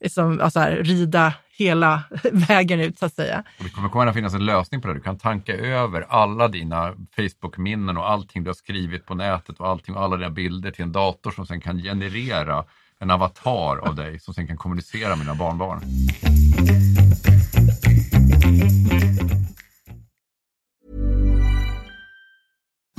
liksom, 0.00 0.40
alltså 0.40 0.60
här, 0.60 0.76
rida 0.76 1.34
hela 1.50 2.02
vägen 2.32 2.80
ut 2.80 2.98
så 2.98 3.06
att 3.06 3.14
säga. 3.14 3.44
Och 3.58 3.64
det 3.64 3.70
kommer 3.70 4.06
att 4.06 4.14
finnas 4.14 4.34
en 4.34 4.44
lösning 4.44 4.80
på 4.80 4.88
det. 4.88 4.94
Du 4.94 5.00
kan 5.00 5.18
tanka 5.18 5.54
över 5.54 6.06
alla 6.08 6.48
dina 6.48 6.94
Facebook-minnen 7.16 7.96
och 7.96 8.10
allting 8.10 8.44
du 8.44 8.48
har 8.50 8.54
skrivit 8.54 9.06
på 9.06 9.14
nätet 9.14 9.60
och 9.60 9.68
allting 9.68 9.94
och 9.94 10.02
alla 10.02 10.16
dina 10.16 10.30
bilder 10.30 10.70
till 10.70 10.84
en 10.84 10.92
dator 10.92 11.30
som 11.30 11.46
sen 11.46 11.60
kan 11.60 11.78
generera 11.82 12.64
en 12.98 13.10
avatar 13.10 13.76
av 13.76 13.94
dig 13.94 14.20
som 14.20 14.34
sen 14.34 14.46
kan 14.46 14.56
kommunicera 14.56 15.16
med 15.16 15.26
dina 15.26 15.34
barnbarn. 15.34 15.80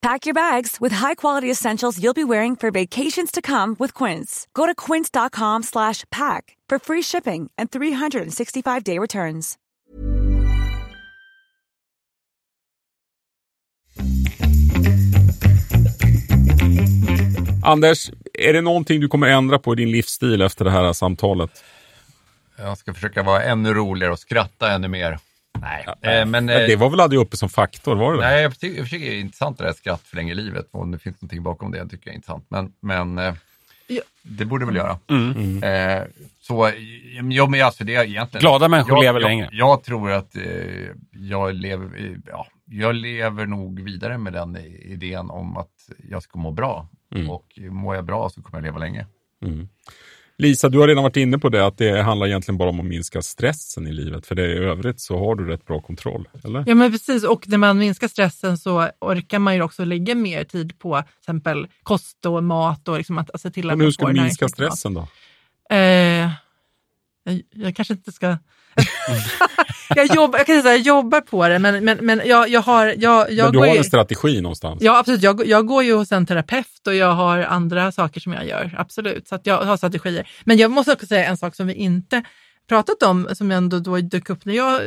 Pack 0.00 0.26
your 0.26 0.34
bags 0.34 0.80
with 0.80 0.94
high-quality 0.94 1.50
essentials 1.50 1.98
you'll 1.98 2.14
be 2.14 2.24
wearing 2.24 2.56
for 2.56 2.70
vacations 2.70 3.32
to 3.32 3.42
come 3.42 3.74
with 3.78 3.94
Quince. 3.94 4.46
Go 4.54 4.64
to 4.66 4.74
quince.com 4.74 5.62
slash 5.62 6.04
pack 6.10 6.56
for 6.68 6.78
free 6.78 7.02
shipping 7.02 7.50
and 7.58 7.70
365-day 7.70 8.98
returns. 8.98 9.58
Anders, 17.62 18.10
är 18.32 18.52
det 18.52 18.60
någonting 18.60 19.00
du 19.00 19.08
kommer 19.08 19.26
ändra 19.26 19.58
på 19.58 19.72
i 19.72 19.76
din 19.76 19.90
livsstil 19.90 20.42
efter 20.42 20.64
det 20.64 20.70
här 20.70 20.92
samtalet? 20.92 21.64
Jag 22.56 22.78
ska 22.78 22.94
försöka 22.94 23.22
vara 23.22 23.42
ännu 23.42 23.74
roligare 23.74 24.12
och 24.12 24.18
skratta 24.18 24.72
ännu 24.72 24.88
mer. 24.88 25.18
Nej, 25.60 25.86
eh, 25.88 26.26
men... 26.26 26.30
Men 26.30 26.48
eh, 26.48 26.66
det 26.66 26.76
var 26.76 26.90
väl 26.90 27.00
aldrig 27.00 27.20
uppe 27.20 27.36
som 27.36 27.48
faktor, 27.48 27.96
var 27.96 28.14
det? 28.14 28.20
Nej, 28.20 28.42
jag 28.42 28.58
tycker, 28.58 28.78
jag 28.78 28.90
tycker 28.90 29.10
det 29.10 29.16
är 29.16 29.20
intressant 29.20 29.58
det 29.58 29.64
där 29.64 29.72
skratt 29.72 30.02
förlänger 30.02 30.34
livet. 30.34 30.68
Och 30.72 30.80
om 30.80 30.90
det 30.90 30.98
finns 30.98 31.20
någonting 31.20 31.42
bakom 31.42 31.70
det 31.70 31.88
tycker 31.88 32.06
jag 32.06 32.12
är 32.12 32.16
intressant. 32.16 32.46
Men, 32.48 32.72
men 32.80 33.18
eh, 33.18 33.34
Ja. 33.90 34.02
det 34.22 34.44
borde 34.44 34.66
väl 34.66 34.76
göra. 34.76 34.98
Eh, 35.62 36.04
så, 36.40 36.70
ja, 37.30 37.46
men 37.46 37.62
alltså 37.62 37.84
det 37.84 37.94
är 37.94 38.04
egentligen... 38.04 38.40
Glada 38.40 38.68
människor 38.68 38.92
jag, 38.96 39.02
lever 39.02 39.20
jag, 39.20 39.28
längre. 39.28 39.48
Jag 39.52 39.82
tror 39.82 40.10
att 40.10 40.36
eh, 40.36 40.42
jag, 41.10 41.54
lever, 41.54 42.18
ja, 42.26 42.46
jag 42.64 42.94
lever 42.94 43.46
nog 43.46 43.80
vidare 43.80 44.18
med 44.18 44.32
den 44.32 44.56
idén 44.56 45.30
om 45.30 45.56
att 45.56 45.90
jag 46.10 46.22
ska 46.22 46.38
må 46.38 46.50
bra. 46.50 46.88
Och 47.28 47.58
mår 47.70 47.94
jag 47.94 48.04
bra 48.04 48.28
så 48.30 48.42
kommer 48.42 48.58
jag 48.58 48.64
leva 48.64 48.78
länge. 48.78 49.06
Lisa, 50.38 50.68
du 50.68 50.78
har 50.78 50.88
redan 50.88 51.02
varit 51.02 51.16
inne 51.16 51.38
på 51.38 51.48
det, 51.48 51.66
att 51.66 51.78
det 51.78 52.02
handlar 52.02 52.26
egentligen 52.26 52.58
bara 52.58 52.68
om 52.68 52.80
att 52.80 52.86
minska 52.86 53.22
stressen 53.22 53.86
i 53.86 53.92
livet. 53.92 54.26
För 54.26 54.34
det 54.34 54.46
i 54.46 54.58
övrigt 54.58 55.00
så 55.00 55.18
har 55.18 55.34
du 55.34 55.46
rätt 55.46 55.66
bra 55.66 55.80
kontroll, 55.80 56.28
eller? 56.44 56.64
Ja 56.66 56.74
men 56.74 56.92
precis, 56.92 57.24
och 57.24 57.48
när 57.48 57.58
man 57.58 57.78
minskar 57.78 58.08
stressen 58.08 58.58
så 58.58 58.88
orkar 58.98 59.38
man 59.38 59.54
ju 59.54 59.62
också 59.62 59.84
lägga 59.84 60.14
mer 60.14 60.44
tid 60.44 60.78
på 60.78 61.02
till 61.02 61.18
exempel 61.20 61.66
kost 61.82 62.26
och 62.26 62.44
mat 62.44 62.88
och 62.88 62.96
liksom 62.96 63.18
att, 63.18 63.30
att 63.30 63.40
se 63.40 63.50
till 63.50 63.70
att 63.70 63.78
Men 63.78 63.84
hur 63.84 63.92
ska 63.92 64.06
du 64.06 64.22
minska 64.22 64.48
stressen 64.48 64.94
då? 64.94 65.08
Eh, 65.70 66.30
jag, 67.24 67.42
jag 67.50 67.76
kanske 67.76 67.94
inte 67.94 68.12
ska... 68.12 68.36
jag, 69.96 70.06
jobbar, 70.06 70.38
jag 70.38 70.46
kan 70.46 70.62
säga 70.62 70.74
jag 70.74 70.86
jobbar 70.86 71.20
på 71.20 71.48
det, 71.48 71.58
men, 71.58 71.84
men, 71.84 71.98
men 72.00 72.22
jag, 72.24 72.48
jag 72.48 72.60
har... 72.60 72.94
Jag, 72.98 73.32
jag 73.32 73.44
Men 73.44 73.52
du 73.52 73.58
har 73.58 73.66
ju, 73.66 73.76
en 73.76 73.84
strategi 73.84 74.40
någonstans? 74.40 74.82
Ja, 74.82 74.98
absolut. 74.98 75.22
Jag, 75.22 75.46
jag 75.46 75.66
går 75.66 75.82
ju 75.82 75.94
hos 75.94 76.12
en 76.12 76.26
terapeut 76.26 76.86
och 76.86 76.94
jag 76.94 77.12
har 77.12 77.38
andra 77.38 77.92
saker 77.92 78.20
som 78.20 78.32
jag 78.32 78.46
gör. 78.46 78.74
Absolut. 78.78 79.28
Så 79.28 79.34
att 79.34 79.46
jag 79.46 79.64
har 79.64 79.76
strategier. 79.76 80.30
Men 80.44 80.56
jag 80.56 80.70
måste 80.70 80.92
också 80.92 81.06
säga 81.06 81.24
en 81.26 81.36
sak 81.36 81.54
som 81.54 81.66
vi 81.66 81.74
inte 81.74 82.22
pratat 82.68 83.02
om, 83.02 83.28
som 83.32 83.50
ändå 83.50 83.78
då 83.78 83.96
dök 83.96 84.30
upp 84.30 84.44
när 84.44 84.54
jag 84.54 84.80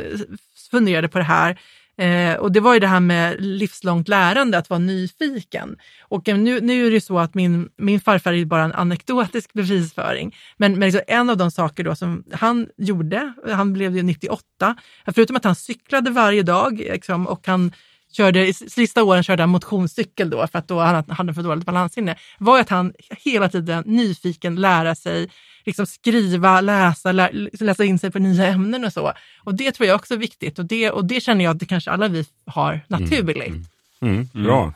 funderade 0.70 1.08
på 1.08 1.18
det 1.18 1.24
här. 1.24 1.58
Eh, 2.02 2.34
och 2.34 2.52
det 2.52 2.60
var 2.60 2.74
ju 2.74 2.80
det 2.80 2.86
här 2.86 3.00
med 3.00 3.36
livslångt 3.40 4.08
lärande, 4.08 4.58
att 4.58 4.70
vara 4.70 4.78
nyfiken. 4.78 5.76
Och 6.00 6.28
nu, 6.28 6.60
nu 6.60 6.86
är 6.86 6.90
det 6.90 6.94
ju 6.94 7.00
så 7.00 7.18
att 7.18 7.34
min, 7.34 7.68
min 7.76 8.00
farfar 8.00 8.32
är 8.32 8.36
ju 8.36 8.44
bara 8.44 8.64
en 8.64 8.72
anekdotisk 8.72 9.52
bevisföring. 9.52 10.36
Men, 10.56 10.72
men 10.72 10.80
liksom 10.80 11.00
en 11.06 11.30
av 11.30 11.36
de 11.36 11.50
saker 11.50 11.84
då 11.84 11.94
som 11.94 12.24
han 12.32 12.66
gjorde, 12.76 13.32
han 13.50 13.72
blev 13.72 13.96
ju 13.96 14.02
98, 14.02 14.76
förutom 15.14 15.36
att 15.36 15.44
han 15.44 15.54
cyklade 15.54 16.10
varje 16.10 16.42
dag 16.42 16.78
liksom, 16.78 17.26
och 17.26 17.46
han 17.46 17.72
körde, 18.12 18.46
i 18.46 18.54
sista 18.54 19.02
åren 19.02 19.22
körde 19.22 19.42
han 19.42 19.50
motionscykel 19.50 20.30
då, 20.30 20.46
för 20.46 20.58
att 20.58 20.68
då 20.68 20.80
han 20.80 21.04
hade 21.08 21.34
för 21.34 21.42
dåligt 21.42 21.66
balanssinne, 21.66 22.16
var 22.38 22.60
att 22.60 22.68
han 22.68 22.92
hela 23.10 23.48
tiden 23.48 23.84
nyfiken 23.86 24.56
lära 24.56 24.94
sig 24.94 25.30
liksom 25.64 25.86
skriva, 25.86 26.60
läsa, 26.60 27.12
lä, 27.12 27.30
läsa 27.60 27.84
in 27.84 27.98
sig 27.98 28.10
på 28.10 28.18
nya 28.18 28.46
ämnen 28.46 28.84
och 28.84 28.92
så. 28.92 29.12
Och 29.44 29.54
det 29.54 29.72
tror 29.72 29.86
jag 29.88 29.96
också 29.96 30.14
är 30.14 30.18
viktigt 30.18 30.58
och 30.58 30.64
det, 30.64 30.90
och 30.90 31.04
det 31.04 31.20
känner 31.20 31.44
jag 31.44 31.50
att 31.50 31.58
det 31.58 31.66
kanske 31.66 31.90
alla 31.90 32.08
vi 32.08 32.24
har 32.46 32.80
naturligt. 32.88 33.68
Mm, 34.02 34.28
bra. 34.32 34.74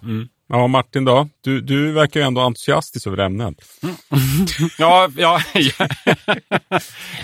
Ja, 0.49 0.67
Martin 0.67 1.05
då? 1.05 1.29
Du, 1.41 1.61
du 1.61 1.93
verkar 1.93 2.21
ju 2.21 2.27
ändå 2.27 2.41
entusiastisk 2.41 3.07
över 3.07 3.19
ämnet. 3.19 3.55
Ja, 4.79 5.11
ja, 5.17 5.41
ja. 5.55 5.89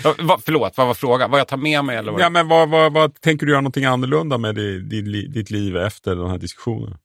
Va- 0.19 0.39
Förlåt, 0.45 0.77
vad 0.77 0.87
var 0.87 0.93
frågan? 0.93 1.31
Vad 1.31 1.39
jag 1.39 1.47
tar 1.47 1.57
med 1.57 1.85
mig 1.85 1.97
eller? 1.97 2.11
Vad? 2.11 2.21
Ja, 2.21 2.29
men 2.29 2.47
vad, 2.47 2.69
vad, 2.69 2.93
vad 2.93 3.21
tänker 3.21 3.45
du 3.45 3.51
göra 3.51 3.61
någonting 3.61 3.85
annorlunda 3.85 4.37
med 4.37 4.55
ditt 4.55 5.51
liv 5.51 5.77
efter 5.77 6.15
den 6.15 6.29
här 6.29 6.37
diskussionen? 6.37 6.97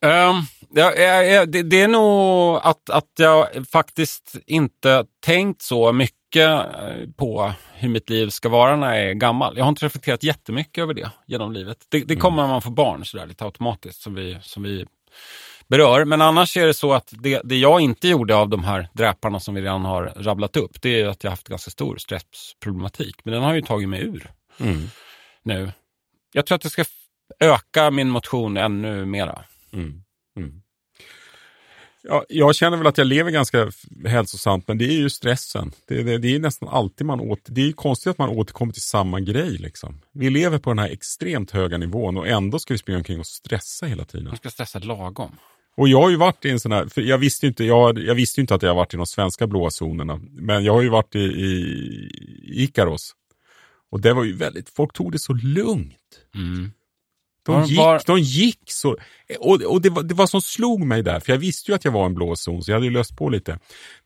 Ehm, 0.00 0.36
ja, 0.74 0.94
ja, 0.94 1.46
det, 1.46 1.62
det 1.62 1.80
är 1.80 1.88
nog 1.88 2.60
att, 2.62 2.90
att 2.90 3.10
jag 3.18 3.66
faktiskt 3.72 4.36
inte 4.46 5.04
tänkt 5.20 5.62
så 5.62 5.92
mycket 5.92 6.48
eh, 6.48 7.10
på 7.16 7.52
hur 7.74 7.88
mitt 7.88 8.10
liv 8.10 8.28
ska 8.28 8.48
vara 8.48 8.76
när 8.76 8.94
jag 8.94 9.10
är 9.10 9.14
gammal. 9.14 9.56
Jag 9.56 9.64
har 9.64 9.68
inte 9.68 9.86
reflekterat 9.86 10.22
jättemycket 10.22 10.82
över 10.82 10.94
det 10.94 11.10
genom 11.26 11.52
livet. 11.52 11.78
Det, 11.88 12.04
det 12.04 12.16
kommer 12.16 12.42
när 12.42 12.48
man 12.48 12.62
får 12.62 12.70
barn 12.70 13.04
sådär 13.04 13.26
lite 13.26 13.44
automatiskt 13.44 14.02
som 14.02 14.14
vi, 14.14 14.38
som 14.42 14.62
vi 14.62 14.86
berör. 15.68 16.04
Men 16.04 16.22
annars 16.22 16.56
är 16.56 16.66
det 16.66 16.74
så 16.74 16.92
att 16.92 17.12
det, 17.18 17.40
det 17.44 17.56
jag 17.56 17.80
inte 17.80 18.08
gjorde 18.08 18.36
av 18.36 18.48
de 18.48 18.64
här 18.64 18.88
dräparna 18.92 19.40
som 19.40 19.54
vi 19.54 19.60
redan 19.60 19.84
har 19.84 20.12
rabblat 20.16 20.56
upp, 20.56 20.82
det 20.82 21.00
är 21.00 21.06
att 21.06 21.24
jag 21.24 21.30
haft 21.30 21.48
ganska 21.48 21.70
stor 21.70 21.96
stressproblematik. 21.96 23.16
Men 23.24 23.34
den 23.34 23.42
har 23.42 23.54
ju 23.54 23.62
tagit 23.62 23.88
mig 23.88 24.00
ur 24.02 24.30
nu. 25.42 25.72
Jag 26.32 26.46
tror 26.46 26.56
att 26.56 26.64
jag 26.64 26.72
ska 26.72 26.84
öka 27.40 27.90
min 27.90 28.08
motion 28.08 28.56
ännu 28.56 29.04
mera. 29.04 29.44
Ja, 32.02 32.24
jag 32.28 32.54
känner 32.54 32.76
väl 32.76 32.86
att 32.86 32.98
jag 32.98 33.06
lever 33.06 33.30
ganska 33.30 33.70
hälsosamt, 34.06 34.68
men 34.68 34.78
det 34.78 34.84
är 34.84 34.98
ju 34.98 35.10
stressen. 35.10 35.72
Det, 35.88 36.02
det, 36.02 36.18
det 36.18 36.34
är 36.34 36.38
nästan 36.38 36.68
alltid 36.68 37.06
man 37.06 37.20
åter, 37.20 37.54
Det 37.54 37.60
är 37.60 37.66
ju 37.66 37.72
konstigt 37.72 38.10
att 38.10 38.18
man 38.18 38.28
återkommer 38.28 38.72
till 38.72 38.82
samma 38.82 39.20
grej. 39.20 39.50
Liksom. 39.50 40.00
Vi 40.12 40.30
lever 40.30 40.58
på 40.58 40.70
den 40.70 40.78
här 40.78 40.88
extremt 40.88 41.50
höga 41.50 41.78
nivån 41.78 42.16
och 42.16 42.28
ändå 42.28 42.58
ska 42.58 42.74
vi 42.74 42.78
springa 42.78 42.98
omkring 42.98 43.20
och 43.20 43.26
stressa 43.26 43.86
hela 43.86 44.04
tiden. 44.04 44.28
Man 44.28 44.36
ska 44.36 44.50
stressa 44.50 44.78
lagom. 44.78 45.36
Och 45.76 45.88
jag 45.88 46.00
har 46.00 46.10
ju 46.10 46.16
varit 46.16 46.44
i 46.44 46.50
en 46.50 46.60
sån 46.60 46.72
här, 46.72 46.86
för 46.86 47.02
jag 47.02 47.18
visste 47.18 47.46
ju 47.46 47.48
inte, 47.48 47.64
jag, 47.64 47.98
jag 47.98 48.14
visste 48.14 48.40
inte 48.40 48.54
att 48.54 48.62
jag 48.62 48.74
varit 48.74 48.94
i 48.94 48.96
de 48.96 49.06
svenska 49.06 49.46
blåa 49.46 49.70
zonerna, 49.82 50.20
men 50.30 50.64
jag 50.64 50.72
har 50.72 50.82
ju 50.82 50.88
varit 50.88 51.16
i, 51.16 51.18
i 51.18 52.62
Ikaros. 52.64 53.14
Och 53.90 54.00
det 54.00 54.12
var 54.12 54.24
ju 54.24 54.32
väldigt, 54.32 54.68
folk 54.68 54.92
tog 54.92 55.12
det 55.12 55.18
så 55.18 55.32
lugnt. 55.32 55.94
Mm. 56.34 56.72
De 57.46 57.54
Var- 57.60 57.66
gick, 57.66 57.78
var- 57.78 58.02
de 58.06 58.18
gick 58.18 58.60
så... 58.66 58.96
Och, 59.38 59.62
och 59.62 59.82
det, 59.82 59.90
var, 59.90 60.02
det 60.02 60.14
var 60.14 60.26
som 60.26 60.40
slog 60.42 60.80
mig 60.84 61.02
där, 61.02 61.20
för 61.20 61.32
jag 61.32 61.38
visste 61.38 61.70
ju 61.70 61.74
att 61.74 61.84
jag 61.84 61.92
var 61.92 62.06
en 62.06 62.14
blå 62.14 62.36
zon, 62.36 62.62
så 62.62 62.70
jag 62.70 62.76
hade 62.76 62.86
ju 62.86 62.92
löst 62.92 63.16
på 63.16 63.28
lite. 63.28 63.58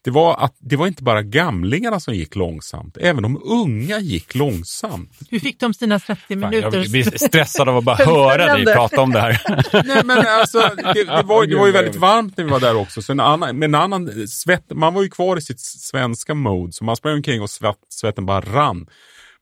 Det 0.05 0.11
var 0.11 0.37
att 0.45 0.57
det 0.59 0.77
var 0.77 0.87
inte 0.87 1.03
bara 1.03 1.23
gamlingarna 1.23 2.01
som 2.01 2.15
gick 2.15 2.37
långsamt, 2.37 2.97
även 3.01 3.23
de 3.23 3.43
unga 3.45 3.99
gick 3.99 4.35
långsamt. 4.35 5.11
Hur 5.31 5.39
fick 5.41 5.61
de 5.61 5.75
sina 5.75 5.99
30 6.01 6.21
Fan, 6.29 6.39
minuter? 6.39 6.79
jag 6.79 6.91
blir 6.91 7.19
stressad 7.29 7.69
av 7.69 7.77
att 7.77 7.85
bara 7.85 7.97
höra 8.05 8.55
dig 8.57 8.65
prata 8.65 9.01
om 9.01 9.13
det 9.13 9.21
här. 9.21 9.43
Nej, 9.87 10.03
men 10.05 10.27
alltså, 10.27 10.59
det, 10.77 10.93
det, 11.05 11.23
var, 11.25 11.47
det 11.47 11.57
var 11.57 11.67
ju 11.67 11.73
väldigt 11.73 11.97
varmt 11.97 12.37
när 12.37 12.45
vi 12.45 12.51
var 12.51 12.61
där 12.61 12.77
också. 12.77 13.03
Så 13.03 13.13
en 13.13 13.21
annan, 13.21 13.59
med 13.59 13.67
en 13.67 13.75
annan 13.75 14.29
svett, 14.29 14.65
man 14.75 14.95
var 14.95 15.03
ju 15.03 15.11
kvar 15.11 15.37
i 15.37 15.41
sitt 15.41 15.61
svenska 15.61 16.35
mode, 16.35 16.73
så 16.73 16.85
man 16.85 16.97
sprang 16.97 17.15
omkring 17.15 17.43
och 17.43 17.51
svett, 17.51 17.77
svetten 17.89 18.27
bara 18.27 18.41
rann. 18.41 18.87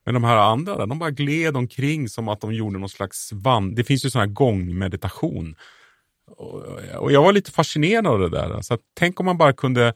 Men 0.05 0.15
de 0.15 0.25
här 0.25 0.37
andra 0.37 0.77
där, 0.77 0.87
de 0.87 0.99
bara 0.99 1.11
gled 1.11 1.57
omkring 1.57 2.09
som 2.09 2.29
att 2.29 2.41
de 2.41 2.55
gjorde 2.55 2.79
någon 2.79 2.89
slags 2.89 3.33
vand. 3.33 3.77
Det 3.77 3.85
finns 3.85 4.05
ju 4.05 4.11
sån 4.11 4.21
här 4.21 4.27
gångmeditation. 4.27 5.57
Och, 6.99 7.13
jag 7.13 7.23
var 7.23 7.33
lite 7.33 7.51
fascinerad 7.51 8.07
av 8.07 8.19
det 8.19 8.29
där. 8.29 8.61
Så 8.63 8.79
tänk 8.95 9.21
om 9.21 9.27
man 9.27 9.39
bara 9.39 9.53
kunde 9.53 9.95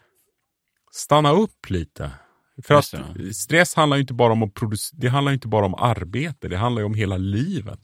stanna 0.93 1.33
upp 1.33 1.71
lite. 1.71 2.11
För 2.63 2.75
att 2.75 2.95
stress 3.37 3.75
handlar 3.75 3.97
ju 3.97 4.01
inte 4.01 4.15
bara 4.15 4.33
om 4.33 4.43
att 4.43 4.55
producera, 4.55 4.99
det 5.01 5.09
handlar 5.09 5.33
ju 5.33 5.35
inte 5.35 5.49
bara 5.49 5.67
om 5.67 5.75
arbete, 5.75 6.49
det 6.49 6.57
handlar 6.57 6.81
ju 6.83 6.87
om 6.87 6.95
hela 6.95 7.17
livet. 7.17 7.81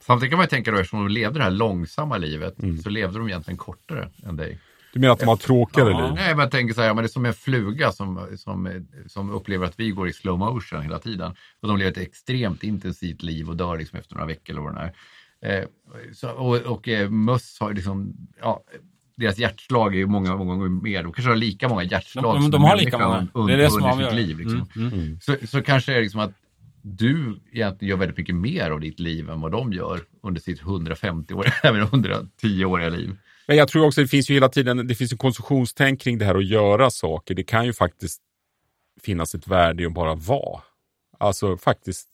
Samtidigt 0.00 0.30
kan 0.30 0.36
man 0.36 0.44
ju 0.44 0.48
tänka 0.48 0.70
då, 0.70 0.78
eftersom 0.78 0.98
de 0.98 1.08
levde 1.08 1.38
det 1.38 1.42
här 1.44 1.50
långsamma 1.50 2.16
livet, 2.16 2.62
Mm. 2.62 2.78
så 2.78 2.88
levde 2.88 3.18
de 3.18 3.28
egentligen 3.28 3.58
kortare 3.58 4.10
än 4.26 4.36
dig. 4.36 4.60
Du 4.96 5.00
menar 5.00 5.12
att 5.14 5.20
de 5.20 5.28
har 5.28 5.36
tråkigare 5.36 5.88
liv? 5.88 6.14
Nej, 6.14 6.28
men 6.34 6.38
jag 6.38 6.50
tänker 6.50 6.74
så 6.74 6.80
här, 6.80 6.94
men 6.94 6.96
det 6.96 7.06
är 7.06 7.08
som 7.08 7.24
en 7.26 7.34
fluga 7.34 7.92
som, 7.92 8.26
som, 8.36 8.86
som 9.06 9.30
upplever 9.30 9.66
att 9.66 9.80
vi 9.80 9.90
går 9.90 10.08
i 10.08 10.12
slow 10.12 10.38
motion 10.38 10.82
hela 10.82 10.98
tiden. 10.98 11.34
Och 11.62 11.68
de 11.68 11.76
lever 11.76 11.90
ett 11.90 11.98
extremt 11.98 12.62
intensivt 12.62 13.22
liv 13.22 13.48
och 13.48 13.56
dör 13.56 13.78
liksom 13.78 13.98
efter 13.98 14.14
några 14.14 14.26
veckor 14.26 14.52
eller 14.52 14.62
vad 14.62 14.74
det 14.74 14.92
är. 15.40 15.58
Eh, 15.60 15.64
så, 16.12 16.30
och 16.30 16.56
och 16.56 16.88
eh, 16.88 17.10
möss 17.10 17.56
har 17.60 17.74
liksom, 17.74 18.16
ja, 18.40 18.62
deras 19.16 19.38
hjärtslag 19.38 19.94
är 19.94 19.98
ju 19.98 20.06
många, 20.06 20.36
många 20.36 20.54
gånger 20.54 20.68
mer. 20.68 21.02
De 21.02 21.12
kanske 21.12 21.30
har 21.30 21.36
lika 21.36 21.68
många 21.68 21.82
hjärtslag 21.82 22.24
De- 22.24 22.34
de- 22.34 22.42
som 22.42 22.50
de 22.50 22.64
har 22.64 22.76
lika 22.76 22.98
många. 22.98 23.26
un- 23.34 23.46
Det 23.46 23.52
är 23.52 23.58
det 23.58 23.70
som 23.70 23.84
under 23.84 24.04
sitt 24.04 24.14
liv. 24.14 24.38
Liksom. 24.38 24.68
Mm, 24.76 24.92
mm. 24.92 25.18
Så, 25.20 25.36
så 25.46 25.62
kanske 25.62 25.92
är 25.92 25.96
det 25.96 26.02
liksom 26.02 26.20
att 26.20 26.32
du 26.82 27.40
egentligen 27.52 27.90
gör 27.90 27.96
väldigt 27.98 28.16
mycket 28.18 28.34
mer 28.34 28.70
av 28.70 28.80
ditt 28.80 29.00
liv 29.00 29.30
än 29.30 29.40
vad 29.40 29.52
de 29.52 29.72
gör 29.72 30.00
under 30.22 30.40
sitt 30.40 30.62
150-åriga, 30.62 31.52
även 31.62 31.82
110-åriga 31.86 32.88
liv. 32.88 33.16
Men 33.46 33.56
jag 33.56 33.68
tror 33.68 33.86
också 33.86 34.00
det 34.00 34.08
finns 34.08 34.30
ju 34.30 34.34
hela 34.34 34.48
tiden 34.48 34.86
det 34.86 34.94
finns 34.94 35.12
en 35.12 35.18
konsumtionstänk 35.18 36.00
kring 36.00 36.18
det 36.18 36.24
här 36.24 36.34
att 36.34 36.46
göra 36.46 36.90
saker. 36.90 37.34
Det 37.34 37.44
kan 37.44 37.64
ju 37.64 37.72
faktiskt 37.72 38.22
finnas 39.02 39.34
ett 39.34 39.46
värde 39.46 39.82
i 39.82 39.86
att 39.86 39.94
bara 39.94 40.14
vara. 40.14 40.62
Alltså 41.18 41.56
faktiskt 41.56 42.08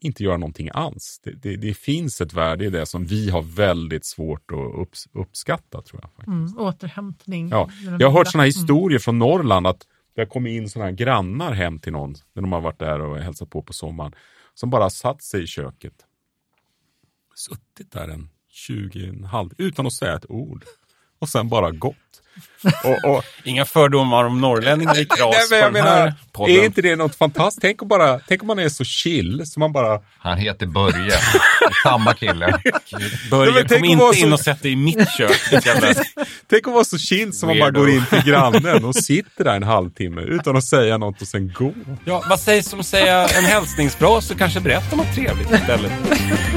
inte 0.00 0.24
göra 0.24 0.36
någonting 0.36 0.70
alls. 0.72 1.20
Det, 1.24 1.30
det, 1.30 1.56
det 1.56 1.74
finns 1.74 2.20
ett 2.20 2.32
värde 2.32 2.64
i 2.64 2.70
det 2.70 2.86
som 2.86 3.04
vi 3.04 3.30
har 3.30 3.42
väldigt 3.42 4.04
svårt 4.04 4.50
att 4.50 4.80
upps, 4.80 5.08
uppskatta 5.12 5.82
tror 5.82 6.00
jag. 6.02 6.10
Faktiskt. 6.10 6.56
Mm, 6.56 6.58
återhämtning. 6.58 7.48
Ja, 7.48 7.70
jag 7.98 8.10
har 8.10 8.18
hört 8.18 8.28
sådana 8.28 8.44
historier 8.44 8.98
från 8.98 9.18
Norrland 9.18 9.66
att 9.66 9.86
det 10.14 10.20
har 10.20 10.26
kommit 10.26 10.50
in 10.50 10.68
sådana 10.68 10.92
grannar 10.92 11.52
hem 11.52 11.78
till 11.78 11.92
någon 11.92 12.14
när 12.32 12.42
de 12.42 12.52
har 12.52 12.60
varit 12.60 12.78
där 12.78 13.00
och 13.00 13.18
hälsat 13.18 13.50
på 13.50 13.62
på 13.62 13.72
sommaren. 13.72 14.12
Som 14.54 14.70
bara 14.70 14.90
satt 14.90 15.22
sig 15.22 15.42
i 15.42 15.46
köket. 15.46 15.94
Suttit 17.34 17.92
där 17.92 18.08
en 18.08 18.28
20, 18.56 19.08
en 19.08 19.24
halv, 19.24 19.50
utan 19.58 19.86
att 19.86 19.92
säga 19.92 20.16
ett 20.16 20.30
ord. 20.30 20.64
Och 21.18 21.28
sen 21.28 21.48
bara 21.48 21.70
gått. 21.70 21.96
Och, 22.84 23.10
och, 23.16 23.24
Inga 23.44 23.64
fördomar 23.64 24.24
om 24.24 24.40
norrlänningar 24.40 24.98
i 24.98 25.04
kras 25.16 25.18
Nej, 25.20 25.46
men 25.50 25.58
jag 25.58 25.68
på 25.72 25.76
den 25.76 25.86
här 25.86 26.00
menar, 26.00 26.14
podden. 26.32 26.56
är 26.56 26.64
inte 26.64 26.82
det 26.82 26.96
något 26.96 27.14
fantastiskt? 27.14 27.62
Tänk 27.62 27.82
om, 27.82 27.88
bara, 27.88 28.20
tänk 28.28 28.42
om 28.42 28.46
man 28.46 28.58
är 28.58 28.68
så 28.68 28.84
chill 28.84 29.42
så 29.46 29.60
man 29.60 29.72
bara... 29.72 30.00
Han 30.18 30.38
heter 30.38 30.66
Börje, 30.66 31.12
samma 31.82 32.14
kille. 32.14 32.58
Börje, 33.30 33.64
kom 33.64 33.84
inte 33.84 34.18
in 34.18 34.26
så- 34.28 34.32
och 34.32 34.40
sätt 34.40 34.62
dig 34.62 34.72
i 34.72 34.76
mitt 34.76 35.10
kök. 35.18 35.40
Tänk 36.50 36.66
att 36.66 36.74
vara 36.74 36.84
så 36.84 36.98
chill 36.98 37.32
så 37.32 37.46
man 37.46 37.58
bara 37.58 37.70
går 37.70 37.90
in 37.90 38.04
till 38.10 38.22
grannen 38.22 38.84
och 38.84 38.94
sitter 38.94 39.44
där 39.44 39.56
en 39.56 39.62
halvtimme 39.62 40.20
utan 40.22 40.56
att 40.56 40.64
säga 40.64 40.98
något 40.98 41.22
och 41.22 41.28
sen 41.28 41.52
gå. 41.52 41.72
Ja, 42.04 42.22
vad 42.28 42.40
sägs 42.40 42.72
om 42.72 42.80
att 42.80 42.86
säga 42.86 43.28
en 43.28 43.44
hälsningsfras 43.44 44.30
och 44.30 44.38
kanske 44.38 44.60
berätta 44.60 44.96
något 44.96 45.14
trevligt 45.14 45.50
istället? 45.50 45.92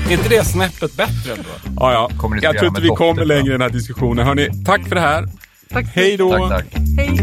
är 0.10 0.12
inte 0.12 0.30
det 0.30 0.46
snäppet 0.46 0.94
bättre 0.98 1.32
ändå? 1.32 1.50
Ja, 1.80 1.94
ja. 1.94 2.10
Jag 2.42 2.58
tror 2.58 2.68
inte 2.68 2.82
vi 2.82 2.90
kommer 2.90 3.26
längre 3.26 3.48
i 3.48 3.52
den 3.52 3.62
här 3.62 3.70
diskussionen. 3.70 4.26
Hörrni, 4.28 4.50
tack 4.66 4.88
för 4.88 4.96
det 4.96 5.02
här. 5.02 5.26
Tack 5.70 5.86
Hej 5.86 6.18
då! 6.18 6.30
Tack, 6.30 6.50
tack. 6.50 6.82
Hej. 6.98 7.20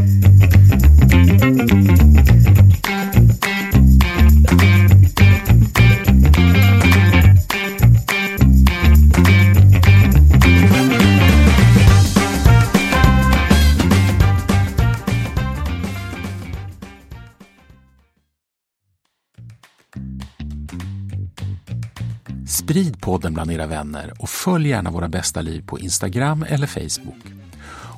Sprid 22.47 23.01
podden 23.01 23.34
bland 23.34 23.51
era 23.51 23.66
vänner 23.66 24.12
och 24.18 24.28
följ 24.28 24.68
gärna 24.68 24.90
Våra 24.90 25.09
bästa 25.09 25.40
liv 25.40 25.62
på 25.66 25.78
Instagram 25.78 26.44
eller 26.49 26.66
Facebook. 26.66 27.45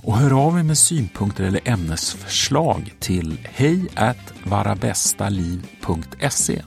Och 0.03 0.17
hör 0.17 0.47
av 0.47 0.59
er 0.59 0.63
med 0.63 0.79
synpunkter 0.79 1.45
eller 1.45 1.69
ämnesförslag 1.69 2.95
till 2.99 3.39
hej 3.45 3.89
varabästaliv.se. 4.45 6.63